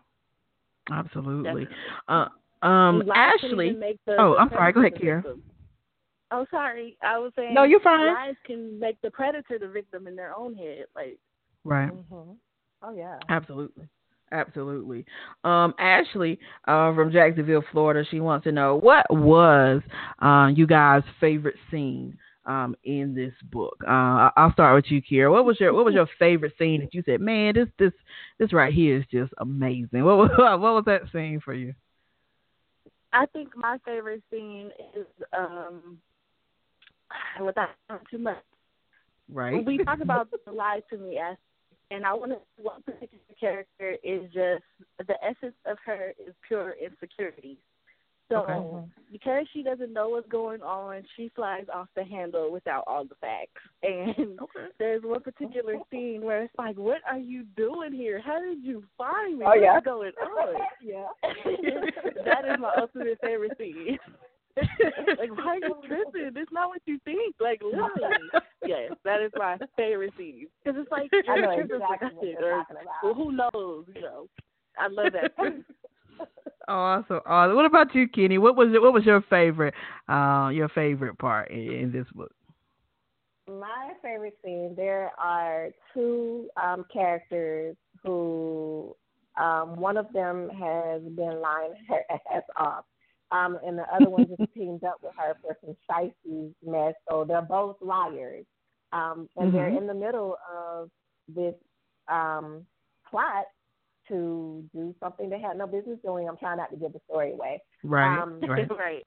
Absolutely. 0.92 1.68
Uh, 2.08 2.28
um, 2.62 3.04
Ashley. 3.16 3.72
make 3.74 4.00
the- 4.06 4.20
oh, 4.20 4.34
the 4.34 4.40
I'm 4.40 4.50
sorry. 4.50 4.74
Go 4.74 4.80
ahead, 4.82 4.94
the. 4.94 5.40
Oh, 6.32 6.46
sorry. 6.50 6.98
I 7.04 7.18
was 7.20 7.32
saying. 7.36 7.54
No, 7.54 7.64
you're 7.64 7.80
fine. 7.80 8.08
Lies 8.08 8.36
can 8.46 8.80
make 8.80 9.00
the 9.02 9.12
predator 9.12 9.60
the 9.60 9.68
victim 9.68 10.08
in 10.08 10.16
their 10.16 10.36
own 10.36 10.56
head. 10.56 10.86
Like, 10.96 11.20
Right. 11.64 11.92
Mm-hmm. 11.92 12.32
Oh 12.84 12.96
yeah. 12.96 13.18
Absolutely. 13.30 13.88
Absolutely. 14.32 15.06
Um, 15.44 15.74
Ashley 15.80 16.40
uh, 16.68 16.94
from 16.94 17.12
Jacksonville, 17.12 17.64
Florida, 17.72 18.08
she 18.10 18.20
wants 18.20 18.44
to 18.46 18.52
know 18.52 18.76
what 18.76 19.06
was 19.10 19.82
uh, 20.20 20.50
you 20.54 20.68
guys' 20.68 21.04
favorite 21.20 21.56
scene 21.72 22.18
um, 22.46 22.76
in 22.84 23.16
this 23.16 23.34
book. 23.52 23.78
Uh, 23.88 24.30
I'll 24.36 24.54
start 24.54 24.76
with 24.76 24.92
you, 24.92 25.02
Kierra. 25.02 25.32
What 25.32 25.46
was 25.46 25.60
your 25.60 25.74
What 25.74 25.86
was 25.86 25.94
your 25.94 26.08
favorite 26.20 26.54
scene 26.58 26.82
that 26.82 26.94
you 26.94 27.04
said, 27.06 27.22
man, 27.22 27.54
this 27.56 27.68
this 27.80 27.94
this 28.40 28.54
right 28.54 28.74
here 28.74 28.98
is 28.98 29.06
just 29.12 29.34
amazing. 29.38 30.04
What 30.04 30.18
was 30.18 30.32
what 30.38 30.60
was 30.60 30.84
that 30.86 31.04
scene 31.12 31.42
for 31.44 31.54
you? 31.54 31.74
I 33.14 33.26
think 33.28 33.56
my 33.56 33.78
favorite 33.86 34.24
scene 34.30 34.72
is 34.96 35.06
um, 35.38 35.98
without 37.46 37.70
too 38.12 38.18
much. 38.18 38.38
Right. 39.32 39.66
We 39.66 39.78
talk 39.80 40.00
about 40.02 40.30
the 40.32 40.52
lie 40.52 40.82
to 40.92 40.98
me 40.98 41.18
as 41.18 41.38
and 41.92 42.06
I 42.06 42.14
want 42.14 42.32
to 42.32 42.40
one 42.62 42.82
particular 42.82 43.24
character 43.40 43.96
is 44.04 44.24
just 44.34 44.64
the 45.08 45.16
essence 45.24 45.56
of 45.66 45.78
her 45.86 46.14
is 46.26 46.34
pure 46.48 46.76
insecurity. 46.84 47.58
So 48.30 48.38
Okay. 48.38 48.54
Mm-hmm. 48.54 48.86
because 49.12 49.46
she 49.54 49.62
doesn't 49.62 49.94
know 49.94 50.10
what's 50.10 50.28
going 50.30 50.62
on, 50.64 51.04
she 51.16 51.30
flies 51.36 51.66
off 51.74 51.88
the 51.96 52.04
handle 52.04 52.52
without 52.52 52.84
all 52.88 53.06
the 53.06 53.16
facts. 53.16 53.62
And 53.84 54.40
there's 54.80 55.04
one 55.04 55.22
particular 55.22 55.76
scene 55.92 56.22
where 56.24 56.42
it's 56.44 56.54
like, 56.58 56.76
"What 56.78 57.02
are 57.10 57.20
you 57.20 57.44
doing 57.56 57.94
here? 57.94 58.20
How 58.20 58.40
did 58.42 58.64
you 58.64 58.84
find 58.98 59.38
me? 59.40 59.46
Oh, 59.48 59.54
yeah. 59.54 59.74
What's 59.74 59.86
going 59.86 60.12
on?" 60.22 60.56
yeah. 60.82 61.06
that 62.26 62.46
is 62.46 62.60
my 62.60 62.72
ultimate 62.80 63.20
favorite 63.22 63.56
scene. 63.60 64.00
like, 65.20 65.30
why 65.38 65.58
are 65.58 65.58
you 65.58 65.76
tripping? 65.86 66.32
It's 66.42 66.52
not 66.52 66.70
what 66.70 66.82
you 66.86 66.98
think. 67.06 67.36
Like, 67.40 67.62
literally. 67.62 68.18
yes, 68.66 68.94
that 69.04 69.22
is 69.22 69.32
my 69.36 69.58
favorite 69.76 70.14
scene. 70.18 70.48
Because 70.64 70.80
it's 70.82 70.92
like, 70.92 71.12
I 71.30 71.36
know 71.42 71.56
tripping 71.56 71.76
exactly 71.76 72.10
what 72.16 72.28
you're 72.28 72.54
Or, 72.54 72.60
talking 72.64 72.78
about. 72.82 73.04
well, 73.04 73.14
who 73.14 73.32
knows, 73.34 73.86
you 73.94 74.02
know. 74.02 74.28
I 74.80 74.88
love 74.88 75.12
that. 75.14 75.32
Awesome. 76.68 77.20
awesome. 77.26 77.56
What 77.56 77.66
about 77.66 77.94
you, 77.96 78.08
Kenni? 78.08 78.38
What 78.38 78.56
was 78.56 78.70
your, 78.72 78.82
what 78.82 78.94
was 78.94 79.06
your 79.06 79.22
favorite 79.30 79.74
uh, 80.10 80.50
your 80.54 80.70
favorite 80.70 81.18
part 81.18 81.52
in, 81.52 81.60
in 81.72 81.92
this 81.92 82.08
book? 82.14 82.32
My 83.48 83.94
favorite 84.02 84.38
scene. 84.44 84.74
There 84.76 85.12
are 85.20 85.70
two 85.94 86.50
um, 86.62 86.86
characters 86.92 87.76
who 88.04 88.96
um, 89.40 89.76
one 89.80 89.98
of 89.98 90.12
them 90.14 90.50
has 90.50 91.02
been 91.02 91.42
lying 91.42 91.74
her 91.90 92.02
ass 92.34 92.44
off, 92.58 92.86
um, 93.32 93.58
and 93.66 93.78
the 93.78 93.86
other 93.94 94.10
one 94.10 94.28
just 94.28 94.42
teamed 94.54 94.84
up 94.84 94.98
with 95.02 95.14
her 95.18 95.36
for 95.42 95.58
some 95.64 95.76
shicey 95.90 96.54
mess. 96.66 96.94
So 97.10 97.24
they're 97.28 97.42
both 97.42 97.78
liars, 97.82 98.46
um, 98.94 99.30
and 99.38 99.54
they're 99.54 99.70
Mhm. 99.70 99.78
in 99.78 99.88
the 99.88 99.94
middle 99.94 100.38
of 100.54 100.90
this 101.28 101.56
um, 102.08 102.66
plot 103.10 103.46
to 104.08 104.64
do 104.74 104.96
something 105.00 105.30
they 105.30 105.40
had 105.40 105.58
no 105.58 105.68
business 105.68 106.00
doing. 106.04 106.28
I'm 106.28 106.38
trying 106.38 106.58
not 106.58 106.72
to 106.72 106.78
give 106.78 106.94
the 106.94 107.02
story 107.08 107.32
away. 107.34 107.62
Right. 107.84 108.22
Um, 108.22 108.40
right. 108.42 108.70
right. 108.78 109.04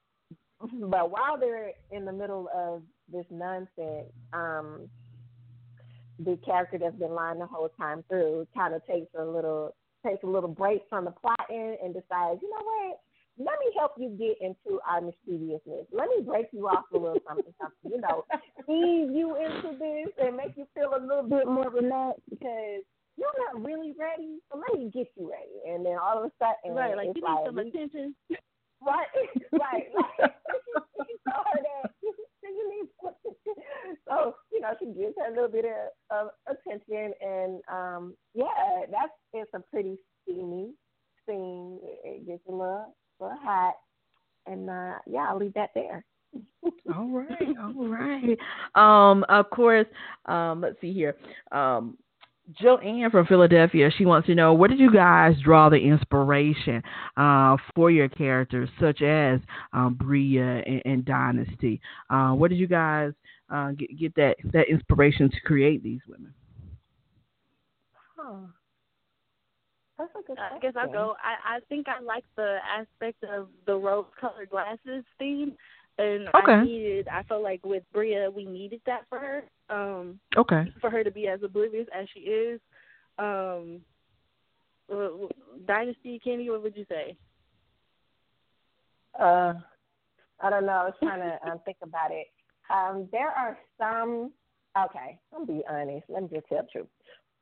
but 0.60 1.10
while 1.10 1.38
they're 1.38 1.72
in 1.90 2.04
the 2.04 2.12
middle 2.12 2.48
of 2.54 2.82
this 3.12 3.26
nonsense, 3.30 4.12
um, 4.32 4.88
the 6.18 6.36
character 6.44 6.78
that's 6.78 6.96
been 6.96 7.12
lying 7.12 7.38
the 7.38 7.46
whole 7.46 7.70
time 7.78 8.04
through 8.08 8.46
kind 8.54 8.74
of 8.74 8.84
takes 8.86 9.06
a 9.18 9.24
little 9.24 9.74
takes 10.04 10.22
a 10.22 10.26
little 10.26 10.48
break 10.48 10.82
from 10.88 11.04
the 11.04 11.10
plotting 11.10 11.76
and 11.82 11.92
decides, 11.92 12.40
you 12.42 12.50
know 12.50 12.64
what? 12.64 13.00
Let 13.38 13.58
me 13.60 13.72
help 13.76 13.92
you 13.98 14.10
get 14.10 14.36
into 14.40 14.80
our 14.88 15.00
mischievousness. 15.00 15.86
Let 15.92 16.08
me 16.08 16.22
break 16.24 16.46
you 16.52 16.66
off 16.66 16.84
a 16.92 16.98
little 16.98 17.18
something, 17.28 17.54
something. 17.60 17.90
You 17.90 18.00
know, 18.00 18.24
ease 18.68 19.10
you 19.14 19.36
into 19.36 19.78
this 19.78 20.12
and 20.20 20.36
make 20.36 20.56
you 20.56 20.66
feel 20.74 20.90
a 20.96 21.00
little 21.00 21.22
bit 21.22 21.46
more 21.46 21.70
relaxed 21.70 22.22
because 22.30 22.82
you're 23.18 23.34
not 23.50 23.62
really 23.62 23.92
ready. 23.98 24.38
So 24.50 24.62
let 24.62 24.78
me 24.78 24.90
get 24.94 25.08
you 25.16 25.28
ready. 25.28 25.74
And 25.74 25.84
then 25.84 25.98
all 25.98 26.22
of 26.22 26.24
a 26.24 26.32
sudden, 26.38 26.76
Right, 26.76 26.96
like, 26.96 27.08
it's 27.08 27.18
you 27.18 27.26
need 27.26 27.46
some 27.46 27.58
attention. 27.58 28.14
Right, 28.80 29.10
right. 29.58 29.90
Like, 29.90 30.30
she 31.02 31.14
told 31.26 31.44
her 31.50 31.58
that 31.58 31.90
you 32.44 32.70
need 32.70 32.88
so 34.08 34.34
you 34.52 34.60
know 34.60 34.70
she 34.78 34.86
gives 34.86 35.14
her 35.18 35.30
a 35.30 35.34
little 35.34 35.48
bit 35.48 35.64
of, 36.10 36.28
of 36.46 36.56
attention, 36.56 37.12
and 37.20 37.60
um, 37.70 38.14
yeah, 38.34 38.46
that's 38.90 39.12
it's 39.32 39.50
a 39.54 39.60
pretty 39.70 39.96
steamy 40.22 40.72
scene. 41.26 41.78
It, 41.82 42.00
it 42.04 42.26
gets 42.26 42.42
a 42.48 42.52
little, 42.52 42.94
little 43.20 43.36
hot, 43.42 43.74
and 44.46 44.68
uh, 44.68 44.98
yeah, 45.06 45.26
I'll 45.28 45.38
leave 45.38 45.54
that 45.54 45.70
there. 45.74 46.04
All 46.94 47.08
right, 47.08 47.56
all 47.58 47.86
right. 47.86 48.38
Um, 48.74 49.24
of 49.28 49.48
course, 49.50 49.86
um, 50.26 50.60
let's 50.60 50.80
see 50.80 50.92
here. 50.92 51.16
Um, 51.52 51.96
Joanne 52.54 53.10
from 53.10 53.26
Philadelphia, 53.26 53.90
she 53.96 54.06
wants 54.06 54.26
to 54.26 54.34
know 54.34 54.54
where 54.54 54.68
did 54.68 54.78
you 54.78 54.92
guys 54.92 55.34
draw 55.42 55.68
the 55.68 55.76
inspiration 55.76 56.82
uh, 57.16 57.56
for 57.74 57.90
your 57.90 58.08
characters, 58.08 58.68
such 58.80 59.02
as 59.02 59.40
um, 59.72 59.94
Bria 59.94 60.62
and, 60.66 60.82
and 60.84 61.04
Dynasty? 61.04 61.80
Uh, 62.08 62.30
where 62.30 62.48
did 62.48 62.58
you 62.58 62.66
guys 62.66 63.12
uh, 63.50 63.72
get, 63.72 63.98
get 63.98 64.14
that 64.14 64.36
that 64.52 64.68
inspiration 64.68 65.30
to 65.30 65.40
create 65.44 65.82
these 65.82 66.00
women? 66.08 66.32
Huh. 68.16 68.36
That's 69.98 70.10
a 70.18 70.26
good 70.26 70.38
I 70.38 70.58
guess 70.60 70.74
I'll 70.76 70.90
go. 70.90 71.16
I, 71.22 71.56
I 71.56 71.60
think 71.68 71.86
I 71.88 72.00
like 72.00 72.24
the 72.36 72.58
aspect 72.78 73.24
of 73.24 73.48
the 73.66 73.74
rose 73.74 74.06
colored 74.20 74.48
glasses 74.48 75.04
theme. 75.18 75.54
And 75.98 76.28
Okay. 76.28 76.52
I 76.52 76.64
needed 76.64 77.08
I 77.08 77.22
felt 77.24 77.42
like 77.42 77.64
with 77.64 77.82
Bria 77.92 78.30
we 78.30 78.44
needed 78.44 78.80
that 78.86 79.02
for 79.08 79.18
her. 79.18 79.44
Um 79.68 80.20
Okay. 80.36 80.72
for 80.80 80.90
her 80.90 81.02
to 81.04 81.10
be 81.10 81.28
as 81.28 81.42
oblivious 81.42 81.86
as 81.94 82.06
she 82.14 82.20
is. 82.20 82.60
Um 83.18 83.80
uh, 84.92 85.08
Dynasty 85.66 86.20
Kenni, 86.24 86.48
what 86.50 86.62
would 86.62 86.76
you 86.76 86.86
say? 86.88 87.16
Uh, 89.18 89.54
I 90.40 90.50
don't 90.50 90.66
know. 90.66 90.72
I 90.72 90.84
was 90.84 90.94
trying 91.02 91.20
to 91.20 91.50
um, 91.50 91.60
think 91.64 91.78
about 91.82 92.10
it. 92.10 92.26
Um, 92.70 93.08
there 93.12 93.30
are 93.30 93.58
some. 93.78 94.32
Okay, 94.78 95.18
I'm 95.34 95.44
be 95.46 95.62
honest. 95.68 96.04
Let 96.08 96.22
me 96.22 96.28
just 96.32 96.46
tell 96.48 96.62
the 96.62 96.68
truth. 96.70 96.86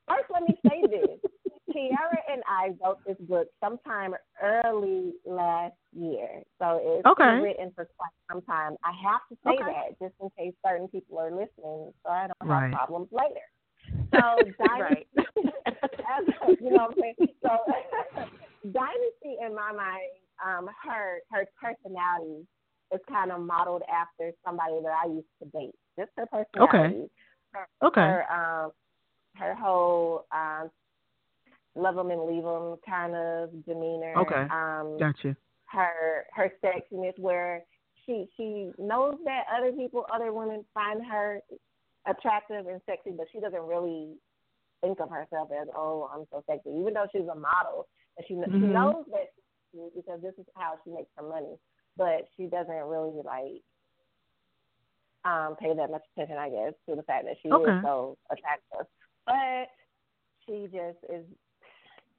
First, 0.08 0.24
let 0.32 0.42
me 0.42 0.56
say 0.64 0.82
this. 0.88 1.30
Kierra 1.76 2.18
and 2.32 2.42
I 2.48 2.70
wrote 2.82 2.98
this 3.06 3.16
book 3.20 3.48
sometime 3.62 4.14
early 4.42 5.12
last 5.26 5.74
year, 5.92 6.42
so 6.58 6.80
it's 6.82 7.06
Okay. 7.06 7.24
been 7.24 7.42
written 7.42 7.72
for 7.74 7.86
quite 7.98 8.10
some 8.30 8.42
time. 8.42 8.76
I 8.82 8.92
have 9.02 9.20
to 9.30 9.36
say 9.44 9.58
Okay. 9.60 9.64
that 9.64 9.98
just 10.00 10.14
in 10.20 10.30
case 10.30 10.54
certain 10.64 10.88
people 10.88 11.18
are 11.18 11.30
listening, 11.30 11.92
so 12.02 12.10
I 12.10 12.28
don't 12.28 12.48
Right. 12.48 12.70
have 12.70 12.72
problems 12.72 13.12
later. 13.12 13.40
So 14.12 14.52
Dynasty, 14.58 15.08
you 16.60 16.70
know 16.70 16.86
what 16.86 16.90
I'm 16.90 16.94
saying? 17.00 17.14
So 17.42 17.50
Dynasty, 18.72 19.36
in 19.44 19.54
my 19.54 19.72
mind, 19.72 20.10
um, 20.44 20.70
her 20.84 21.20
her 21.30 21.46
personality 21.60 22.46
is 22.92 23.00
kind 23.08 23.32
of 23.32 23.40
modeled 23.40 23.82
after 23.92 24.32
somebody 24.44 24.80
that 24.82 24.92
I 25.04 25.06
used 25.08 25.26
to 25.42 25.48
date. 25.50 25.74
Just 25.98 26.12
her 26.16 26.26
personality. 26.26 27.10
Her, 27.52 27.68
Okay. 27.82 28.00
Her 28.00 28.32
um, 28.32 28.72
her 29.36 29.54
whole 29.54 30.26
um, 30.32 30.70
love 31.76 31.98
'em 31.98 32.10
and 32.10 32.24
leave 32.24 32.42
them 32.44 32.76
kind 32.88 33.14
of 33.14 33.64
demeanor. 33.66 34.14
Okay. 34.16 34.46
Um, 34.50 34.96
Gotcha. 34.98 35.36
her 35.66 36.24
her 36.32 36.52
sexiness 36.64 37.18
where 37.18 37.62
she 38.04 38.28
she 38.36 38.72
knows 38.78 39.16
that 39.24 39.44
other 39.56 39.72
people 39.72 40.06
other 40.12 40.32
women 40.32 40.64
find 40.72 41.04
her 41.04 41.40
attractive 42.06 42.66
and 42.68 42.80
sexy 42.86 43.10
but 43.10 43.26
she 43.32 43.40
doesn't 43.40 43.66
really 43.66 44.14
think 44.80 45.00
of 45.00 45.10
herself 45.10 45.50
as 45.50 45.66
oh 45.76 46.08
i'm 46.14 46.24
so 46.30 46.42
sexy 46.48 46.70
even 46.70 46.94
though 46.94 47.06
she's 47.10 47.26
a 47.26 47.34
model 47.34 47.88
and 48.16 48.24
she 48.28 48.34
she 48.34 48.66
Mhm. 48.66 48.72
knows 48.72 49.04
that 49.10 49.32
she, 49.72 49.88
because 49.96 50.22
this 50.22 50.34
is 50.38 50.46
how 50.54 50.78
she 50.84 50.90
makes 50.90 51.10
her 51.16 51.24
money 51.24 51.58
but 51.96 52.28
she 52.36 52.46
doesn't 52.46 52.84
really 52.86 53.10
like 53.24 53.62
um 55.24 55.56
pay 55.56 55.74
that 55.74 55.90
much 55.90 56.04
attention 56.12 56.38
i 56.38 56.48
guess 56.48 56.74
to 56.88 56.94
the 56.94 57.02
fact 57.02 57.24
that 57.24 57.36
she 57.42 57.50
Okay. 57.50 57.72
is 57.72 57.82
so 57.82 58.16
attractive 58.30 58.86
but 59.26 59.68
she 60.46 60.68
just 60.70 60.98
is 61.10 61.24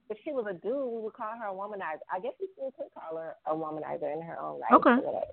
if 0.09 0.17
she 0.23 0.31
was 0.31 0.45
a 0.49 0.53
dude, 0.53 0.73
we 0.91 1.01
would 1.01 1.13
call 1.13 1.33
her 1.37 1.47
a 1.47 1.53
womanizer. 1.53 1.99
I 2.11 2.19
guess 2.19 2.33
we 2.39 2.47
still 2.53 2.71
could 2.77 2.87
call 2.93 3.17
her 3.17 3.35
a 3.45 3.53
womanizer 3.55 4.13
in 4.13 4.21
her 4.21 4.39
own 4.39 4.59
right. 4.61 4.71
Okay. 4.73 4.89
or 4.91 4.97
whatever. 4.97 5.25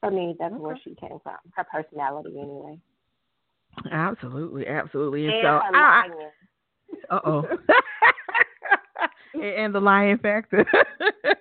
For 0.00 0.10
me, 0.10 0.34
that's 0.38 0.54
where 0.54 0.78
she 0.82 0.94
came 0.94 1.18
from. 1.22 1.36
Her 1.54 1.64
personality, 1.70 2.38
anyway. 2.40 2.78
Absolutely, 3.92 4.66
absolutely. 4.66 5.26
And 5.26 5.34
And 5.34 5.42
so, 5.44 5.48
I, 5.48 5.70
lying. 6.08 6.30
uh 7.10 7.20
oh. 7.24 7.44
and, 9.34 9.44
and 9.44 9.74
the 9.74 9.80
lion 9.80 10.18
factor. 10.18 10.58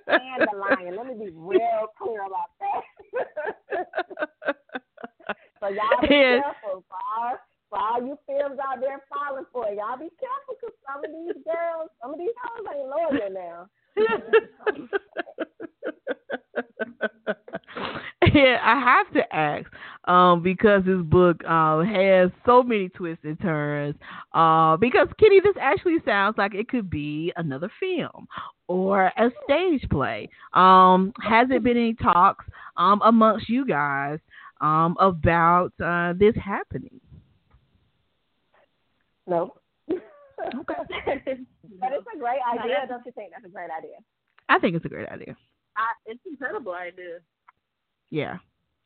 and 0.08 0.48
the 0.52 0.58
lion. 0.58 0.96
Let 0.98 1.08
me 1.08 1.26
be 1.26 1.32
real 1.34 1.88
clear 2.02 2.24
about 2.26 2.52
that. 2.60 3.88
so 5.62 5.68
y'all 5.70 6.02
be 6.02 6.08
And- 6.16 6.44
careful, 6.44 6.84
all, 6.92 7.38
for 7.70 7.80
all 7.80 8.02
you 8.02 8.18
films 8.26 8.60
out 8.60 8.82
there 8.82 9.02
falling 9.10 9.46
for 9.52 9.68
it. 9.68 9.78
Y'all 9.78 9.98
be 9.98 10.10
careful 10.20 10.56
because 10.60 10.76
some 10.86 11.04
of 11.04 11.12
these 11.12 11.44
girls, 11.46 11.90
some 12.02 12.14
of 12.14 12.20
these 12.20 12.36
hoes 12.42 12.66
ain't 12.74 12.90
loyal 12.90 13.30
now. 13.34 13.70
Yeah, 18.34 18.58
I 18.62 18.80
have 18.80 19.14
to 19.14 19.36
ask, 19.36 19.66
um, 20.06 20.44
because 20.44 20.84
this 20.86 21.02
book 21.02 21.42
uh, 21.48 21.80
has 21.80 22.30
so 22.46 22.62
many 22.62 22.90
twists 22.90 23.24
and 23.24 23.40
turns. 23.40 23.96
Uh, 24.34 24.78
because 24.78 25.08
Kenni, 25.20 25.40
this 25.42 25.56
actually 25.60 25.98
sounds 26.06 26.38
like 26.38 26.54
it 26.54 26.68
could 26.68 26.90
be 26.90 27.34
another 27.38 27.72
film 27.80 28.28
or 28.68 29.06
a 29.06 29.32
stage 29.46 29.88
play. 29.90 30.30
Um, 30.54 31.14
has 31.24 31.48
it 31.50 31.64
been 31.64 31.78
any 31.78 31.96
talks 31.96 32.46
um 32.78 33.02
amongst 33.04 33.50
you 33.50 33.66
guys 33.66 34.20
um 34.62 34.96
about 35.00 35.72
uh, 35.84 36.14
this 36.20 36.36
happening? 36.36 37.00
Nope. 39.30 39.62
Okay. 39.92 40.00
but 41.80 41.92
it's 41.92 42.08
a 42.16 42.18
great 42.18 42.40
idea. 42.54 42.86
Don't 42.88 43.06
you 43.06 43.12
think 43.12 43.32
that's 43.32 43.46
a 43.46 43.50
great 43.50 43.70
idea? 43.78 43.98
I 44.48 44.58
think 44.60 44.76
it's 44.76 44.86
a 44.86 44.90
great 44.90 45.10
idea. 45.10 45.36
I, 45.78 45.84
it's 46.06 46.20
an 46.26 46.32
incredible 46.32 46.74
idea. 46.74 47.20
Yeah. 48.10 48.38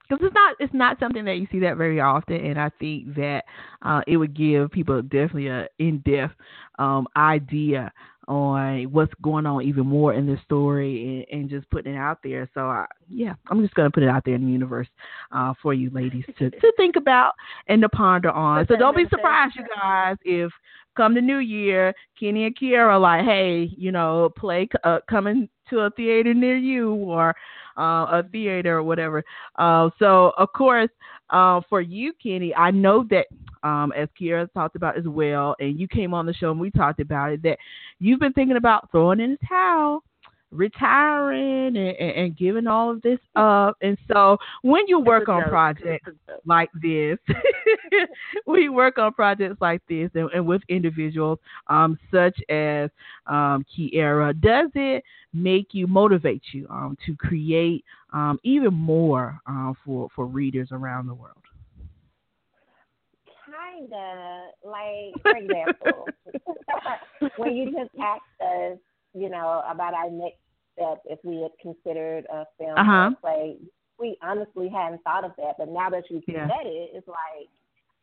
Because 0.10 0.26
it's 0.26 0.36
not 0.36 0.56
it's 0.60 0.74
not 0.74 1.00
something 1.00 1.24
that 1.26 1.38
you 1.38 1.48
see 1.52 1.60
that 1.60 1.78
very 1.78 2.02
often, 2.02 2.36
and 2.36 2.60
I 2.60 2.70
think 2.78 3.16
that 3.16 3.46
uh, 3.84 4.02
it 4.06 4.18
would 4.18 4.36
give 4.36 4.70
people 4.70 5.02
definitely 5.02 5.48
a 5.48 5.68
in 5.80 6.00
depth 6.00 6.36
um, 6.78 7.08
idea 7.16 7.92
on 8.28 8.84
what's 8.92 9.14
going 9.22 9.46
on 9.46 9.64
even 9.64 9.86
more 9.86 10.14
in 10.14 10.26
this 10.26 10.40
story 10.46 11.26
and, 11.32 11.42
and 11.42 11.50
just 11.50 11.70
putting 11.70 11.94
it 11.94 11.98
out 11.98 12.20
there. 12.24 12.50
So 12.54 12.62
I, 12.62 12.86
yeah, 13.10 13.34
I'm 13.50 13.62
just 13.62 13.74
gonna 13.74 13.92
put 13.92 14.04
it 14.04 14.10
out 14.10 14.24
there 14.26 14.36
in 14.36 14.46
the 14.46 14.52
universe 14.52 14.88
uh, 15.32 15.54
for 15.62 15.74
you 15.74 15.90
ladies 15.92 16.26
to 16.38 16.50
to 16.50 16.72
think 16.78 16.96
about 16.96 17.34
and 17.68 17.82
to 17.82 17.90
ponder 17.90 18.32
on. 18.32 18.66
So 18.68 18.76
don't 18.76 18.96
be 18.96 19.06
surprised, 19.10 19.56
you 19.56 19.66
guys, 19.76 20.18
if 20.24 20.52
come 20.96 21.16
the 21.16 21.22
new 21.22 21.40
year, 21.40 21.94
Kenni 22.20 22.46
and 22.46 22.58
Kierra 22.58 23.00
like, 23.00 23.26
hey, 23.26 23.72
you 23.78 23.92
know, 23.92 24.30
play 24.38 24.68
uh, 24.84 25.00
coming 25.10 25.50
to 25.70 25.80
a 25.80 25.90
theater 25.92 26.34
near 26.34 26.58
you 26.58 26.94
or 26.94 27.36
uh, 27.78 28.22
a 28.22 28.24
theater 28.32 28.78
or 28.78 28.84
whatever. 28.84 29.24
Uh, 29.58 29.90
so 30.00 30.34
of 30.38 30.50
course, 30.54 30.90
uh, 31.30 31.62
for 31.70 31.82
you, 31.82 32.14
Kenni, 32.24 32.54
I 32.56 32.72
know 32.72 33.06
that 33.10 33.28
um, 33.64 33.94
as 33.96 34.10
Kierra 34.20 34.52
talked 34.54 34.76
about 34.76 34.98
as 34.98 35.06
well, 35.06 35.56
and 35.60 35.80
you 35.80 35.88
came 35.88 36.14
on 36.14 36.26
the 36.26 36.34
show 36.34 36.52
and 36.52 36.60
we 36.60 36.72
talked 36.72 37.00
about 37.00 37.32
it, 37.32 37.42
that 37.44 37.58
you've 38.00 38.20
been 38.20 38.34
thinking 38.34 38.58
about 38.58 38.92
throwing 38.92 39.20
in 39.20 39.32
the 39.32 39.48
towel 39.48 40.04
retiring 40.54 41.76
and, 41.76 41.98
and, 41.98 42.12
and, 42.12 42.38
giving 42.38 42.68
all 42.68 42.92
of 42.92 43.02
this 43.02 43.20
up. 43.36 43.76
And 43.82 43.98
so 44.12 44.38
when 44.62 44.84
you 44.88 45.00
work 45.00 45.28
on 45.28 45.44
projects 45.44 46.12
like 46.46 46.70
this, 46.82 47.18
we 48.48 48.70
work 48.70 48.98
on 48.98 49.14
projects 49.14 49.58
like 49.60 49.82
this 49.90 50.10
and, 50.14 50.30
and 50.32 50.46
with 50.46 50.62
individuals 50.70 51.40
um, 51.68 51.98
such 52.12 52.38
as 52.50 52.90
um, 53.28 53.66
Kierra, 53.76 54.40
does 54.40 54.70
it 54.76 55.04
make 55.34 55.70
you 55.72 55.88
motivate 55.88 56.44
you 56.52 56.68
um, 56.70 56.98
to 57.06 57.16
create 57.16 57.84
um, 58.14 58.40
even 58.44 58.74
more 58.74 59.40
uh, 59.48 59.74
for, 59.84 60.10
for 60.16 60.26
readers 60.28 60.70
around 60.72 61.08
the 61.08 61.14
world? 61.14 61.43
Kinda 63.90 64.48
like, 64.64 65.22
for 65.22 65.38
example, 65.38 66.08
when 67.38 67.56
you 67.56 67.66
just 67.72 67.92
asked 68.02 68.22
us, 68.42 68.78
you 69.14 69.30
know, 69.30 69.64
about 69.70 69.94
our 69.94 70.10
next 70.10 70.40
step 70.74 71.02
if 71.06 71.20
we 71.24 71.42
had 71.42 71.52
considered 71.62 72.26
a 72.32 72.46
film 72.58 72.78
uh-huh. 72.78 73.12
play. 73.22 73.58
We 74.00 74.18
honestly 74.22 74.70
hadn't 74.70 75.04
thought 75.04 75.24
of 75.24 75.32
that, 75.38 75.56
but 75.58 75.70
now 75.70 75.90
that 75.90 76.04
you've 76.10 76.24
yeah. 76.28 76.48
said 76.48 76.66
it, 76.66 76.92
it's 76.94 77.08
like 77.08 77.48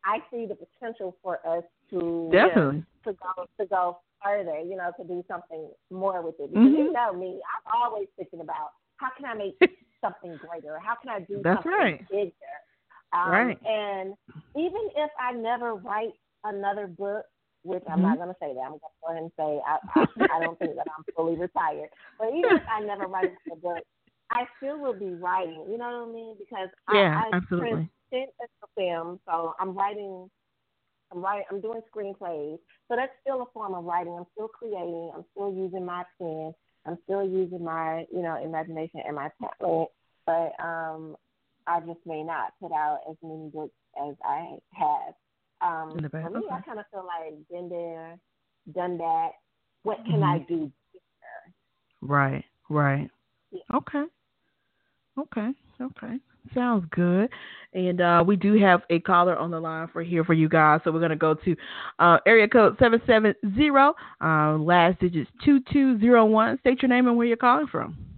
I 0.05 0.19
see 0.31 0.47
the 0.47 0.55
potential 0.55 1.17
for 1.21 1.39
us 1.45 1.63
to 1.91 2.29
definitely 2.31 2.83
to 3.03 3.13
go 3.13 3.45
to 3.59 3.65
go 3.67 3.99
further. 4.23 4.59
You 4.59 4.77
know, 4.77 4.91
to 4.97 5.03
do 5.03 5.23
something 5.27 5.69
more 5.89 6.21
with 6.21 6.35
it. 6.39 6.49
Because 6.49 6.67
mm-hmm. 6.67 6.75
you 6.75 6.91
know 6.93 7.13
me, 7.13 7.39
I'm 7.43 7.81
always 7.81 8.07
thinking 8.17 8.39
about 8.39 8.71
how 8.97 9.09
can 9.17 9.25
I 9.25 9.33
make 9.33 9.57
something 10.01 10.37
greater? 10.37 10.79
How 10.79 10.95
can 10.95 11.09
I 11.09 11.19
do 11.19 11.41
That's 11.43 11.57
something 11.57 11.71
right. 11.71 12.09
bigger? 12.09 12.31
Um, 13.13 13.31
right. 13.31 13.59
And 13.65 14.13
even 14.55 14.89
if 14.95 15.11
I 15.19 15.33
never 15.33 15.75
write 15.75 16.13
another 16.43 16.87
book, 16.87 17.25
which 17.63 17.83
I'm 17.87 17.99
mm-hmm. 17.99 18.07
not 18.07 18.17
going 18.17 18.29
to 18.29 18.35
say 18.39 18.53
that. 18.53 18.61
I'm 18.61 18.71
going 18.71 18.79
to 18.79 19.01
go 19.01 19.11
ahead 19.11 19.23
and 19.23 19.31
say 19.37 19.61
I, 19.65 19.77
I, 19.95 20.37
I 20.37 20.39
don't 20.39 20.57
think 20.57 20.75
that 20.75 20.87
I'm 20.97 21.03
fully 21.15 21.35
retired. 21.35 21.89
But 22.17 22.29
even 22.29 22.57
if 22.57 22.63
I 22.67 22.81
never 22.81 23.05
write 23.05 23.31
a 23.51 23.55
book, 23.55 23.83
I 24.31 24.45
still 24.57 24.79
will 24.79 24.93
be 24.93 25.13
writing. 25.13 25.65
You 25.69 25.77
know 25.77 25.85
what 25.85 26.09
I 26.09 26.13
mean? 26.13 26.35
Because 26.39 26.69
yeah, 26.93 27.21
I, 27.23 27.35
I 27.35 27.37
absolutely. 27.37 27.89
a 28.13 28.67
film, 28.75 29.19
so 29.27 29.53
I'm 29.59 29.75
writing. 29.77 30.29
I'm 31.11 31.21
writing. 31.21 31.45
I'm 31.51 31.61
doing 31.61 31.81
screenplays, 31.93 32.57
so 32.87 32.95
that's 32.95 33.11
still 33.21 33.41
a 33.41 33.45
form 33.53 33.73
of 33.73 33.83
writing. 33.83 34.15
I'm 34.17 34.25
still 34.33 34.47
creating. 34.47 35.11
I'm 35.13 35.25
still 35.31 35.53
using 35.53 35.85
my 35.85 36.03
pen. 36.17 36.53
I'm 36.85 36.97
still 37.03 37.23
using 37.23 37.63
my, 37.63 38.05
you 38.11 38.21
know, 38.21 38.41
imagination 38.41 39.01
and 39.05 39.15
my 39.15 39.29
talent. 39.59 39.89
But 40.25 40.53
um, 40.63 41.15
I 41.67 41.79
just 41.81 41.99
may 42.05 42.23
not 42.23 42.53
put 42.59 42.71
out 42.71 42.99
as 43.09 43.15
many 43.23 43.49
books 43.49 43.73
as 44.07 44.15
I 44.23 44.57
have 44.73 45.13
um, 45.61 45.97
in 45.97 46.03
the. 46.03 46.09
For 46.09 46.29
me, 46.29 46.39
okay. 46.39 46.47
I 46.51 46.61
kind 46.61 46.79
of 46.79 46.85
feel 46.91 47.05
like 47.05 47.33
been 47.49 47.69
there, 47.69 48.17
done 48.73 48.97
that. 48.97 49.29
What 49.83 49.97
can 50.05 50.15
mm-hmm. 50.15 50.23
I 50.23 50.45
do? 50.47 50.71
Better? 50.93 51.53
Right, 52.01 52.45
right. 52.69 53.09
Yeah. 53.51 53.77
Okay, 53.77 54.03
okay, 55.17 55.49
okay. 55.81 56.17
Sounds 56.55 56.85
good. 56.91 57.29
And 57.73 58.01
uh, 58.01 58.23
we 58.25 58.35
do 58.35 58.59
have 58.59 58.81
a 58.89 58.99
caller 58.99 59.37
on 59.37 59.51
the 59.51 59.59
line 59.59 59.87
for 59.93 60.01
here 60.01 60.23
for 60.23 60.33
you 60.33 60.49
guys. 60.49 60.81
So 60.83 60.91
we're 60.91 60.99
going 60.99 61.11
to 61.11 61.15
go 61.15 61.35
to 61.35 61.55
uh, 61.99 62.17
area 62.25 62.47
code 62.47 62.75
770, 62.79 63.69
uh, 64.21 64.57
last 64.57 64.99
digits 64.99 65.29
2201. 65.45 66.59
State 66.59 66.81
your 66.81 66.89
name 66.89 67.07
and 67.07 67.15
where 67.15 67.27
you're 67.27 67.37
calling 67.37 67.67
from. 67.67 68.10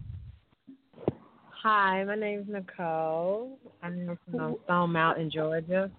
Hi, 1.64 2.03
my 2.03 2.16
name 2.16 2.41
is 2.41 2.45
Nicole. 2.49 3.57
I'm 3.82 4.20
from 4.30 4.57
Stone 4.66 4.91
Mountain, 4.91 5.32
Georgia. 5.32 5.89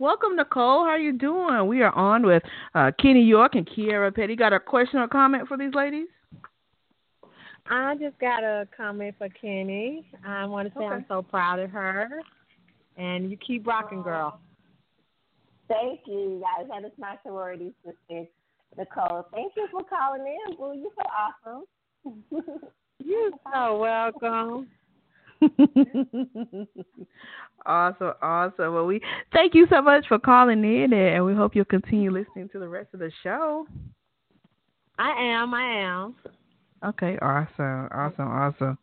Welcome, 0.00 0.34
Nicole. 0.34 0.84
How 0.84 0.90
are 0.90 0.98
you 0.98 1.16
doing? 1.16 1.68
We 1.68 1.82
are 1.82 1.92
on 1.92 2.26
with 2.26 2.42
uh, 2.74 2.90
Kenni 3.00 3.24
York 3.24 3.54
and 3.54 3.70
Kierra 3.70 4.12
Petty. 4.12 4.34
Got 4.34 4.52
a 4.52 4.58
question 4.58 4.98
or 4.98 5.06
comment 5.06 5.46
for 5.46 5.56
these 5.56 5.72
ladies? 5.74 6.08
I 7.70 7.94
just 8.00 8.18
got 8.18 8.42
a 8.42 8.66
comment 8.76 9.14
for 9.16 9.28
Kenni. 9.28 10.06
I 10.26 10.44
want 10.46 10.66
to 10.66 10.74
say 10.76 10.84
okay. 10.84 10.94
I'm 10.96 11.04
so 11.06 11.22
proud 11.22 11.60
of 11.60 11.70
her, 11.70 12.08
and 12.96 13.30
you 13.30 13.36
keep 13.36 13.68
rocking, 13.68 14.02
girl. 14.02 14.40
Thank 15.68 16.00
you, 16.08 16.42
guys. 16.42 16.66
That 16.68 16.84
is 16.84 16.92
my 16.98 17.14
sorority 17.22 17.72
sister, 17.84 18.26
Nicole. 18.76 19.28
Thank 19.32 19.52
you 19.56 19.68
for 19.70 19.82
calling 19.84 20.26
in, 20.26 20.56
Boo. 20.56 20.74
You're 20.76 20.90
so 20.96 21.62
awesome. 22.34 22.60
You're 22.98 23.30
so 23.54 23.78
welcome. 23.78 24.66
awesome, 27.66 28.12
awesome. 28.22 28.74
Well, 28.74 28.86
we 28.86 29.00
thank 29.32 29.54
you 29.54 29.66
so 29.70 29.80
much 29.80 30.06
for 30.08 30.18
calling 30.18 30.64
in, 30.64 30.92
and 30.92 31.24
we 31.24 31.34
hope 31.34 31.54
you'll 31.54 31.64
continue 31.64 32.10
listening 32.10 32.48
to 32.50 32.58
the 32.58 32.68
rest 32.68 32.88
of 32.92 33.00
the 33.00 33.10
show. 33.22 33.66
I 34.98 35.10
am. 35.10 35.54
I 35.54 35.62
am. 35.62 36.14
Okay, 36.84 37.18
awesome, 37.20 37.88
awesome, 37.92 38.28
awesome 38.28 38.78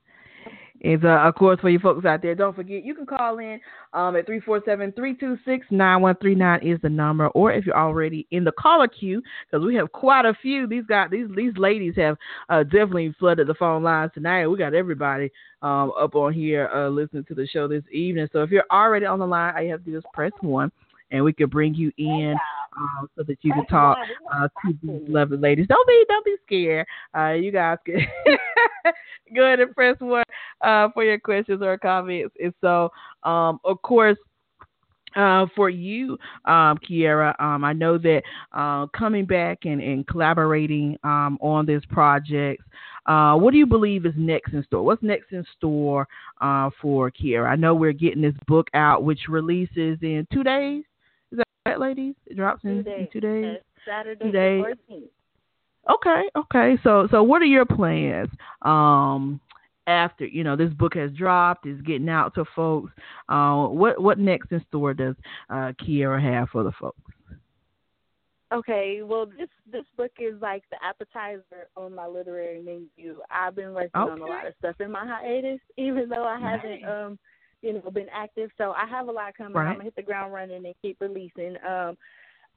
is 0.82 1.00
uh, 1.04 1.28
of 1.28 1.36
course 1.36 1.60
for 1.60 1.70
you 1.70 1.78
folks 1.80 2.06
out 2.06 2.22
there. 2.22 2.36
Don't 2.36 2.56
forget 2.56 2.86
you 2.86 2.96
can 2.96 3.06
call 3.06 3.40
in 3.40 3.60
um, 3.94 4.16
at 4.16 4.28
347-326-9139 4.28 6.64
is 6.64 6.80
the 6.82 6.90
number, 6.90 7.28
or 7.30 7.52
if 7.52 7.66
you're 7.66 7.78
already 7.78 8.28
in 8.32 8.44
the 8.44 8.52
caller 8.54 8.88
queue, 8.88 9.22
because 9.50 9.66
we 9.66 9.76
have 9.76 9.92
quite 9.92 10.26
a 10.26 10.34
few. 10.42 10.68
These 10.68 10.86
guys, 10.88 11.10
these 11.12 11.28
these 11.36 11.54
ladies 11.58 11.94
have 11.98 12.18
uh, 12.50 12.64
definitely 12.64 13.14
flooded 13.20 13.48
the 13.48 13.56
phone 13.56 13.84
lines 13.84 14.12
tonight. 14.14 14.48
We 14.48 14.58
got 14.58 14.74
everybody 14.74 15.30
um, 15.62 15.92
up 16.00 16.16
on 16.16 16.32
here 16.34 16.70
uh, 16.74 16.88
listening 16.90 17.26
to 17.26 17.36
the 17.36 17.46
show 17.48 17.68
this 17.68 17.84
evening. 17.92 18.30
So 18.32 18.44
if 18.44 18.52
you're 18.52 18.64
already 18.72 19.06
on 19.06 19.20
the 19.20 19.28
line, 19.28 19.54
all 19.56 19.62
you 19.62 19.72
have 19.72 19.84
to 19.84 19.92
do 19.92 19.98
is 19.98 20.04
press 20.14 20.32
one 20.42 20.72
and 21.12 21.24
we 21.24 21.34
could 21.34 21.50
bring 21.50 21.74
you 21.74 21.92
in 21.98 22.36
uh, 22.78 23.06
so 23.16 23.24
that 23.24 23.38
you 23.42 23.54
can 23.54 23.66
talk 23.68 23.98
uh, 24.34 24.48
to 24.66 24.74
these 24.84 25.02
lovely 25.08 25.38
ladies. 25.38 25.68
Don't 25.68 25.88
be 25.88 26.06
don't 26.08 26.26
be 26.26 26.36
scared. 26.46 26.88
Uh, 27.16 27.32
you 27.32 27.52
guys 27.52 27.78
can 27.86 28.00
go 29.36 29.46
ahead 29.46 29.60
and 29.60 29.74
press 29.74 29.96
one 30.00 30.24
uh, 30.62 30.90
for 30.94 31.04
your 31.04 31.20
questions 31.20 31.62
or 31.62 31.78
comments. 31.78 32.36
And 32.42 32.54
so, 32.62 32.90
um, 33.24 33.60
of 33.64 33.82
course. 33.82 34.18
Uh, 35.16 35.48
for 35.56 35.68
you, 35.68 36.16
um, 36.46 36.78
Kierra, 36.78 37.34
um, 37.42 37.64
I 37.64 37.74
know 37.74 37.98
that 37.98 38.22
uh, 38.52 38.86
coming 38.96 39.26
back 39.26 39.60
and, 39.64 39.82
and 39.82 40.06
collaborating 40.06 40.96
um, 41.04 41.40
on 41.42 41.66
this 41.66 41.82
project, 41.90 42.62
uh, 43.08 43.36
what 43.36 43.52
do 43.52 43.58
you 43.58 43.66
believe 43.66 44.06
is 44.06 44.14
next 44.16 44.54
in 44.54 44.64
store? 44.66 44.84
What's 44.84 45.02
next 45.02 45.32
in 45.32 45.44
store 45.56 46.08
uh, 46.40 46.70
for 46.80 47.10
Kierra? 47.10 47.50
I 47.50 47.56
know 47.56 47.74
we're 47.74 47.94
getting 47.94 48.22
this 48.22 48.36
book 48.48 48.68
out, 48.76 49.04
which 49.04 49.22
releases 49.28 49.98
in 50.04 50.28
two 50.32 50.44
days 50.44 50.84
ladies? 51.76 52.16
It 52.26 52.38
drops 52.38 52.64
in 52.64 52.78
two 52.78 52.84
days. 52.84 53.00
In 53.00 53.08
two 53.12 53.20
days. 53.20 53.58
Saturday 53.86 54.26
two 54.26 54.32
days. 54.32 54.66
Okay, 55.90 56.24
okay. 56.36 56.78
So 56.84 57.08
so 57.12 57.24
what 57.24 57.42
are 57.42 57.46
your 57.46 57.66
plans? 57.66 58.30
Um 58.62 59.40
after 59.88 60.26
you 60.26 60.44
know 60.44 60.56
this 60.56 60.74
book 60.74 60.96
has 60.96 61.12
dropped, 61.12 61.66
is 61.66 61.82
getting 61.82 62.10
out 62.10 62.36
to 62.36 62.46
folks. 62.56 62.92
Uh, 63.30 63.68
what 63.68 64.02
what 64.02 64.20
next 64.20 64.52
in 64.52 64.64
store 64.68 64.94
does 64.94 65.16
uh, 65.50 65.72
Kierra 65.82 66.22
have 66.22 66.50
for 66.50 66.64
the 66.64 66.74
folks? 66.80 67.00
Okay, 68.54 69.02
well 69.04 69.26
this 69.26 69.50
this 69.72 69.86
book 69.96 70.12
is 70.20 70.40
like 70.42 70.64
the 70.70 70.78
appetizer 70.84 71.70
on 71.76 71.96
my 71.96 72.06
literary 72.06 72.62
menu. 72.62 73.18
I've 73.32 73.56
been 73.56 73.74
working 73.74 73.92
okay. 73.96 74.12
on 74.12 74.22
a 74.22 74.26
lot 74.26 74.46
of 74.46 74.54
stuff 74.60 74.76
in 74.80 74.92
my 74.92 75.06
hiatus, 75.06 75.60
even 75.78 76.10
though 76.10 76.26
I 76.26 76.40
haven't 76.40 76.86
um 76.86 77.20
you 77.62 77.74
know, 77.74 77.92
been 77.92 78.08
active. 78.14 78.50
So 78.58 78.72
I 78.72 78.88
have 78.88 79.08
a 79.08 79.12
lot 79.12 79.36
coming. 79.36 79.54
Right. 79.54 79.68
I'm 79.68 79.74
gonna 79.74 79.86
hit 79.86 79.96
the 79.96 80.04
ground 80.04 80.34
running 80.34 80.66
and 80.66 80.76
keep 80.82 80.98
releasing. 81.00 81.56
Um, 81.68 81.98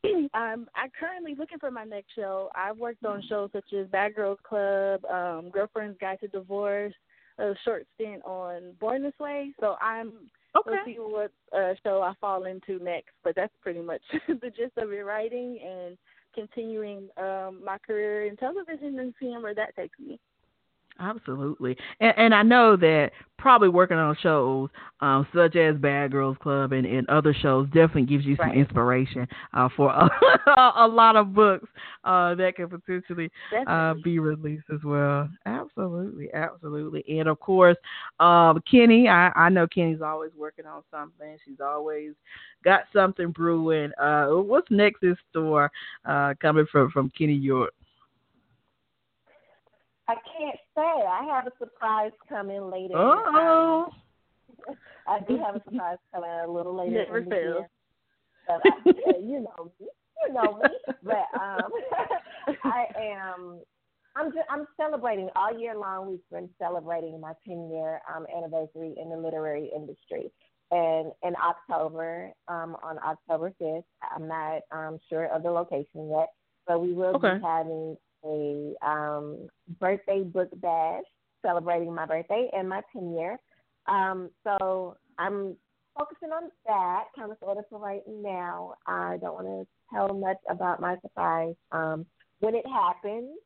I'm 0.34 0.68
I'm 0.74 0.90
currently 0.98 1.34
looking 1.38 1.58
for 1.58 1.70
my 1.70 1.84
next 1.84 2.14
show. 2.14 2.50
I've 2.54 2.78
worked 2.78 3.04
on 3.04 3.22
shows 3.28 3.50
such 3.52 3.72
as 3.78 3.86
Bad 3.88 4.14
Girls 4.14 4.38
Club, 4.42 5.04
um, 5.06 5.50
Girlfriend's 5.50 5.98
Guide 6.00 6.18
to 6.20 6.28
Divorce, 6.28 6.94
a 7.38 7.54
short 7.64 7.86
stint 7.94 8.22
on 8.24 8.72
Born 8.80 9.02
This 9.02 9.18
Way. 9.18 9.52
So 9.60 9.76
I'm 9.80 10.08
okay. 10.56 10.70
We'll 10.70 10.84
see 10.84 10.96
what 10.98 11.32
uh, 11.56 11.74
show 11.82 12.02
I 12.02 12.12
fall 12.20 12.44
into 12.44 12.82
next. 12.82 13.10
But 13.24 13.34
that's 13.36 13.52
pretty 13.62 13.80
much 13.80 14.02
the 14.28 14.50
gist 14.50 14.76
of 14.78 14.92
it: 14.92 15.04
writing 15.04 15.58
and 15.64 15.98
continuing 16.34 17.08
um, 17.16 17.60
my 17.64 17.76
career 17.86 18.26
in 18.26 18.36
television 18.36 18.98
and 19.00 19.14
seeing 19.18 19.42
where 19.42 19.54
that 19.54 19.74
takes 19.76 19.98
me. 19.98 20.18
Absolutely, 21.00 21.76
and, 22.00 22.14
and 22.16 22.34
I 22.34 22.42
know 22.42 22.76
that 22.76 23.10
probably 23.38 23.70
working 23.70 23.96
on 23.96 24.14
shows 24.22 24.68
um, 25.00 25.26
such 25.34 25.56
as 25.56 25.74
Bad 25.76 26.12
Girls 26.12 26.36
Club 26.42 26.72
and, 26.72 26.84
and 26.86 27.08
other 27.08 27.32
shows 27.32 27.66
definitely 27.68 28.02
gives 28.02 28.26
you 28.26 28.36
some 28.36 28.50
Right. 28.50 28.58
inspiration 28.58 29.26
uh, 29.54 29.68
for 29.74 29.90
a, 29.90 30.10
a 30.76 30.86
lot 30.86 31.16
of 31.16 31.34
books 31.34 31.66
uh, 32.04 32.34
that 32.34 32.56
can 32.56 32.68
potentially 32.68 33.30
uh, 33.66 33.94
be 34.04 34.18
released 34.18 34.66
as 34.72 34.80
well. 34.84 35.28
Absolutely, 35.46 36.32
absolutely, 36.34 37.02
and 37.18 37.28
of 37.28 37.40
course, 37.40 37.76
um, 38.20 38.62
Kenni. 38.70 39.08
I, 39.08 39.32
I 39.34 39.48
know 39.48 39.66
Kenni's 39.66 40.02
always 40.02 40.32
working 40.36 40.66
on 40.66 40.82
something. 40.90 41.36
She's 41.44 41.60
always 41.64 42.12
got 42.62 42.82
something 42.92 43.30
brewing. 43.30 43.90
Uh, 44.00 44.26
what's 44.28 44.70
next 44.70 45.02
in 45.02 45.16
store 45.30 45.70
uh, 46.04 46.34
coming 46.40 46.66
from 46.70 46.90
from 46.90 47.10
Kenni 47.16 47.34
York? 47.34 47.72
I 50.10 50.14
can't 50.36 50.56
say. 50.74 51.06
I 51.06 51.24
have 51.32 51.46
a 51.46 51.52
surprise 51.58 52.10
coming 52.28 52.68
later. 52.68 52.94
Oh. 52.96 53.86
I 55.06 55.20
do 55.20 55.38
have 55.38 55.56
a 55.56 55.62
surprise 55.70 55.98
coming 56.12 56.30
a 56.30 56.50
little 56.50 56.76
later. 56.76 57.04
Never 57.04 57.18
in 57.18 57.24
the 57.26 57.30
fails. 57.30 57.56
year. 57.58 57.68
But 58.48 58.60
I, 58.64 58.70
yeah, 58.86 59.18
you 59.20 59.40
know 59.40 59.70
me. 59.78 59.86
You 60.26 60.34
know 60.34 60.58
me. 60.58 60.76
But 61.02 61.40
um, 61.40 61.70
I 62.64 62.86
am. 62.98 63.60
I'm 64.16 64.32
just, 64.32 64.46
I'm 64.50 64.66
celebrating 64.76 65.28
all 65.36 65.56
year 65.56 65.76
long. 65.76 66.10
We've 66.10 66.18
been 66.32 66.50
celebrating 66.58 67.20
my 67.20 67.32
10 67.46 67.70
year 67.70 68.00
um, 68.12 68.26
anniversary 68.36 68.94
in 69.00 69.10
the 69.10 69.16
literary 69.16 69.70
industry. 69.74 70.32
And 70.72 71.12
in 71.22 71.34
October, 71.36 72.32
um, 72.48 72.76
on 72.82 72.98
October 73.04 73.52
5th, 73.62 73.84
I'm 74.14 74.26
not 74.26 74.62
um, 74.72 74.98
sure 75.08 75.26
of 75.26 75.44
the 75.44 75.50
location 75.50 76.10
yet, 76.10 76.30
but 76.66 76.80
we 76.80 76.92
will 76.92 77.14
Okay. 77.14 77.34
be 77.34 77.40
having 77.40 77.96
a 78.24 78.74
um, 78.86 79.48
birthday 79.78 80.22
book 80.22 80.48
bash 80.60 81.04
celebrating 81.42 81.94
my 81.94 82.06
birthday 82.06 82.48
and 82.52 82.68
my 82.68 82.82
10 82.92 83.14
year. 83.14 83.38
Um, 83.88 84.30
so 84.44 84.96
I'm 85.18 85.56
focusing 85.98 86.30
on 86.30 86.50
that 86.66 87.04
kind 87.16 87.30
of 87.30 87.38
sort 87.40 87.58
of 87.58 87.64
for 87.70 87.78
right 87.78 88.02
now. 88.06 88.74
I 88.86 89.18
don't 89.20 89.34
want 89.34 89.46
to 89.46 89.66
tell 89.94 90.08
much 90.14 90.36
about 90.48 90.80
my 90.80 90.96
surprise. 91.02 91.54
Um, 91.72 92.06
when 92.40 92.54
it 92.54 92.66
happens, 92.66 93.38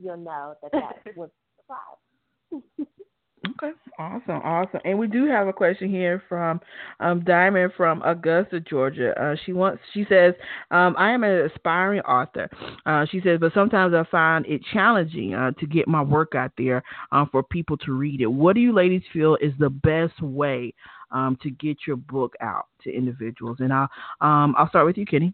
you'll 0.00 0.16
know 0.16 0.54
that 0.62 0.72
that 0.72 1.02
was 1.16 1.30
a 1.30 1.62
surprise. 1.62 2.86
Okay, 3.48 3.70
awesome, 3.98 4.42
awesome. 4.44 4.80
And 4.84 4.98
we 4.98 5.06
do 5.06 5.26
have 5.26 5.48
a 5.48 5.52
question 5.52 5.88
here 5.88 6.22
from 6.28 6.60
um, 7.00 7.24
Diamond 7.24 7.72
from 7.74 8.02
Augusta, 8.02 8.60
Georgia. 8.60 9.18
Uh, 9.18 9.34
she 9.46 9.54
wants, 9.54 9.80
she 9.94 10.04
says, 10.10 10.34
um, 10.70 10.94
I 10.98 11.12
am 11.12 11.24
an 11.24 11.46
aspiring 11.46 12.02
author. 12.02 12.50
Uh, 12.84 13.06
she 13.10 13.22
says, 13.22 13.38
but 13.40 13.54
sometimes 13.54 13.94
I 13.94 14.04
find 14.10 14.44
it 14.44 14.60
challenging 14.74 15.34
uh, 15.34 15.52
to 15.52 15.66
get 15.66 15.88
my 15.88 16.02
work 16.02 16.34
out 16.34 16.52
there 16.58 16.82
um, 17.12 17.30
for 17.32 17.42
people 17.42 17.78
to 17.78 17.92
read 17.92 18.20
it. 18.20 18.26
What 18.26 18.56
do 18.56 18.60
you 18.60 18.74
ladies 18.74 19.02
feel 19.10 19.36
is 19.36 19.54
the 19.58 19.70
best 19.70 20.20
way 20.20 20.74
um, 21.10 21.38
to 21.42 21.50
get 21.50 21.78
your 21.86 21.96
book 21.96 22.34
out 22.42 22.66
to 22.84 22.94
individuals? 22.94 23.56
And 23.60 23.72
I'll, 23.72 23.88
um, 24.20 24.54
I'll 24.58 24.68
start 24.68 24.84
with 24.84 24.98
you, 24.98 25.06
Kenni. 25.06 25.32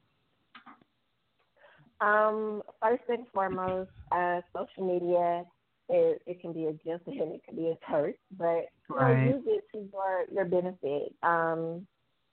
Um, 2.01 2.63
first 2.81 3.03
and 3.09 3.27
foremost, 3.35 3.91
uh, 4.13 4.43
social 4.55 4.87
media 4.87 5.45
it, 5.89 6.23
it 6.27 6.41
can 6.41 6.53
be 6.53 6.67
a 6.67 6.73
gift 6.73 7.07
and 7.07 7.33
it 7.35 7.43
can 7.45 7.57
be 7.57 7.69
a 7.69 7.77
curse, 7.89 8.17
but 8.39 8.67
you 8.91 8.97
know, 8.97 9.13
use 9.27 9.45
it 9.47 9.65
to 9.73 9.89
your 9.93 10.25
your 10.33 10.45
benefit. 10.47 11.15
Um, 11.23 11.87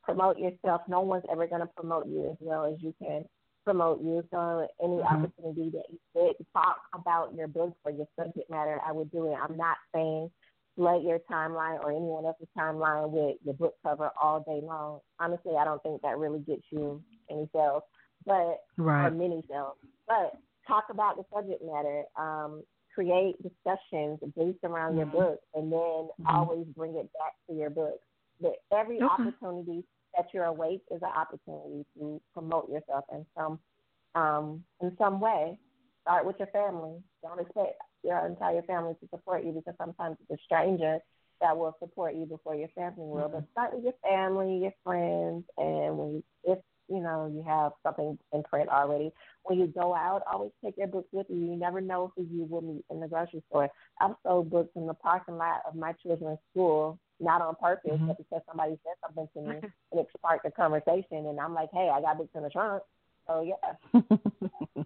promote 0.03 0.37
yourself. 0.37 0.81
No 0.87 1.01
one's 1.01 1.25
ever 1.31 1.47
going 1.47 1.61
to 1.61 1.67
promote 1.67 2.07
you 2.07 2.29
as 2.31 2.37
well 2.39 2.65
as 2.65 2.81
you 2.81 2.93
can 2.99 3.25
promote 3.65 4.01
you. 4.01 4.23
So 4.31 4.67
any 4.83 4.97
Mhm. 4.97 5.05
opportunity 5.05 5.69
that 5.71 5.85
you 5.89 5.99
get 6.15 6.37
to 6.37 6.45
talk 6.53 6.77
about 6.93 7.33
your 7.35 7.47
book 7.47 7.75
or 7.85 7.91
your 7.91 8.07
subject 8.17 8.49
matter, 8.49 8.81
I 8.85 8.91
would 8.91 9.11
do 9.11 9.27
it. 9.31 9.35
I'm 9.35 9.57
not 9.57 9.77
saying 9.93 10.31
flood 10.75 11.03
your 11.03 11.19
timeline 11.31 11.83
or 11.83 11.91
anyone 11.91 12.25
else's 12.25 12.47
timeline 12.57 13.09
with 13.11 13.37
your 13.43 13.55
book 13.55 13.75
cover 13.83 14.11
all 14.21 14.41
day 14.41 14.61
long. 14.61 15.01
Honestly, 15.19 15.55
I 15.57 15.65
don't 15.65 15.81
think 15.83 16.01
that 16.01 16.17
really 16.17 16.39
gets 16.39 16.63
you 16.71 17.03
any 17.29 17.47
sales, 17.53 17.83
but 18.25 18.65
or 19.05 19.11
many 19.11 19.43
sales. 19.49 19.77
But 20.07 20.37
talk 20.67 20.85
about 20.89 21.17
the 21.17 21.25
subject 21.33 21.63
matter. 21.63 22.05
Um, 22.17 22.63
create 22.93 23.35
discussions 23.41 24.19
based 24.35 24.63
around 24.63 24.97
your 24.97 25.05
Mhm. 25.07 25.11
book, 25.11 25.39
and 25.55 25.71
then 25.71 26.09
Mhm. 26.19 26.27
always 26.27 26.65
bring 26.75 26.95
it 26.95 27.11
back 27.13 27.33
to 27.47 27.55
your 27.55 27.69
book. 27.69 27.99
But 28.41 28.55
every 28.71 29.01
Okay. 29.01 29.11
opportunity 29.11 29.83
that 30.15 30.33
you're 30.33 30.45
awake 30.45 30.83
is 30.91 31.01
an 31.01 31.09
opportunity 31.15 31.85
to 31.97 32.21
promote 32.33 32.69
yourself 32.69 33.05
in 33.11 33.25
some 33.35 33.59
um, 34.15 34.63
in 34.81 34.95
some 34.97 35.19
way. 35.19 35.59
Start 36.03 36.25
with 36.25 36.37
your 36.39 36.47
family. 36.49 37.01
Don't 37.21 37.39
expect 37.39 37.81
your 38.03 38.25
entire 38.25 38.61
family 38.63 38.95
to 39.01 39.07
support 39.09 39.43
you 39.45 39.51
because 39.53 39.75
sometimes 39.77 40.17
it's 40.21 40.39
a 40.39 40.43
stranger 40.43 40.99
that 41.41 41.57
will 41.57 41.75
support 41.79 42.15
you 42.15 42.25
before 42.25 42.55
your 42.55 42.69
family 42.69 43.05
will. 43.07 43.29
But 43.29 43.45
start 43.51 43.73
with 43.73 43.83
your 43.83 43.93
family, 44.03 44.59
your 44.59 44.73
friends, 44.83 45.45
and 45.57 45.97
when 45.97 46.13
you, 46.15 46.23
if 46.43 46.59
you 46.87 46.99
know 47.01 47.31
you 47.33 47.43
have 47.43 47.71
something 47.83 48.17
in 48.33 48.43
print 48.43 48.69
already, 48.69 49.11
when 49.43 49.59
you 49.59 49.67
go 49.67 49.93
out, 49.95 50.23
always 50.31 50.51
take 50.63 50.77
your 50.77 50.87
books 50.87 51.09
with 51.11 51.27
you. 51.29 51.37
You 51.37 51.55
never 51.55 51.81
know 51.81 52.11
who 52.15 52.23
you 52.23 52.45
will 52.45 52.61
meet 52.61 52.85
in 52.89 52.99
the 52.99 53.07
grocery 53.07 53.43
store. 53.49 53.69
I've 53.99 54.15
sold 54.23 54.49
books 54.49 54.69
in 54.75 54.87
the 54.87 54.93
parking 54.93 55.37
lot 55.37 55.61
of 55.67 55.75
my 55.75 55.93
children's 55.93 56.39
school, 56.51 56.99
not 57.19 57.41
on 57.41 57.55
purpose, 57.55 57.91
Mhm. 57.99 58.07
but 58.07 58.17
because 58.17 58.41
somebody 58.47 58.79
said 58.83 58.93
something 59.01 59.27
to 59.33 59.41
me 59.41 59.59
and 59.91 59.99
it 59.99 60.07
sparked 60.17 60.45
a 60.45 60.51
conversation. 60.51 61.25
And 61.27 61.39
I'm 61.39 61.53
like, 61.53 61.69
hey, 61.71 61.89
I 61.89 62.01
got 62.01 62.17
books 62.17 62.35
in 62.35 62.43
the 62.43 62.49
trunk. 62.49 62.83
So 63.27 63.41
yeah. 63.41 63.75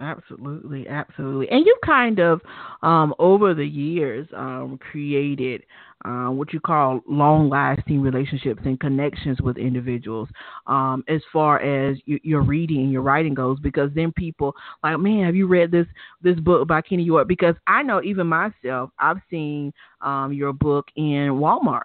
Absolutely, 0.00 0.86
absolutely. 0.88 1.48
And 1.50 1.66
you 1.66 1.76
kind 1.84 2.20
of, 2.20 2.40
um, 2.82 3.12
over 3.18 3.52
the 3.52 3.66
years, 3.66 4.28
um, 4.36 4.78
created 4.78 5.62
uh, 6.04 6.28
what 6.28 6.52
you 6.52 6.60
call 6.60 7.00
long 7.08 7.48
lasting 7.48 8.00
relationships 8.00 8.62
and 8.64 8.78
connections 8.78 9.40
with 9.40 9.56
individuals 9.58 10.28
um, 10.68 11.02
as 11.08 11.20
far 11.32 11.58
as 11.60 11.98
y- 12.06 12.20
your 12.22 12.42
reading 12.42 12.82
and 12.82 12.92
your 12.92 13.02
writing 13.02 13.34
goes. 13.34 13.58
Because 13.58 13.90
then 13.96 14.12
people 14.12 14.54
like, 14.84 15.00
man, 15.00 15.24
have 15.24 15.34
you 15.34 15.48
read 15.48 15.72
this 15.72 15.86
this 16.22 16.38
book 16.38 16.68
by 16.68 16.80
Kenni 16.80 17.02
York? 17.02 17.26
Because 17.26 17.56
I 17.66 17.82
know 17.82 18.00
even 18.00 18.28
myself, 18.28 18.90
I've 19.00 19.18
seen 19.28 19.72
um, 20.00 20.32
your 20.32 20.52
book 20.52 20.86
in 20.94 21.30
Walmart 21.40 21.82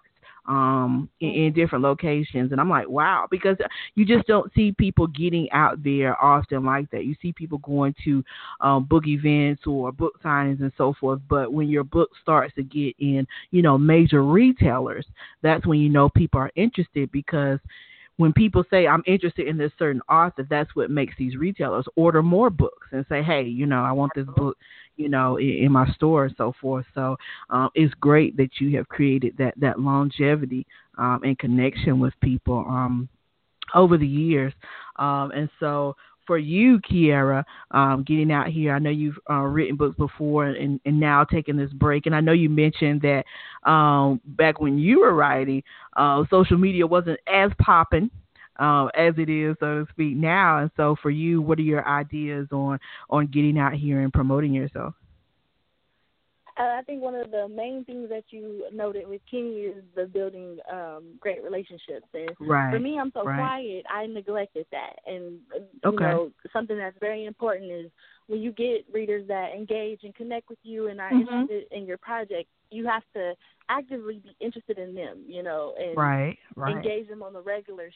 um 0.48 1.10
in, 1.22 1.30
in 1.30 1.54
different 1.54 1.84
locations. 1.84 2.52
And 2.52 2.60
I'm 2.60 2.70
like 2.70 2.90
wow 2.90 3.28
because 3.30 3.58
you 3.96 4.06
just 4.06 4.28
don't 4.28 4.52
see 4.54 4.74
people 4.74 5.08
getting 5.08 5.50
out 5.52 5.84
there 5.84 6.22
often 6.24 6.66
like 6.66 6.90
that. 6.92 7.06
You 7.06 7.16
see 7.22 7.32
people 7.34 7.60
going 7.60 7.96
to 8.04 8.24
um 8.62 8.86
book 8.86 9.08
events 9.08 9.64
or 9.66 9.92
book 9.92 10.20
signings 10.24 10.62
and 10.62 10.72
so 10.78 10.94
forth. 11.00 11.22
But 11.30 11.54
when 11.54 11.70
your 11.70 11.84
book 11.84 12.10
starts 12.22 12.54
to 12.56 12.64
get 12.64 12.96
in 13.00 13.26
you 13.52 13.62
know 13.62 13.78
major 13.78 14.24
retailers 14.24 15.06
that's 15.42 15.66
when 15.66 15.80
you 15.80 15.90
know 15.90 16.10
people 16.10 16.40
are 16.40 16.52
interested 16.56 17.12
because 17.12 17.60
when 18.18 18.34
people 18.34 18.64
say 18.70 18.88
I'm 18.88 19.04
interested 19.08 19.48
in 19.48 19.58
this 19.58 19.72
certain 19.80 20.02
author, 20.10 20.46
that's 20.50 20.76
what 20.76 20.92
makes 20.92 21.16
these 21.18 21.36
retailers 21.36 21.86
order 21.96 22.22
more 22.22 22.50
books 22.50 22.88
and 22.92 23.06
say, 23.10 23.24
hey, 23.24 23.44
you 23.44 23.66
know, 23.66 23.84
I 23.84 23.92
want 23.92 24.12
this 24.16 24.28
book, 24.36 24.58
you 24.98 25.10
know, 25.10 25.38
in, 25.38 25.50
in 25.50 25.72
my 25.72 25.92
store 25.94 26.26
and 26.26 26.36
so 26.38 26.54
forth. 26.62 26.86
So 26.94 27.18
um, 27.50 27.70
it's 27.74 27.94
great 27.96 28.38
that 28.38 28.60
you 28.60 28.78
have 28.78 28.88
created 28.88 29.36
that 29.38 29.56
that 29.58 29.80
longevity 29.80 30.66
um, 30.98 31.22
and 31.24 31.38
connection 31.40 32.00
with 32.00 32.14
people 32.22 32.66
um, 32.68 33.10
over 33.74 33.98
the 33.98 34.08
years. 34.08 34.54
Um, 34.98 35.32
and 35.32 35.50
so 35.60 35.96
for 36.26 36.38
you, 36.38 36.80
Kierra, 36.80 37.44
um, 37.72 38.04
getting 38.04 38.32
out 38.32 38.48
here, 38.48 38.74
I 38.74 38.80
know 38.80 38.90
you've 38.90 39.20
uh, 39.30 39.42
written 39.42 39.76
books 39.76 39.98
before 39.98 40.46
and, 40.46 40.80
and 40.86 41.00
now 41.00 41.24
taking 41.24 41.58
this 41.58 41.72
break. 41.74 42.06
And 42.06 42.16
I 42.16 42.22
know 42.22 42.32
you 42.32 42.50
mentioned 42.50 43.02
that 43.02 43.26
um, 43.70 44.22
back 44.26 44.60
when 44.60 44.78
you 44.78 45.02
were 45.02 45.14
writing, 45.14 45.64
uh, 45.98 46.24
social 46.30 46.58
media 46.58 46.86
wasn't 46.88 47.20
as 47.28 47.52
popping 47.60 48.10
uh, 48.60 48.86
as 48.96 49.14
it 49.18 49.30
is, 49.30 49.56
so 49.60 49.84
to 49.84 49.88
speak, 49.92 50.16
now. 50.16 50.60
And 50.60 50.72
so 50.78 50.96
for 51.02 51.10
you, 51.10 51.42
what 51.42 51.60
are 51.60 51.64
your 51.64 51.88
ideas 51.88 52.48
on 52.52 52.80
on 53.10 53.28
getting 53.28 53.58
out 53.58 53.74
here 53.74 54.02
and 54.02 54.14
promoting 54.14 54.54
yourself? 54.54 54.94
Uh, 56.64 56.78
I 56.80 56.82
think 56.86 57.02
one 57.02 57.16
of 57.16 57.30
the 57.32 57.48
main 57.50 57.84
things 57.84 58.08
that 58.10 58.24
you 58.30 58.66
noted 58.72 59.08
with 59.08 59.22
Kenni 59.30 59.62
is 59.66 59.84
the 59.96 60.06
building 60.06 60.60
um, 60.72 61.04
great 61.20 61.44
relationships. 61.44 62.08
And 62.14 62.32
Right, 62.40 62.70
for 62.72 62.80
me, 62.80 62.98
I'm 63.00 63.12
so 63.14 63.24
right. 63.26 63.36
quiet. 63.38 63.86
I 63.92 64.06
neglected 64.06 64.66
that, 64.72 64.94
and 65.06 65.40
uh, 65.54 65.60
you 65.84 65.90
Okay. 65.90 66.06
know 66.06 66.32
something 66.54 66.78
that's 66.78 66.98
very 67.00 67.26
important 67.26 67.70
is 67.72 67.92
when 68.28 68.42
you 68.42 68.52
get 68.54 68.86
readers 68.94 69.28
that 69.28 69.54
engage 69.54 70.02
and 70.04 70.16
connect 70.16 70.48
with 70.50 70.60
you 70.64 70.88
and 70.88 71.02
are 71.02 71.12
Mhm. 71.12 71.20
interested 71.20 71.68
in 71.72 71.86
your 71.86 71.98
project, 71.98 72.50
you 72.72 72.86
have 72.88 73.04
to 73.14 73.36
actively 73.68 74.20
be 74.20 74.36
interested 74.40 74.78
in 74.78 74.96
them, 74.96 75.24
you 75.28 75.44
know, 75.44 75.74
and 75.78 75.98
Right, 75.98 76.38
right. 76.56 76.76
engage 76.78 77.10
them 77.10 77.24
on 77.24 77.34
the 77.34 77.42
regular. 77.42 77.92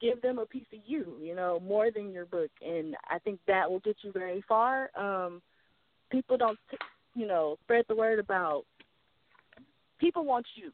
Give 0.00 0.20
them 0.22 0.38
a 0.38 0.46
piece 0.46 0.66
of 0.72 0.78
you, 0.86 1.18
you 1.20 1.34
know, 1.34 1.60
more 1.60 1.90
than 1.90 2.12
your 2.12 2.26
book, 2.26 2.50
and 2.62 2.96
I 3.10 3.18
think 3.18 3.40
that 3.48 3.70
will 3.70 3.80
get 3.80 3.96
you 4.02 4.12
very 4.12 4.40
far. 4.48 4.90
Um, 4.96 5.42
people 6.10 6.36
don't, 6.38 6.58
t- 6.70 6.78
you 7.18 7.26
know, 7.26 7.56
spread 7.64 7.84
the 7.88 7.94
word 7.96 8.18
about. 8.18 8.64
People 9.98 10.24
want 10.24 10.46
you. 10.54 10.70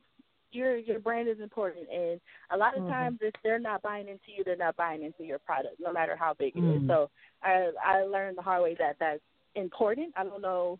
Your 0.52 0.76
your 0.76 1.00
brand 1.00 1.28
is 1.28 1.40
important, 1.40 1.88
and 1.90 2.20
a 2.50 2.56
lot 2.56 2.76
of 2.76 2.84
Mhm. 2.84 2.88
times 2.88 3.18
if 3.22 3.34
they're 3.42 3.58
not 3.58 3.82
buying 3.82 4.08
into 4.08 4.30
you, 4.30 4.44
they're 4.44 4.54
not 4.56 4.76
buying 4.76 5.02
into 5.02 5.24
your 5.24 5.38
product, 5.40 5.80
no 5.80 5.92
matter 5.92 6.14
how 6.14 6.34
big 6.34 6.56
it 6.56 6.62
is. 6.62 6.82
Mm. 6.82 6.86
So 6.86 7.10
I 7.42 7.72
I 7.82 8.02
learned 8.04 8.38
the 8.38 8.42
hard 8.42 8.62
way 8.62 8.74
that 8.74 8.96
that's 9.00 9.22
important. 9.54 10.12
I 10.16 10.22
don't 10.24 10.42
know. 10.42 10.78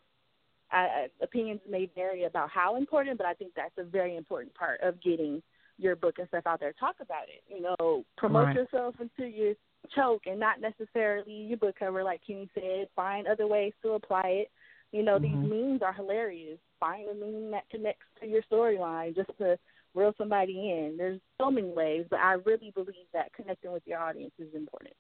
I, 0.71 0.79
I, 0.79 1.09
opinions 1.21 1.61
may 1.69 1.87
vary 1.87 2.25
about 2.25 2.51
how 2.51 2.77
important, 2.77 3.19
but 3.19 3.27
I 3.27 3.35
think 3.35 3.53
that's 3.55 3.77
a 3.79 3.85
very 3.85 4.17
important 4.17 4.55
part 4.55 4.81
of 4.81 5.01
getting 5.01 5.43
your 5.79 5.97
book 5.97 6.19
and 6.19 6.29
stuff 6.29 6.47
out 6.47 6.61
there. 6.61 6.73
Talk 6.73 6.97
about 7.01 7.29
it. 7.29 7.43
You 7.49 7.63
know, 7.63 8.05
promote 8.17 8.47
Right. 8.47 8.57
yourself 8.57 8.95
until 9.01 9.27
you 9.27 9.57
choke, 9.95 10.27
and 10.27 10.39
not 10.39 10.61
necessarily 10.61 11.33
your 11.33 11.59
book 11.59 11.77
cover, 11.79 12.03
like 12.05 12.23
Kenni 12.25 12.49
said. 12.55 12.89
Find 12.95 13.27
other 13.27 13.47
ways 13.47 13.73
to 13.83 13.93
apply 13.93 14.29
it. 14.29 14.51
You 14.95 15.03
know, 15.03 15.19
Mhm. 15.19 15.23
these 15.23 15.51
memes 15.51 15.83
are 15.83 15.93
hilarious. 15.93 16.59
Find 16.79 17.09
a 17.09 17.15
meme 17.15 17.51
that 17.51 17.69
connects 17.69 18.07
to 18.21 18.27
your 18.29 18.43
storyline 18.43 19.17
just 19.17 19.31
to 19.39 19.59
reel 19.95 20.15
somebody 20.17 20.71
in. 20.71 20.97
There's 20.97 21.21
so 21.37 21.51
many 21.51 21.69
ways, 21.69 22.07
but 22.11 22.21
I 22.21 22.35
really 22.35 22.71
believe 22.71 23.09
that 23.13 23.33
connecting 23.35 23.73
with 23.73 23.83
your 23.87 23.99
audience 23.99 24.35
is 24.39 24.55
important. 24.55 24.95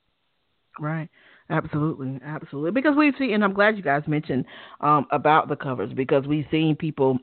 Right. 0.80 1.09
Absolutely. 1.51 2.18
Absolutely. 2.24 2.72
Because 2.72 2.97
we've 2.97 3.14
seen, 3.18 3.34
and 3.34 3.45
I'm 3.45 3.53
glad 3.55 3.76
you 3.76 3.82
guys 3.82 4.03
mentioned 4.09 4.45
um, 4.80 5.07
about 5.12 5.49
the 5.49 5.57
covers 5.57 5.92
because 5.95 6.26
we've 6.26 6.47
seen 6.51 6.74
people, 6.76 7.18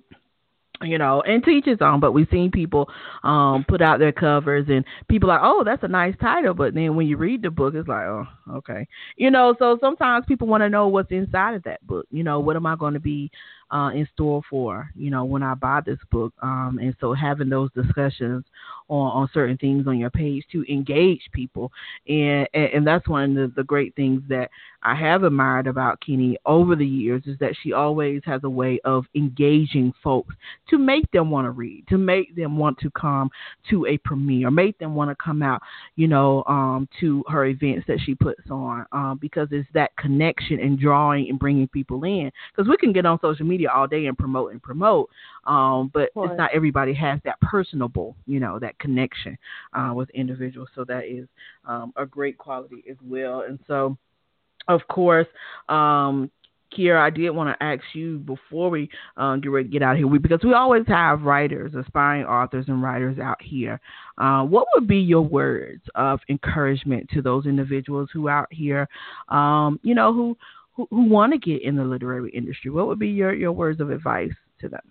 you 0.81 0.97
know, 0.97 1.21
and 1.21 1.43
teach 1.43 1.65
his 1.65 1.77
own, 1.81 1.99
but 1.99 2.11
we've 2.11 2.27
seen 2.31 2.51
people 2.51 2.89
um, 3.23 3.65
put 3.67 3.81
out 3.81 3.99
their 3.99 4.11
covers 4.11 4.65
and 4.69 4.85
people 5.07 5.29
are 5.29 5.35
like, 5.39 5.43
oh, 5.43 5.63
that's 5.63 5.83
a 5.83 5.87
nice 5.87 6.15
title. 6.21 6.53
But 6.53 6.73
then 6.73 6.95
when 6.95 7.07
you 7.07 7.17
read 7.17 7.41
the 7.41 7.49
book, 7.49 7.75
it's 7.75 7.87
like, 7.87 8.05
oh, 8.05 8.25
okay. 8.55 8.87
You 9.15 9.31
know, 9.31 9.55
so 9.59 9.77
sometimes 9.81 10.25
people 10.27 10.47
want 10.47 10.61
to 10.61 10.69
know 10.69 10.87
what's 10.87 11.11
inside 11.11 11.55
of 11.55 11.63
that 11.63 11.85
book. 11.85 12.05
You 12.11 12.23
know, 12.23 12.39
what 12.39 12.55
am 12.55 12.65
I 12.65 12.75
going 12.75 12.93
to 12.93 12.99
be 12.99 13.31
uh, 13.71 13.89
in 13.93 14.07
store 14.13 14.41
for, 14.49 14.89
you 14.95 15.09
know, 15.09 15.25
when 15.25 15.43
I 15.43 15.53
buy 15.53 15.81
this 15.85 15.99
book? 16.11 16.33
Um, 16.41 16.79
and 16.81 16.95
so 16.99 17.13
having 17.13 17.49
those 17.49 17.69
discussions 17.73 18.45
on, 18.89 19.11
on 19.11 19.29
certain 19.33 19.57
things 19.57 19.87
on 19.87 19.97
your 19.97 20.09
page 20.09 20.45
to 20.51 20.63
engage 20.71 21.21
people. 21.31 21.71
And, 22.07 22.47
and, 22.53 22.65
and 22.73 22.87
that's 22.87 23.07
one 23.07 23.37
of 23.37 23.55
the, 23.55 23.61
the 23.61 23.63
great 23.63 23.95
things 23.95 24.21
that 24.29 24.49
I 24.83 24.95
have 24.95 25.23
admired 25.23 25.67
about 25.67 26.01
Kenni 26.01 26.37
over 26.45 26.75
the 26.75 26.85
years 26.85 27.23
is 27.27 27.37
that 27.39 27.55
she 27.61 27.71
always 27.71 28.21
has 28.25 28.41
a 28.43 28.49
way 28.49 28.79
of 28.83 29.05
engaging 29.15 29.93
folks 30.03 30.35
to 30.69 30.77
make 30.77 31.09
them 31.11 31.29
want 31.29 31.45
to 31.45 31.51
read, 31.51 31.85
to 31.89 31.97
make 31.97 32.35
them 32.35 32.57
want 32.57 32.79
to 32.79 32.89
come 32.91 33.29
to 33.69 33.85
a 33.85 33.97
premiere, 33.99 34.49
make 34.49 34.77
them 34.79 34.95
want 34.95 35.11
to 35.11 35.23
come 35.23 35.43
out, 35.43 35.61
you 35.95 36.07
know, 36.07 36.43
um, 36.47 36.87
to 36.99 37.23
her 37.27 37.45
events 37.45 37.85
that 37.87 37.99
she 38.03 38.15
puts 38.15 38.49
on, 38.49 38.85
um, 38.91 39.19
because 39.21 39.47
it's 39.51 39.69
that 39.73 39.95
connection 39.97 40.59
and 40.59 40.79
drawing 40.79 41.29
and 41.29 41.37
bringing 41.37 41.67
people 41.67 42.03
in. 42.03 42.31
Because 42.51 42.67
we 42.67 42.77
can 42.77 42.91
get 42.91 43.05
on 43.05 43.19
social 43.21 43.45
media 43.45 43.60
all 43.67 43.87
day 43.87 44.05
and 44.05 44.17
promote 44.17 44.51
and 44.51 44.61
promote, 44.61 45.09
um, 45.45 45.91
but 45.93 46.09
it's 46.15 46.37
not 46.37 46.51
everybody 46.53 46.93
has 46.93 47.19
that 47.25 47.39
personable, 47.41 48.15
you 48.25 48.39
know, 48.39 48.59
that 48.59 48.77
connection 48.79 49.37
uh, 49.73 49.91
with 49.93 50.09
individuals. 50.11 50.69
So 50.75 50.83
that 50.85 51.05
is 51.05 51.27
um, 51.65 51.93
a 51.95 52.05
great 52.05 52.37
quality 52.37 52.83
as 52.89 52.97
well. 53.03 53.43
And 53.47 53.59
so, 53.67 53.97
of 54.67 54.81
course, 54.87 55.27
um, 55.69 56.31
Kierra, 56.71 57.01
I 57.01 57.09
did 57.09 57.31
want 57.31 57.49
to 57.49 57.63
ask 57.63 57.83
you 57.93 58.19
before 58.19 58.69
we 58.69 58.89
um, 59.17 59.41
get 59.41 59.49
ready 59.49 59.67
to 59.67 59.71
get 59.71 59.83
out 59.83 59.93
of 59.93 59.97
here, 59.97 60.07
we, 60.07 60.19
because 60.19 60.39
we 60.43 60.53
always 60.53 60.83
have 60.87 61.23
writers, 61.23 61.73
aspiring 61.75 62.25
authors, 62.25 62.65
and 62.67 62.81
writers 62.81 63.19
out 63.19 63.41
here. 63.41 63.79
Uh, 64.17 64.43
what 64.43 64.67
would 64.73 64.87
be 64.87 64.97
your 64.97 65.21
words 65.21 65.81
of 65.95 66.19
encouragement 66.29 67.09
to 67.13 67.21
those 67.21 67.45
individuals 67.45 68.09
who 68.13 68.27
are 68.27 68.39
out 68.43 68.47
here, 68.51 68.87
um, 69.29 69.79
you 69.83 69.93
know, 69.93 70.13
who 70.13 70.37
who, 70.73 70.87
who 70.89 71.07
want 71.07 71.33
to 71.33 71.39
get 71.39 71.63
in 71.63 71.75
the 71.75 71.83
literary 71.83 72.31
industry? 72.31 72.71
What 72.71 72.87
would 72.87 72.99
be 72.99 73.09
your, 73.09 73.33
your 73.33 73.51
words 73.51 73.79
of 73.81 73.89
advice 73.91 74.33
to 74.61 74.69
them? 74.69 74.81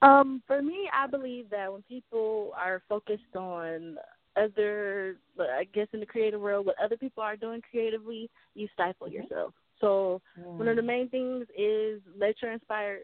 Um, 0.00 0.42
for 0.46 0.62
me, 0.62 0.88
I 0.94 1.08
believe 1.08 1.50
that 1.50 1.72
when 1.72 1.82
people 1.82 2.52
are 2.56 2.82
focused 2.88 3.34
on 3.36 3.96
other, 4.36 5.16
I 5.40 5.64
guess 5.74 5.88
in 5.92 6.00
the 6.00 6.06
creative 6.06 6.40
world, 6.40 6.66
what 6.66 6.76
other 6.82 6.96
people 6.96 7.22
are 7.22 7.36
doing 7.36 7.60
creatively, 7.68 8.30
you 8.54 8.68
stifle 8.74 9.08
yourself. 9.08 9.54
So 9.80 10.20
one 10.44 10.68
of 10.68 10.76
the 10.76 10.82
main 10.82 11.08
things 11.08 11.46
is 11.56 12.00
let 12.18 12.34
your 12.42 12.52
inspire, 12.52 12.98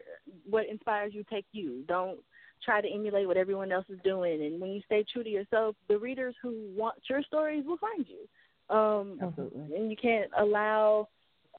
what 0.49 0.67
inspires 0.69 1.13
you 1.13 1.23
take 1.29 1.45
you. 1.51 1.83
Don't 1.87 2.19
try 2.63 2.81
to 2.81 2.89
emulate 2.89 3.27
what 3.27 3.37
everyone 3.37 3.71
else 3.71 3.85
is 3.89 3.99
doing. 4.03 4.43
And 4.43 4.59
when 4.59 4.71
you 4.71 4.81
stay 4.85 5.05
true 5.11 5.23
to 5.23 5.29
yourself, 5.29 5.75
the 5.87 5.97
readers 5.97 6.35
who 6.41 6.53
want 6.75 6.95
your 7.09 7.21
stories 7.23 7.63
will 7.65 7.77
find 7.77 8.05
you. 8.07 8.75
Um, 8.75 9.19
Absolutely. 9.21 9.75
And 9.75 9.89
you 9.89 9.97
can't 9.97 10.29
allow 10.37 11.07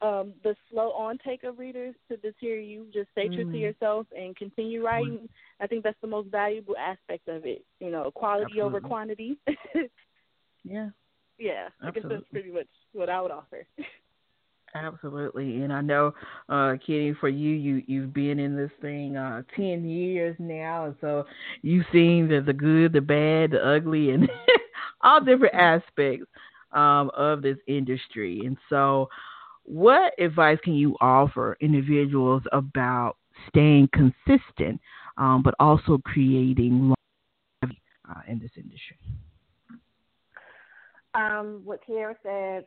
um, 0.02 0.32
the 0.42 0.54
slow 0.70 0.90
on 0.92 1.18
take 1.24 1.44
of 1.44 1.58
readers 1.58 1.94
to 2.08 2.16
deter 2.16 2.56
you. 2.56 2.86
Just 2.92 3.10
stay 3.12 3.28
true 3.28 3.44
to 3.46 3.56
Mm. 3.56 3.60
yourself 3.60 4.06
and 4.16 4.36
continue 4.36 4.84
writing. 4.84 5.28
I 5.60 5.66
think 5.66 5.82
that's 5.84 6.00
the 6.00 6.06
most 6.08 6.28
valuable 6.30 6.76
aspect 6.76 7.28
of 7.28 7.44
it. 7.46 7.64
You 7.80 7.90
know, 7.90 8.10
quality 8.12 8.60
over 8.60 8.80
quantity. 8.80 9.38
Yeah. 10.64 10.90
yeah, 11.38 11.68
I 11.82 11.90
guess 11.90 12.04
that's 12.08 12.24
pretty 12.32 12.50
much 12.50 12.66
what 12.92 13.08
I 13.08 13.20
would 13.20 13.30
offer. 13.30 13.66
Absolutely, 14.74 15.62
and 15.62 15.72
I 15.72 15.80
know, 15.80 16.12
uh, 16.48 16.74
Kenni, 16.86 17.14
for 17.18 17.28
you, 17.28 17.50
you 17.50 17.82
you've 17.86 18.12
been 18.12 18.38
in 18.38 18.56
this 18.56 18.70
thing 18.82 19.16
uh, 19.16 19.42
ten 19.54 19.84
years 19.88 20.36
now, 20.38 20.86
and 20.86 20.94
so 21.00 21.24
you've 21.62 21.86
seen 21.92 22.28
the 22.28 22.40
the 22.40 22.52
good, 22.52 22.92
the 22.92 23.00
bad, 23.00 23.52
the 23.52 23.64
ugly, 23.66 24.10
and 24.10 24.28
all 25.02 25.20
different 25.20 25.54
aspects 25.54 26.26
um, 26.72 27.10
of 27.16 27.40
this 27.42 27.56
industry. 27.66 28.42
And 28.44 28.56
so, 28.68 29.08
what 29.66 30.12
advice 30.18 30.58
can 30.62 30.74
you 30.74 30.96
offer 31.00 31.56
individuals 31.60 32.42
about 32.52 33.16
staying 33.48 33.88
consistent, 33.92 34.80
um, 35.18 35.42
but 35.42 35.54
also 35.60 35.98
creating 36.04 36.94
longevity 37.62 37.82
uh, 38.08 38.20
in 38.28 38.38
this 38.38 38.52
industry? 38.56 38.96
Um, 41.14 41.62
what 41.64 41.80
Kierra 41.86 42.14
said 42.22 42.66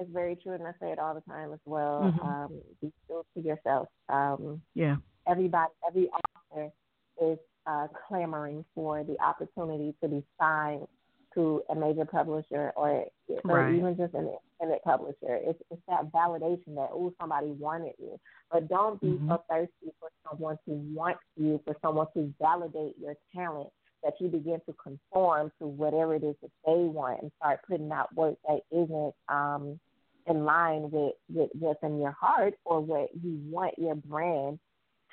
is 0.00 0.06
very 0.12 0.36
true, 0.36 0.52
and 0.52 0.66
I 0.66 0.72
say 0.80 0.92
it 0.92 0.98
all 0.98 1.14
the 1.14 1.20
time 1.22 1.52
as 1.52 1.60
well. 1.64 2.12
Mhm. 2.12 2.22
Um, 2.22 2.62
be 2.80 2.92
true 3.06 3.24
to 3.34 3.40
yourself. 3.40 3.88
Um, 4.08 4.62
Yeah. 4.74 4.96
everybody, 5.26 5.72
every 5.86 6.08
author 6.10 6.72
is 7.20 7.38
uh, 7.66 7.88
clamoring 8.06 8.64
for 8.74 9.04
the 9.04 9.20
opportunity 9.20 9.94
to 10.00 10.08
be 10.08 10.24
signed 10.38 10.86
to 11.34 11.62
a 11.70 11.74
major 11.74 12.04
publisher 12.04 12.72
or, 12.76 13.04
or 13.28 13.42
Right. 13.44 13.74
even 13.74 13.96
just 13.96 14.14
an 14.14 14.28
independent 14.28 14.82
publisher. 14.84 15.36
It's, 15.42 15.60
it's 15.70 15.82
that 15.88 16.10
validation 16.12 16.74
that 16.76 16.90
oh 16.92 17.12
somebody 17.20 17.48
wanted 17.52 17.94
you, 17.98 18.18
but 18.50 18.68
don't 18.68 19.00
be 19.00 19.18
Mhm. 19.18 19.28
so 19.28 19.44
thirsty 19.48 19.92
for 20.00 20.10
someone 20.28 20.58
to 20.66 20.72
want 20.94 21.18
you, 21.36 21.60
for 21.64 21.76
someone 21.82 22.06
to 22.14 22.32
validate 22.40 22.98
your 22.98 23.16
talent 23.34 23.70
that 24.02 24.14
you 24.20 24.28
begin 24.28 24.60
to 24.66 24.72
conform 24.74 25.50
to 25.58 25.66
whatever 25.66 26.14
it 26.14 26.22
is 26.24 26.36
that 26.40 26.50
they 26.64 26.84
want 26.84 27.20
and 27.22 27.32
start 27.36 27.60
putting 27.68 27.90
out 27.92 28.14
work 28.14 28.36
that 28.46 28.60
isn't 28.70 29.14
um, 29.28 29.78
in 30.26 30.44
line 30.44 30.90
with, 30.90 31.14
with 31.32 31.50
what's 31.58 31.82
in 31.82 31.98
your 32.00 32.12
heart 32.12 32.54
or 32.64 32.80
what 32.80 33.10
you 33.22 33.40
want 33.50 33.76
your 33.78 33.96
brand 33.96 34.58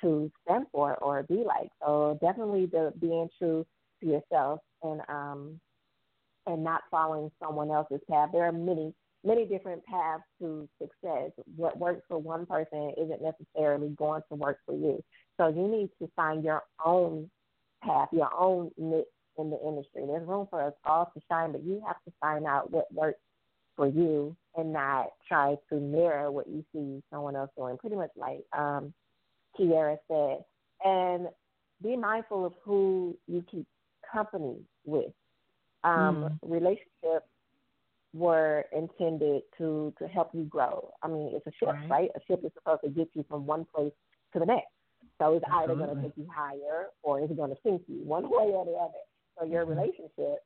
to 0.02 0.30
stand 0.44 0.66
for 0.72 0.94
or 0.96 1.22
be 1.24 1.42
like. 1.44 1.70
So 1.84 2.18
definitely 2.20 2.66
the 2.66 2.92
being 3.00 3.28
true 3.38 3.66
to 4.00 4.06
yourself 4.06 4.60
and 4.82 5.00
um 5.08 5.60
and 6.46 6.62
not 6.62 6.82
following 6.90 7.30
someone 7.42 7.70
else's 7.70 8.00
path. 8.10 8.30
There 8.32 8.44
are 8.44 8.52
many 8.52 8.94
many 9.24 9.44
different 9.44 9.84
paths 9.84 10.22
to 10.40 10.68
success. 10.80 11.32
What 11.56 11.78
works 11.78 12.02
for 12.08 12.18
one 12.18 12.46
person 12.46 12.92
isn't 12.96 13.20
necessarily 13.22 13.88
going 13.90 14.22
to 14.28 14.36
work 14.36 14.58
for 14.64 14.74
you. 14.74 15.02
So 15.36 15.48
you 15.48 15.66
need 15.66 15.90
to 16.00 16.10
find 16.14 16.44
your 16.44 16.62
own 16.84 17.28
path, 17.82 18.08
your 18.12 18.30
own 18.38 18.70
niche 18.78 19.06
in 19.38 19.50
the 19.50 19.58
industry. 19.66 20.04
There's 20.06 20.26
room 20.26 20.46
for 20.48 20.62
us 20.62 20.74
all 20.84 21.10
to 21.12 21.20
shine, 21.28 21.52
but 21.52 21.64
you 21.64 21.82
have 21.86 21.96
to 22.06 22.12
find 22.20 22.46
out 22.46 22.70
what 22.70 22.92
works 22.92 23.18
for 23.74 23.86
you 23.86 24.34
and 24.56 24.72
not 24.72 25.08
try 25.28 25.56
to 25.70 25.76
mirror 25.76 26.30
what 26.30 26.48
you 26.48 26.64
see 26.72 27.02
someone 27.12 27.36
else 27.36 27.50
doing. 27.56 27.76
Pretty 27.76 27.96
much 27.96 28.10
like 28.16 28.44
um 28.56 28.94
Kierra 29.58 29.98
said. 30.08 30.44
And 30.84 31.28
be 31.82 31.96
mindful 31.96 32.46
of 32.46 32.52
who 32.64 33.16
you 33.26 33.44
keep 33.50 33.66
company 34.10 34.56
with. 34.84 35.12
Um, 35.88 36.38
Relationships 36.42 37.26
were 38.14 38.64
intended 38.72 39.42
to 39.58 39.92
to 39.98 40.08
help 40.08 40.30
you 40.32 40.44
grow. 40.44 40.92
I 41.02 41.08
mean, 41.08 41.30
it's 41.34 41.46
a 41.46 41.52
ship, 41.58 41.68
Right. 41.68 41.90
right? 41.90 42.10
A 42.16 42.20
ship 42.26 42.40
is 42.44 42.52
supposed 42.54 42.82
to 42.84 42.90
get 42.90 43.08
you 43.14 43.24
from 43.28 43.46
one 43.46 43.66
place 43.74 43.92
to 44.32 44.38
the 44.38 44.46
next. 44.46 44.68
So 45.18 45.34
it's 45.34 45.44
either 45.50 45.74
going 45.74 45.94
to 45.94 46.02
take 46.02 46.12
you 46.16 46.26
higher 46.34 46.88
or 47.02 47.20
it's 47.20 47.32
going 47.34 47.50
to 47.50 47.56
sink 47.62 47.82
you, 47.88 48.02
one 48.04 48.24
way 48.24 48.52
or 48.52 48.64
the 48.64 48.72
other. 48.72 49.02
So 49.38 49.44
your 49.44 49.64
Mhm. 49.64 49.76
relationship 49.76 50.44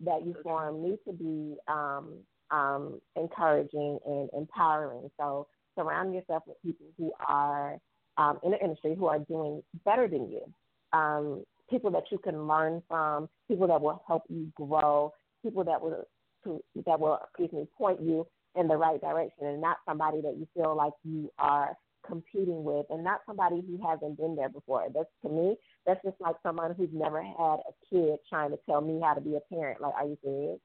that 0.00 0.24
you 0.26 0.34
form 0.42 0.82
needs 0.82 1.02
to 1.04 1.12
be 1.12 1.56
um, 1.68 2.24
um, 2.50 3.00
encouraging 3.16 3.98
and 4.06 4.30
empowering. 4.32 5.10
So 5.16 5.46
surround 5.76 6.14
yourself 6.14 6.42
with 6.46 6.60
people 6.62 6.86
who 6.98 7.12
are 7.26 7.78
um, 8.18 8.38
in 8.42 8.50
the 8.50 8.58
industry 8.62 8.94
who 8.94 9.06
are 9.06 9.20
doing 9.20 9.62
better 9.84 10.06
than 10.08 10.30
you. 10.30 10.52
Um, 10.92 11.44
people 11.70 11.90
that 11.90 12.04
you 12.10 12.18
can 12.18 12.46
learn 12.46 12.82
from, 12.88 13.28
people 13.48 13.66
that 13.66 13.80
will 13.80 14.02
help 14.06 14.24
you 14.28 14.52
grow, 14.54 15.12
people 15.42 15.64
that 15.64 15.80
will 15.80 16.04
to, 16.44 16.62
that 16.86 16.98
will 16.98 17.18
excuse 17.24 17.52
me 17.52 17.68
point 17.76 18.00
you 18.00 18.26
in 18.56 18.68
the 18.68 18.76
right 18.76 19.00
direction, 19.00 19.46
and 19.46 19.60
not 19.60 19.78
somebody 19.88 20.20
that 20.20 20.36
you 20.36 20.46
feel 20.54 20.76
like 20.76 20.92
you 21.04 21.30
are 21.38 21.76
competing 22.06 22.64
with, 22.64 22.84
and 22.90 23.04
not 23.04 23.20
somebody 23.26 23.62
who 23.66 23.78
hasn't 23.86 24.18
been 24.18 24.34
there 24.34 24.48
before. 24.48 24.86
That's 24.94 25.08
to 25.22 25.28
me, 25.28 25.56
that's 25.86 26.02
just 26.04 26.20
like 26.20 26.36
someone 26.42 26.74
who's 26.74 26.90
never 26.92 27.22
had 27.22 27.58
a 27.60 27.72
kid 27.88 28.18
trying 28.28 28.50
to 28.50 28.58
tell 28.66 28.80
me 28.80 29.00
how 29.02 29.14
to 29.14 29.20
be 29.20 29.36
a 29.36 29.54
parent. 29.54 29.80
Like, 29.80 29.94
are 29.94 30.06
you 30.06 30.18
serious? 30.22 30.58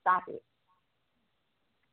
Stop 0.00 0.24
it 0.28 0.42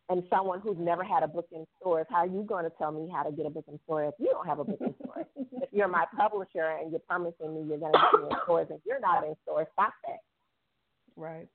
and 0.09 0.23
someone 0.29 0.59
who's 0.59 0.77
never 0.79 1.03
had 1.03 1.21
a 1.23 1.27
book 1.27 1.47
in 1.51 1.65
stores, 1.79 2.07
how 2.09 2.17
are 2.17 2.27
you 2.27 2.43
going 2.47 2.65
to 2.65 2.71
tell 2.77 2.91
me 2.91 3.09
how 3.13 3.23
to 3.23 3.31
get 3.31 3.45
a 3.45 3.49
book 3.49 3.65
in 3.67 3.79
stores 3.83 4.11
if 4.17 4.25
you 4.25 4.31
don't 4.31 4.47
have 4.47 4.59
a 4.59 4.63
book 4.63 4.79
in 4.81 4.93
stores? 5.03 5.25
if 5.61 5.69
you're 5.71 5.87
my 5.87 6.05
publisher 6.17 6.77
and 6.81 6.91
you're 6.91 7.01
promising 7.01 7.53
me 7.53 7.69
you're 7.69 7.77
going 7.77 7.93
to 7.93 7.99
get 7.99 8.21
me 8.21 8.27
in 8.29 8.37
stores 8.43 8.67
and 8.71 8.79
you're 8.85 8.99
not 8.99 9.23
in 9.23 9.35
stores, 9.43 9.67
stop 9.73 9.93
that. 10.07 10.19
Right. 11.15 11.47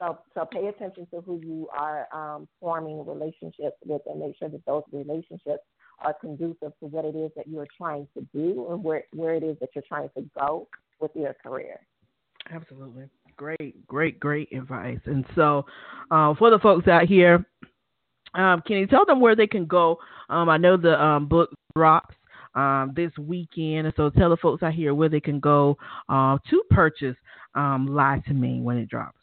So, 0.00 0.18
so 0.34 0.44
pay 0.44 0.66
attention 0.66 1.06
to 1.14 1.20
who 1.22 1.40
you 1.42 1.68
are 1.76 2.08
um, 2.12 2.48
forming 2.60 3.06
relationships 3.06 3.76
with, 3.86 4.02
and 4.06 4.20
make 4.20 4.36
sure 4.38 4.48
that 4.48 4.66
those 4.66 4.82
relationships 4.92 5.62
are 6.00 6.14
conducive 6.20 6.72
to 6.80 6.86
what 6.86 7.04
it 7.04 7.16
is 7.16 7.30
that 7.36 7.46
you 7.46 7.60
are 7.60 7.68
trying 7.76 8.06
to 8.14 8.26
do 8.34 8.66
and 8.70 8.82
where 8.82 9.04
where 9.12 9.34
it 9.34 9.44
is 9.44 9.56
that 9.60 9.70
you're 9.74 9.84
trying 9.86 10.08
to 10.16 10.28
go 10.38 10.68
with 11.00 11.12
your 11.14 11.34
career. 11.34 11.78
Absolutely. 12.52 13.04
Great, 13.36 13.86
great, 13.86 14.20
great 14.20 14.52
advice. 14.52 15.00
And 15.06 15.24
so, 15.34 15.66
uh, 16.10 16.34
for 16.34 16.50
the 16.50 16.58
folks 16.58 16.88
out 16.88 17.06
here, 17.06 17.44
um, 18.34 18.62
can 18.66 18.76
you 18.76 18.86
tell 18.86 19.04
them 19.04 19.20
where 19.20 19.36
they 19.36 19.46
can 19.46 19.66
go? 19.66 19.98
Um, 20.28 20.48
I 20.48 20.56
know 20.56 20.76
the 20.76 21.00
um, 21.02 21.26
book 21.26 21.50
drops 21.74 22.14
um, 22.54 22.92
this 22.94 23.10
weekend, 23.18 23.86
and 23.86 23.94
so 23.96 24.10
tell 24.10 24.30
the 24.30 24.36
folks 24.36 24.62
out 24.62 24.72
here 24.72 24.94
where 24.94 25.08
they 25.08 25.20
can 25.20 25.40
go 25.40 25.76
uh, 26.08 26.38
to 26.50 26.62
purchase 26.70 27.16
um, 27.54 27.86
Lie 27.86 28.22
to 28.26 28.34
Me 28.34 28.60
when 28.60 28.76
it 28.76 28.88
drops. 28.88 29.18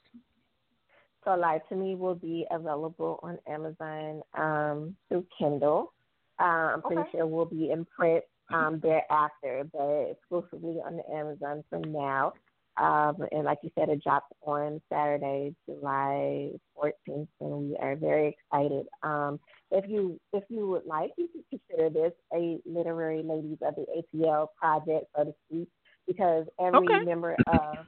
So, 1.23 1.31
Lie 1.35 1.61
to 1.69 1.75
Me 1.75 1.95
will 1.95 2.15
be 2.15 2.45
available 2.51 3.19
on 3.23 3.37
Amazon 3.47 4.21
um, 4.33 4.95
through 5.07 5.25
Kindle. 5.37 5.93
Uh, 6.39 6.73
I'm 6.73 6.81
pretty 6.81 7.01
okay. 7.01 7.11
sure 7.13 7.27
we'll 7.27 7.45
be 7.45 7.71
in 7.71 7.85
print 7.85 8.23
um, 8.53 8.79
thereafter, 8.81 9.63
but 9.71 10.11
exclusively 10.11 10.77
on 10.85 10.97
the 10.97 11.15
Amazon 11.15 11.63
from 11.69 11.83
now. 11.91 12.33
Um, 12.77 13.17
and 13.31 13.43
like 13.43 13.59
you 13.63 13.71
said, 13.77 13.89
it 13.89 14.03
drops 14.03 14.33
on 14.43 14.81
Saturday, 14.89 15.53
July 15.65 16.51
14th, 16.77 17.27
and 17.39 17.69
we 17.69 17.77
are 17.77 17.95
very 17.95 18.37
excited. 18.37 18.87
Um, 19.03 19.39
if 19.71 19.89
you 19.89 20.19
if 20.33 20.43
you 20.49 20.67
would 20.67 20.85
like, 20.85 21.11
you 21.17 21.27
can 21.27 21.59
consider 21.59 21.89
this 21.89 22.13
a 22.33 22.59
literary 22.65 23.23
ladies 23.23 23.57
of 23.61 23.75
the 23.75 23.85
ATL 24.15 24.47
project, 24.57 25.07
so 25.15 25.25
to 25.25 25.33
speak, 25.47 25.67
because 26.07 26.45
every 26.59 26.79
okay. 26.79 27.03
member 27.03 27.35
of 27.47 27.85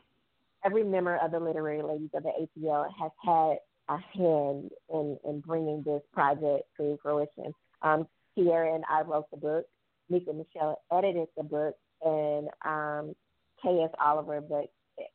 every 0.65 0.83
member 0.83 1.17
of 1.17 1.31
the 1.31 1.39
literary 1.39 1.81
ladies 1.81 2.09
of 2.13 2.23
the 2.23 2.31
ATL 2.31 2.87
has 2.99 3.11
had 3.23 3.57
a 3.89 3.97
hand 4.17 4.71
in 4.93 5.17
in 5.25 5.39
bringing 5.39 5.81
this 5.83 6.01
project 6.13 6.63
to 6.77 6.97
fruition. 7.01 7.53
Um, 7.81 8.07
Kierra 8.37 8.75
and 8.75 8.83
I 8.89 9.01
wrote 9.01 9.29
the 9.31 9.37
book. 9.37 9.65
Nika 10.09 10.33
Michelle 10.33 10.81
edited 10.91 11.27
the 11.37 11.43
book, 11.43 11.75
and 12.01 12.49
um, 12.65 13.15
K.S. 13.63 13.89
Oliver, 14.03 14.41
but 14.41 14.65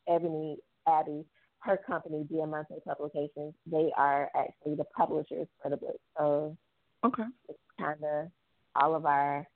Ebony 0.08 0.56
Abby, 0.88 1.24
her 1.60 1.78
company, 1.86 2.24
Diamante 2.30 2.74
Publications, 2.86 3.54
they 3.70 3.90
are 3.96 4.30
actually 4.34 4.74
the 4.74 4.84
publishers 4.96 5.46
for 5.62 5.70
the 5.70 5.76
book. 5.76 6.00
So 6.16 6.56
okay, 7.04 7.24
it's 7.48 7.58
kind 7.78 8.02
of 8.02 8.28
all 8.74 8.94
of 8.94 9.06
our 9.06 9.46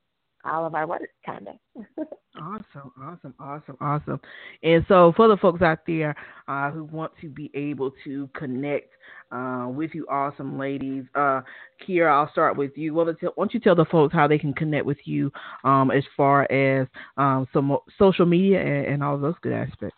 all 0.45 0.67
of 0.67 0.75
our 0.75 0.87
work, 0.87 1.03
kind 1.25 1.49
of. 1.49 1.85
awesome, 2.41 2.93
awesome, 3.01 3.35
awesome, 3.39 3.77
awesome. 3.81 4.21
And 4.63 4.85
so, 4.89 5.13
for 5.17 5.29
the 5.29 5.37
folks 5.37 5.63
out 5.63 5.81
there 5.87 6.15
uh, 6.49 6.71
who 6.71 6.85
want 6.85 7.13
to 7.21 7.29
be 7.29 7.51
able 7.55 7.93
to 8.05 8.29
connect 8.35 8.91
uh, 9.31 9.67
with 9.69 9.91
you, 9.95 10.07
awesome 10.11 10.59
ladies, 10.59 11.05
uh, 11.15 11.41
Kierra, 11.87 12.13
I'll 12.13 12.33
start 12.33 12.57
with 12.57 12.73
you. 12.77 12.95
Well, 12.95 13.07
why 13.07 13.31
don't 13.37 13.55
you 13.55 13.61
tell 13.61 13.75
the 13.75 13.85
folks 13.87 14.15
how 14.15 14.27
they 14.27 14.39
can 14.39 14.53
connect 14.53 14.85
with 14.85 14.99
you 15.05 15.33
um, 15.65 15.91
as 15.91 16.05
far 16.17 16.51
as 16.53 16.87
um, 17.17 17.47
some 17.53 17.77
social 17.99 18.27
media 18.27 18.61
and, 18.61 18.87
and 18.87 19.05
all 19.05 19.19
those 19.19 19.35
good 19.43 19.53
aspects? 19.53 19.97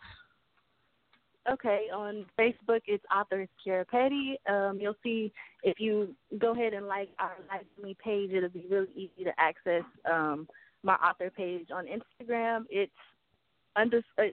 Okay, 1.51 1.87
on 1.93 2.25
Facebook, 2.39 2.81
it's 2.87 3.03
author 3.15 3.47
Kierra 3.63 3.87
Petty. 3.87 4.39
Um, 4.49 4.79
you'll 4.81 4.97
see 5.03 5.31
if 5.63 5.79
you 5.79 6.15
go 6.39 6.53
ahead 6.53 6.73
and 6.73 6.87
like 6.87 7.09
our 7.19 7.35
Like 7.49 7.67
Me 7.81 7.95
page, 8.03 8.31
it'll 8.31 8.49
be 8.49 8.65
really 8.69 8.89
easy 8.95 9.25
to 9.25 9.31
access 9.37 9.83
um, 10.11 10.47
my 10.81 10.95
author 10.95 11.29
page. 11.29 11.67
On 11.71 11.85
Instagram, 11.85 12.65
it's 12.69 12.91
under 13.75 14.01
uh, 14.17 14.23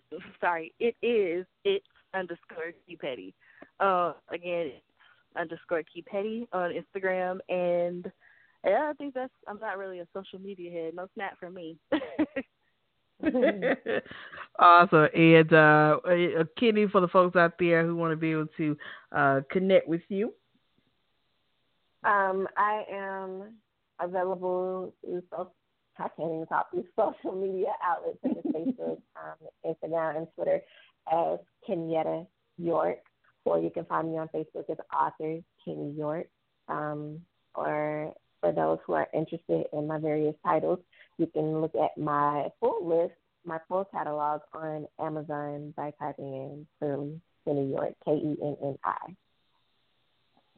sorry, 0.41 0.73
it 0.81 0.97
is 1.03 1.45
it's 1.65 1.85
underscore 2.15 2.73
Key 2.87 2.97
Petty. 2.97 3.35
Uh, 3.79 4.15
again, 4.31 4.69
it's 4.69 4.85
underscore 5.37 5.83
Key 5.83 6.03
Petty 6.03 6.49
on 6.53 6.71
Instagram, 6.73 7.41
and 7.51 8.11
yeah, 8.65 8.89
I 8.89 8.95
think 8.95 9.13
that's 9.13 9.33
I'm 9.47 9.59
not 9.59 9.77
really 9.77 10.01
a 10.01 10.07
social 10.15 10.39
media 10.39 10.71
head. 10.71 10.95
No 10.95 11.09
snap 11.15 11.39
for 11.39 11.51
me. 11.51 11.77
awesome. 14.59 15.09
And 15.15 15.53
uh, 15.53 15.99
uh, 16.05 16.45
Kenni, 16.59 16.87
for 16.91 17.01
the 17.01 17.09
folks 17.09 17.37
out 17.37 17.55
there 17.59 17.85
who 17.87 17.97
want 17.97 18.13
to 18.13 18.17
be 18.17 18.33
able 18.33 18.49
to 18.57 18.77
uh, 19.15 19.41
connect 19.51 19.89
with 19.89 20.03
you. 20.09 20.35
Um, 22.05 22.49
I 22.57 22.85
am 22.93 23.55
available 24.01 24.93
through 25.05 25.23
social, 25.31 25.55
I 25.99 26.09
can't 26.17 26.33
even 26.33 26.47
talk 26.47 26.71
through 26.71 26.85
social 26.97 27.33
media 27.33 27.69
outlets 27.85 28.19
such 28.23 28.33
as 28.39 28.53
Facebook, 28.53 28.99
um, 29.17 29.49
Instagram, 29.65 30.17
and 30.17 30.27
Twitter 30.35 30.61
as 31.13 31.39
Kenyetta 31.69 32.27
York. 32.59 32.99
Or 33.45 33.59
you 33.59 33.71
can 33.71 33.85
find 33.87 34.11
me 34.11 34.19
on 34.19 34.29
Facebook 34.29 34.71
as 34.71 34.79
author 34.97 35.41
Kenni 35.65 35.97
York. 35.97 36.29
Um, 36.69 37.21
or 37.55 38.15
for 38.41 38.53
those 38.53 38.79
who 38.87 38.95
are 38.95 39.09
interested 39.13 39.67
in 39.73 39.87
my 39.87 39.99
various 39.99 40.35
titles, 40.45 40.79
you 41.19 41.27
can 41.27 41.61
look 41.61 41.75
at 41.75 41.97
my 42.01 42.49
full 42.61 42.87
list, 42.87 43.15
my 43.45 43.59
full 43.69 43.85
catalog 43.85 44.41
on 44.55 44.87
Amazon 45.01 45.75
by 45.77 45.93
typing 45.99 46.33
in 46.33 46.67
clearly 46.79 47.21
Kenni 47.45 47.71
York, 47.71 47.95
K 48.05 48.13
E 48.13 48.37
N 48.43 48.57
N 48.63 48.79
I. 48.85 49.17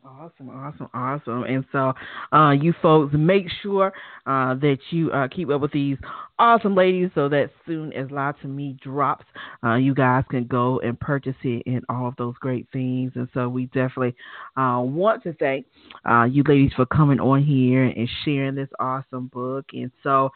Awesome, 0.07 0.50
awesome, 0.50 0.88
awesome. 0.92 1.44
And 1.44 1.64
so, 1.72 1.94
uh, 2.30 2.50
you 2.50 2.74
folks, 2.82 3.14
make 3.16 3.46
sure 3.62 3.90
uh, 4.26 4.55
that 4.57 4.76
you 4.90 5.11
uh, 5.11 5.28
keep 5.28 5.48
up 5.48 5.62
with 5.62 5.72
these 5.72 5.96
awesome 6.38 6.74
ladies 6.74 7.09
so 7.14 7.26
that 7.30 7.50
soon 7.64 7.90
as 7.94 8.11
Lie 8.11 8.32
to 8.42 8.46
Me 8.48 8.76
drops, 8.82 9.24
uh, 9.64 9.76
you 9.76 9.94
guys 9.94 10.24
can 10.30 10.46
go 10.46 10.78
and 10.80 11.00
purchase 11.00 11.36
it 11.42 11.62
and 11.64 11.82
all 11.88 12.07
of 12.07 12.16
those 12.16 12.34
great 12.40 12.66
things. 12.70 13.12
And 13.14 13.28
so, 13.32 13.48
we 13.48 13.64
definitely 13.66 14.14
uh, 14.59 14.82
want 14.84 15.22
to 15.22 15.32
thank 15.34 15.64
uh, 16.07 16.24
you 16.24 16.42
ladies 16.46 16.72
for 16.76 16.84
coming 16.84 17.18
on 17.18 17.42
here 17.42 17.84
and 17.84 18.07
sharing 18.26 18.55
this 18.57 18.68
awesome 18.78 19.28
book. 19.28 19.64
And 19.72 19.90
so, 20.02 20.28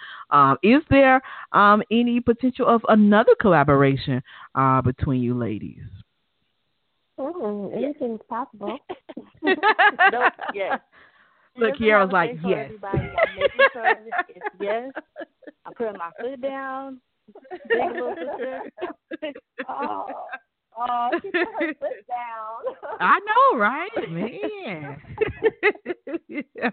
is 0.62 0.80
there 0.88 1.20
um, 1.52 1.82
any 1.90 2.20
potential 2.20 2.66
of 2.66 2.80
another 2.88 3.34
collaboration 3.38 4.22
between 4.82 5.22
you 5.22 5.34
ladies? 5.38 5.82
Mm, 7.18 7.76
anything's 7.76 8.20
possible. 8.28 8.78
nope, 9.42 10.32
yes. 10.54 10.80
Look, 11.56 11.74
here 11.76 11.96
I 11.96 12.04
was 12.04 12.12
like, 12.12 12.30
yes. 12.46 12.70
I'm 12.84 13.00
making 13.36 13.66
sure 13.72 13.94
it's 14.28 14.46
yes. 14.60 14.90
I'm 15.66 15.72
putting 15.74 15.98
my 15.98 16.10
foot 16.20 16.40
down. 16.40 17.00
Big 17.68 17.78
little 17.92 18.14
sister. 18.14 19.34
oh. 19.68 20.06
Oh, 20.78 21.10
she 21.22 21.30
put 21.30 21.46
her 21.60 21.74
foot 21.80 22.06
down. 22.08 22.74
I 23.00 23.18
know, 23.18 23.58
right? 23.58 24.10
Man. 24.10 24.96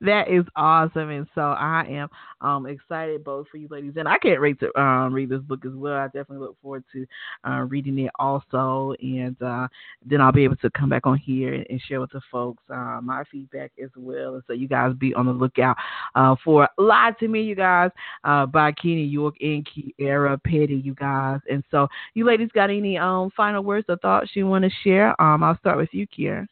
that 0.00 0.28
is 0.28 0.44
awesome. 0.56 1.10
And 1.10 1.26
so 1.34 1.42
I 1.42 1.84
am 1.88 2.08
um 2.40 2.66
excited 2.66 3.22
both 3.22 3.46
for 3.48 3.58
you 3.58 3.68
ladies. 3.70 3.94
And 3.96 4.08
I 4.08 4.18
can't 4.18 4.40
wait 4.40 4.58
to 4.60 4.80
um 4.80 5.12
read 5.12 5.28
this 5.28 5.42
book 5.42 5.64
as 5.64 5.72
well. 5.72 5.94
I 5.94 6.06
definitely 6.06 6.38
look 6.38 6.56
forward 6.62 6.84
to 6.92 7.06
uh, 7.48 7.60
reading 7.68 7.98
it 7.98 8.10
also. 8.18 8.94
And 9.00 9.40
uh, 9.42 9.68
then 10.04 10.20
I'll 10.20 10.32
be 10.32 10.44
able 10.44 10.56
to 10.56 10.70
come 10.70 10.88
back 10.88 11.06
on 11.06 11.18
here 11.18 11.54
and, 11.54 11.66
and 11.70 11.80
share 11.82 12.00
with 12.00 12.10
the 12.10 12.20
folks 12.30 12.62
uh, 12.70 13.00
my 13.02 13.24
feedback 13.30 13.72
as 13.82 13.90
well. 13.96 14.34
And 14.34 14.42
so 14.46 14.52
you 14.52 14.68
guys 14.68 14.94
be 14.98 15.14
on 15.14 15.26
the 15.26 15.32
lookout 15.32 15.76
uh, 16.14 16.34
for 16.42 16.68
Lie 16.78 17.12
to 17.20 17.28
Me, 17.28 17.42
you 17.42 17.54
guys, 17.54 17.90
uh, 18.24 18.46
by 18.46 18.72
Kenni 18.72 19.04
York 19.04 19.34
and 19.40 19.66
Kierra 19.66 20.42
Petty, 20.42 20.80
you 20.84 20.94
guys. 20.94 21.40
And 21.50 21.62
so 21.70 21.88
you 22.14 22.24
ladies 22.24 22.50
got 22.54 22.70
any 22.70 22.98
um 22.98 23.19
um, 23.24 23.30
final 23.36 23.62
words 23.62 23.86
or 23.88 23.96
thoughts 23.96 24.30
you 24.34 24.46
want 24.46 24.64
to 24.64 24.70
share? 24.84 25.20
Um, 25.20 25.42
I'll 25.42 25.58
start 25.58 25.76
with 25.76 25.90
you, 25.92 26.06
Kierra. 26.06 26.46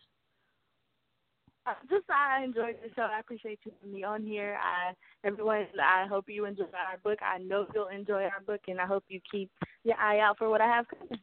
Uh, 1.66 1.74
just 1.90 2.04
I 2.08 2.44
enjoyed 2.44 2.76
the 2.82 2.88
show. 2.94 3.02
I 3.02 3.20
appreciate 3.20 3.58
you 3.66 3.72
having 3.80 3.94
me 3.94 4.02
on 4.02 4.24
here. 4.24 4.58
I 4.62 4.94
everyone, 5.26 5.66
I 5.82 6.06
hope 6.06 6.24
you 6.28 6.46
enjoy 6.46 6.64
our 6.64 6.96
book. 7.04 7.18
I 7.20 7.38
know 7.38 7.66
you'll 7.74 7.88
enjoy 7.88 8.22
our 8.22 8.40
book, 8.46 8.62
and 8.68 8.80
I 8.80 8.86
hope 8.86 9.04
you 9.08 9.20
keep 9.30 9.50
your 9.84 9.96
eye 9.96 10.20
out 10.20 10.38
for 10.38 10.48
what 10.48 10.62
I 10.62 10.66
have 10.66 10.86
coming. 10.88 11.20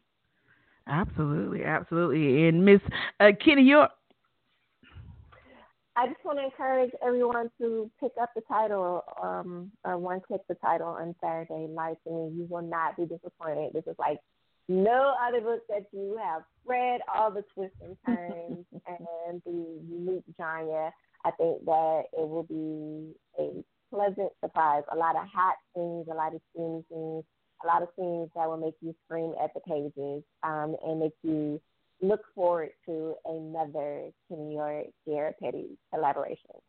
Absolutely, 0.88 1.64
absolutely. 1.64 2.48
And 2.48 2.64
Miss 2.64 2.80
uh, 3.20 3.32
Kenni 3.44 3.64
York. 3.64 3.90
I 5.96 6.08
just 6.08 6.24
want 6.26 6.38
to 6.40 6.46
encourage 6.46 6.92
everyone 7.04 7.50
to 7.60 7.90
pick 8.00 8.12
up 8.22 8.30
the 8.36 8.42
title, 8.42 9.04
um, 9.24 9.72
or 9.84 9.98
one 9.98 10.20
click 10.20 10.42
the 10.48 10.56
title 10.56 10.90
on 10.90 11.16
Saturday. 11.22 11.68
Light 11.70 11.98
and 12.06 12.38
you 12.38 12.46
will 12.50 12.62
not 12.62 12.98
be 12.98 13.06
disappointed. 13.06 13.72
This 13.74 13.86
is 13.88 13.96
like 13.98 14.20
no 14.68 15.14
other 15.26 15.42
book 15.42 15.62
that 15.70 15.86
you 15.92 16.18
have 16.22 16.44
read. 16.66 17.02
All 17.14 17.32
the 17.32 17.44
twists 17.54 17.78
and 17.82 17.98
turns 18.06 18.66
and 18.88 19.42
the 19.46 19.80
unique 19.90 20.24
genre. 20.38 20.92
I 21.24 21.32
think 21.32 21.66
that 21.66 22.04
it 22.14 22.28
will 22.28 22.44
be 22.44 23.16
a 23.40 23.64
pleasant 23.90 24.32
surprise. 24.44 24.84
A 24.92 24.96
lot 24.96 25.16
of 25.16 25.28
hot 25.28 25.56
scenes, 25.74 26.08
a 26.12 26.14
lot 26.14 26.36
of 26.36 26.42
steamy 26.52 26.84
scenes, 26.90 27.24
a 27.64 27.68
lot 27.68 27.82
of 27.82 27.90
scenes 27.98 28.30
that 28.36 28.48
will 28.48 28.58
make 28.58 28.76
you 28.82 28.94
scream 29.06 29.34
at 29.42 29.54
the 29.54 29.60
pages 29.62 30.24
um, 30.44 30.76
and 30.86 31.00
make 31.00 31.14
you 31.24 31.60
look 32.02 32.22
forward 32.34 32.70
to 32.86 33.16
another 33.26 34.10
Kenni 34.30 34.56
York 34.56 34.88
Kierra 35.08 35.34
Petty 35.42 35.78
collaboration. 35.94 36.62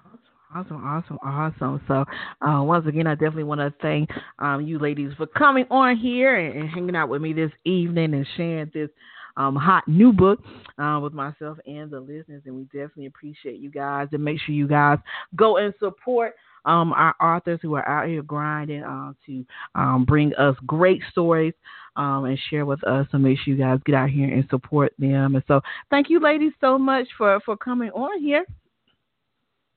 Awesome, 0.00 0.18
awesome, 0.54 0.84
awesome. 0.84 1.18
Awesome. 1.22 1.80
So, 1.88 2.04
uh, 2.46 2.62
once 2.62 2.86
again, 2.86 3.06
I 3.06 3.14
definitely 3.14 3.44
want 3.44 3.60
to 3.60 3.74
thank 3.82 4.10
um, 4.38 4.66
you 4.66 4.78
ladies 4.78 5.12
for 5.16 5.26
coming 5.26 5.66
on 5.70 5.96
here 5.96 6.36
and, 6.36 6.60
and, 6.60 6.68
hanging 6.68 6.96
out 6.96 7.08
with 7.08 7.20
me 7.20 7.32
this 7.32 7.50
evening 7.64 8.14
and 8.14 8.26
sharing 8.36 8.70
this 8.72 8.90
um, 9.36 9.56
hot 9.56 9.86
new 9.88 10.12
book 10.12 10.42
uh, 10.78 11.00
with 11.02 11.12
myself 11.12 11.58
and 11.66 11.90
the 11.90 12.00
listeners. 12.00 12.42
And 12.46 12.54
we 12.54 12.64
definitely 12.64 13.06
appreciate 13.06 13.60
you 13.60 13.70
guys. 13.70 14.08
And 14.12 14.24
make 14.24 14.40
sure 14.40 14.54
you 14.54 14.68
guys 14.68 14.98
go 15.36 15.56
and 15.56 15.74
support 15.80 16.34
um, 16.64 16.92
our 16.92 17.14
authors 17.20 17.60
who 17.60 17.74
are 17.74 17.86
out 17.86 18.08
here 18.08 18.22
grinding 18.22 18.82
uh, 18.82 19.12
to 19.26 19.44
um, 19.74 20.04
bring 20.06 20.34
us 20.36 20.56
great 20.66 21.02
stories 21.10 21.52
um, 21.96 22.24
and 22.24 22.38
share 22.50 22.64
with 22.64 22.82
us. 22.84 23.06
So 23.12 23.18
make 23.18 23.38
sure 23.38 23.54
you 23.54 23.60
guys 23.60 23.80
get 23.84 23.94
out 23.94 24.10
here 24.10 24.32
and 24.32 24.48
support 24.48 24.92
them. 24.98 25.34
And 25.34 25.44
so 25.46 25.60
thank 25.90 26.08
you, 26.08 26.20
ladies, 26.20 26.52
so 26.60 26.78
much 26.78 27.06
for, 27.18 27.40
for 27.40 27.56
coming 27.56 27.90
on 27.90 28.20
here. 28.20 28.46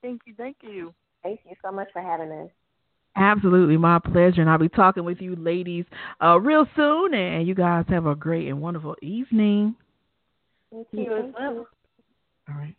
Thank 0.02 0.22
you. 0.26 0.34
Thank 0.38 0.58
you. 0.62 0.94
Thank 1.24 1.40
you 1.46 1.56
so 1.64 1.72
much 1.72 1.88
for 1.94 2.02
having 2.02 2.32
us. 2.32 2.50
Absolutely, 3.16 3.78
my 3.78 4.00
pleasure. 4.00 4.42
And 4.42 4.50
I'll 4.50 4.60
be 4.60 4.70
talking 4.70 5.04
with 5.04 5.20
you 5.20 5.36
ladies 5.36 5.86
uh, 6.24 6.40
real 6.40 6.68
soon. 6.76 7.14
And 7.14 7.48
you 7.48 7.56
guys 7.56 7.86
have 7.90 8.06
a 8.06 8.16
great 8.16 8.48
and 8.48 8.62
wonderful 8.62 8.96
evening. 9.02 9.76
Thank 10.72 10.88
you 10.92 11.18
as 11.18 11.34
well. 11.38 11.68
All 12.50 12.56
right. 12.56 12.76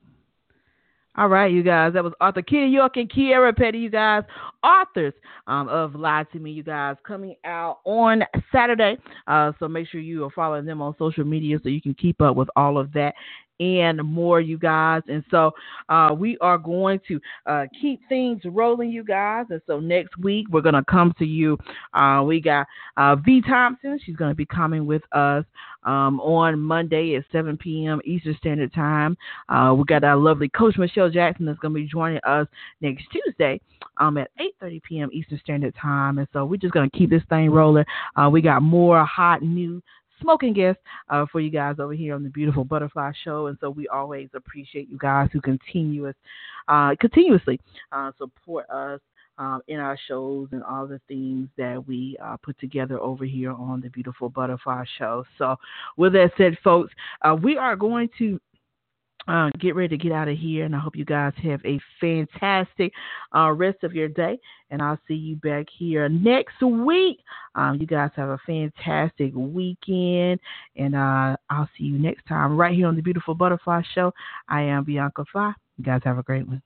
All 1.17 1.27
right, 1.27 1.51
you 1.51 1.65
guys. 1.65 1.95
That 1.95 2.05
was 2.05 2.13
Arthur 2.21 2.43
Kenni 2.43 2.73
York 2.73 2.97
and 2.97 3.11
Kierra 3.11 3.53
Petty, 3.55 3.79
you 3.79 3.91
guys, 3.91 4.23
authors 4.63 5.13
um, 5.49 5.69
of 5.69 5.97
Lie 5.97 6.25
to 6.33 6.39
Me, 6.39 6.53
you 6.53 6.63
guys, 6.63 6.95
coming 7.05 7.35
out 7.45 7.81
on 7.85 8.23
Saturday. 8.53 8.97
Uh, 9.27 9.51
so 9.59 9.67
make 9.67 9.89
sure 9.89 10.01
you 10.01 10.25
are 10.25 10.31
following 10.31 10.65
them 10.65 10.81
on 10.81 10.95
social 10.97 11.25
media 11.25 11.59
so 11.61 11.71
you 11.71 11.83
can 11.83 11.95
keep 11.95 12.21
up 12.23 12.37
with 12.37 12.49
all 12.55 12.79
of 12.79 12.93
that 12.93 13.15
and 13.61 14.03
more, 14.03 14.41
you 14.41 14.59
guys. 14.59 15.03
And 15.09 15.25
so 15.31 15.53
uh, 15.89 16.15
we 16.17 16.39
are 16.39 16.59
going 16.59 17.01
to 17.09 17.21
uh, 17.47 17.67
keep 17.81 18.01
things 18.09 18.41
rolling, 18.45 18.91
you 18.91 19.05
guys. 19.05 19.47
And 19.51 19.61
so 19.67 19.81
next 19.81 20.17
week 20.19 20.47
we're 20.51 20.61
going 20.61 20.75
to 20.75 20.85
come 20.85 21.15
to 21.19 21.25
you. 21.25 21.59
Uh, 21.95 22.23
we 22.27 22.41
got 22.41 22.67
uh, 22.97 23.17
V 23.17 23.43
Thompson. 23.43 23.99
She's 24.05 24.17
going 24.17 24.31
to 24.31 24.37
be 24.37 24.47
coming 24.47 24.87
with 24.87 25.03
us 25.13 25.45
um, 25.85 26.21
on 26.21 26.59
Monday 26.61 27.17
at 27.17 27.25
7 27.33 27.57
p.m. 27.57 28.01
Eastern 28.05 28.37
Standard 28.39 28.73
Time. 28.73 29.17
Uh, 29.49 29.75
we 29.77 29.85
got 29.85 30.05
our 30.05 30.17
lovely 30.17 30.49
Coach 30.49 30.77
Michelle 30.77 31.11
Jackson 31.11 31.47
that's 31.47 31.59
going 31.59 31.75
to 31.75 31.81
be 31.81 31.87
joining 31.87 32.21
us 32.25 32.47
next 32.81 33.05
Tuesday 33.13 33.61
um, 33.99 34.19
at 34.19 34.31
8:30 34.63 34.83
p.m. 34.83 35.11
Eastern 35.13 35.39
Standard 35.43 35.75
Time. 35.81 36.19
And 36.19 36.29
so 36.33 36.45
we're 36.45 36.57
just 36.57 36.75
going 36.75 36.89
to 36.91 36.97
keep 36.97 37.11
this 37.11 37.23
thing 37.29 37.51
rolling. 37.51 37.85
Uh, 38.17 38.29
we 38.31 38.43
got 38.43 38.63
more 38.63 39.05
hot 39.05 39.43
new 39.43 39.83
smoking 40.21 40.53
guests 40.53 40.83
uh, 41.09 41.27
for 41.31 41.41
you 41.41 41.51
guys 41.51 41.77
over 41.79 41.93
here 41.93 42.15
on 42.15 42.23
the 42.23 42.31
Beautiful 42.31 42.65
Butterfly 42.65 43.13
Show. 43.25 43.47
And 43.47 43.59
so 43.61 43.71
we 43.71 43.89
always 43.89 44.29
appreciate 44.35 44.89
you 44.89 44.99
guys 44.99 45.29
who 45.33 45.41
continuous, 45.41 46.15
uh, 46.69 46.95
continuously 47.01 47.61
uh, 47.93 48.13
support 48.19 48.69
us. 48.71 49.01
Um, 49.41 49.61
in 49.69 49.79
our 49.79 49.97
shows 50.09 50.49
and 50.51 50.65
all 50.65 50.89
the 50.89 51.01
things 51.07 51.49
that 51.57 51.87
we 51.87 52.17
uh, 52.21 52.37
put 52.43 52.59
together 52.59 52.99
over 52.99 53.25
here 53.25 53.53
on 53.53 53.81
the 53.81 53.89
Beautiful 53.89 54.29
Butterfly 54.29 54.83
Show. 54.99 55.25
So, 55.39 55.55
with 55.97 56.15
that 56.15 56.33
said, 56.37 56.59
folks, 56.65 56.93
uh, 57.23 57.37
we 57.41 57.57
are 57.57 57.77
going 57.77 58.09
to 58.19 58.41
uh, 59.29 59.51
get 59.61 59.75
ready 59.75 59.97
to 59.97 60.03
get 60.03 60.13
out 60.13 60.29
of 60.29 60.39
here, 60.39 60.65
and 60.65 60.75
I 60.75 60.79
hope 60.79 60.97
you 60.97 61.05
guys 61.05 61.35
have 61.43 61.61
a 61.65 61.79
fantastic 62.01 62.93
uh, 63.37 63.53
rest 63.53 63.85
of 63.85 63.93
your 63.93 64.09
day. 64.09 64.41
And 64.71 64.81
I'll 64.83 64.99
see 65.07 65.15
you 65.15 65.37
back 65.37 65.67
here 65.79 66.09
next 66.09 66.63
week. 66.63 67.19
Um, 67.55 67.79
you 67.81 67.87
guys 67.87 68.11
have 68.17 68.31
a 68.31 68.39
fantastic 68.47 69.33
weekend, 69.35 70.41
and 70.77 70.95
uh, 70.95 71.37
I'll 71.51 71.69
see 71.77 71.85
you 71.85 71.99
next 71.99 72.27
time 72.27 72.57
right 72.57 72.75
here 72.75 72.87
on 72.87 72.97
the 72.97 73.03
Beautiful 73.03 73.35
Butterfly 73.35 73.83
Show. 73.95 74.13
I 74.49 74.63
am 74.63 74.85
Bianca 74.85 75.25
Fly. 75.31 75.53
You 75.77 75.85
guys 75.85 76.01
have 76.05 76.19
a 76.19 76.23
great 76.23 76.47
one. 76.47 76.63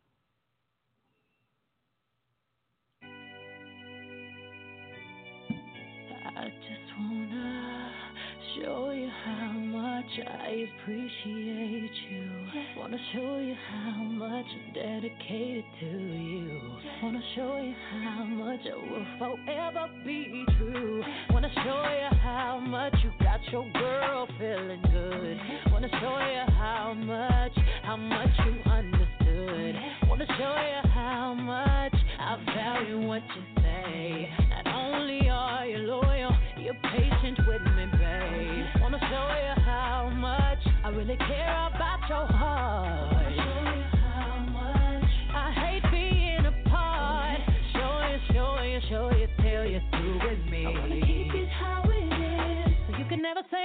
I 9.25 9.62
appreciate 10.83 11.91
you. 12.11 12.31
Wanna 12.77 12.99
show 13.13 13.39
you 13.39 13.55
how 13.71 14.03
much 14.03 14.47
I'm 14.47 14.75
dedicated 14.75 15.65
to 15.81 15.87
you. 15.87 16.61
Wanna 17.03 17.21
show 17.37 17.57
you 17.63 17.75
how 18.03 18.25
much 18.25 18.61
I 18.67 18.77
will 18.77 19.07
forever 19.19 19.89
be 20.05 20.45
true. 20.59 21.03
Wanna 21.31 21.51
show 21.55 21.63
you 21.63 22.19
how 22.19 22.61
much 22.61 22.95
you 23.03 23.13
got 23.21 23.41
your 23.53 23.65
girl 23.73 24.27
feeling 24.39 24.83
good. 24.83 25.73
Wanna 25.73 25.89
show 25.89 26.19
you 26.19 26.53
how 26.55 26.95
much, 26.95 27.57
how 27.85 27.97
much 27.97 28.31
you 28.45 28.71
understood. 28.71 29.77
Wanna 30.09 30.27
show 30.27 30.35
you 30.35 30.91
how 30.91 31.35
much 31.35 31.95
I 32.19 32.45
value 32.55 33.07
what 33.07 33.23
you 33.37 33.63
say. 33.63 34.42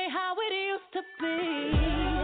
How 0.09 0.35
it 0.39 0.53
used 0.53 0.93
to 0.93 1.01
be. 1.19 2.16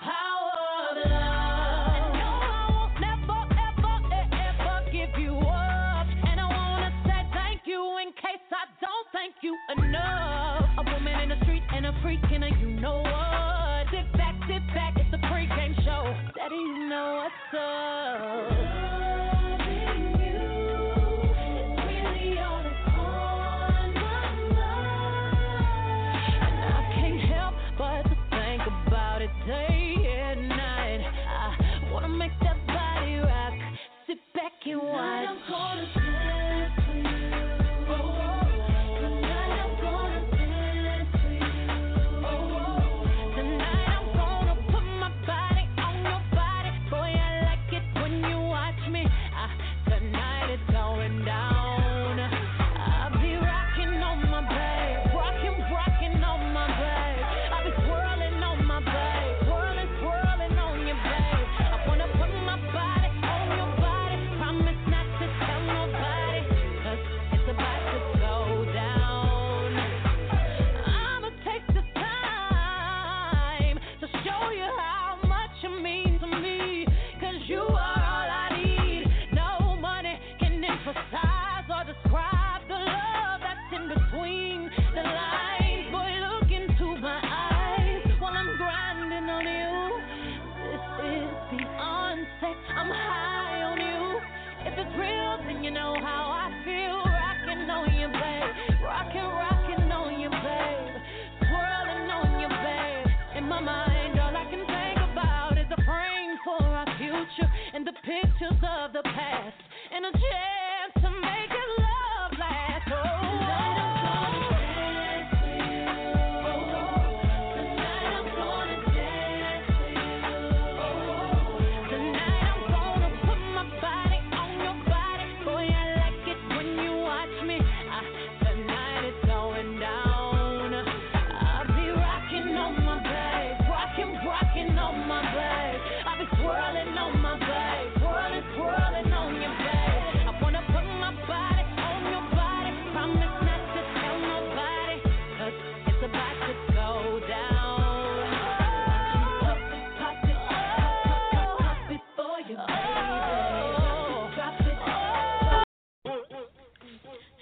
Power 0.00 0.53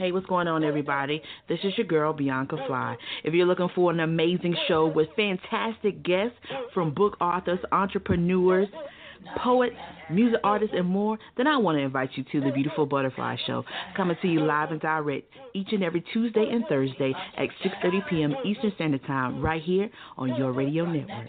Hey, 0.03 0.11
what's 0.11 0.27
going 0.27 0.49
on, 0.49 0.65
everybody? 0.65 1.23
This 1.49 1.61
is 1.63 1.79
your 1.79 1.87
girl, 1.87 2.13
Bianca 2.13 2.57
Fly. 2.67 2.97
If 3.23 3.35
you're 3.35 3.47
looking 3.47 3.69
for 3.73 3.93
an 3.93 4.01
amazing 4.01 4.57
show 4.67 4.89
with 4.89 5.07
fantastic 5.15 6.03
guests 6.03 6.35
from 6.75 6.93
book 6.93 7.17
authors, 7.21 7.61
entrepreneurs, 7.71 8.67
poets, 9.37 9.77
music 10.11 10.41
artists, 10.43 10.75
and 10.77 10.89
more, 10.89 11.21
then 11.37 11.47
I 11.47 11.57
want 11.57 11.79
to 11.79 11.83
invite 11.83 12.11
you 12.17 12.25
to 12.33 12.41
the 12.41 12.51
Beautiful 12.51 12.85
Butterfly 12.85 13.37
Show. 13.47 13.63
Coming 13.97 14.17
to 14.23 14.27
you 14.27 14.41
live 14.41 14.73
and 14.73 14.81
direct 14.81 15.33
each 15.55 15.69
and 15.71 15.85
every 15.85 16.05
Tuesday 16.13 16.49
and 16.51 16.65
Thursday 16.69 17.15
at 17.39 17.49
6.30 17.65 18.09
p.m. 18.11 18.35
Eastern 18.45 18.73
Standard 18.75 19.07
Time 19.07 19.41
right 19.41 19.63
here 19.63 19.89
on 20.19 20.35
your 20.35 20.51
radio 20.51 20.85
network. 20.85 21.29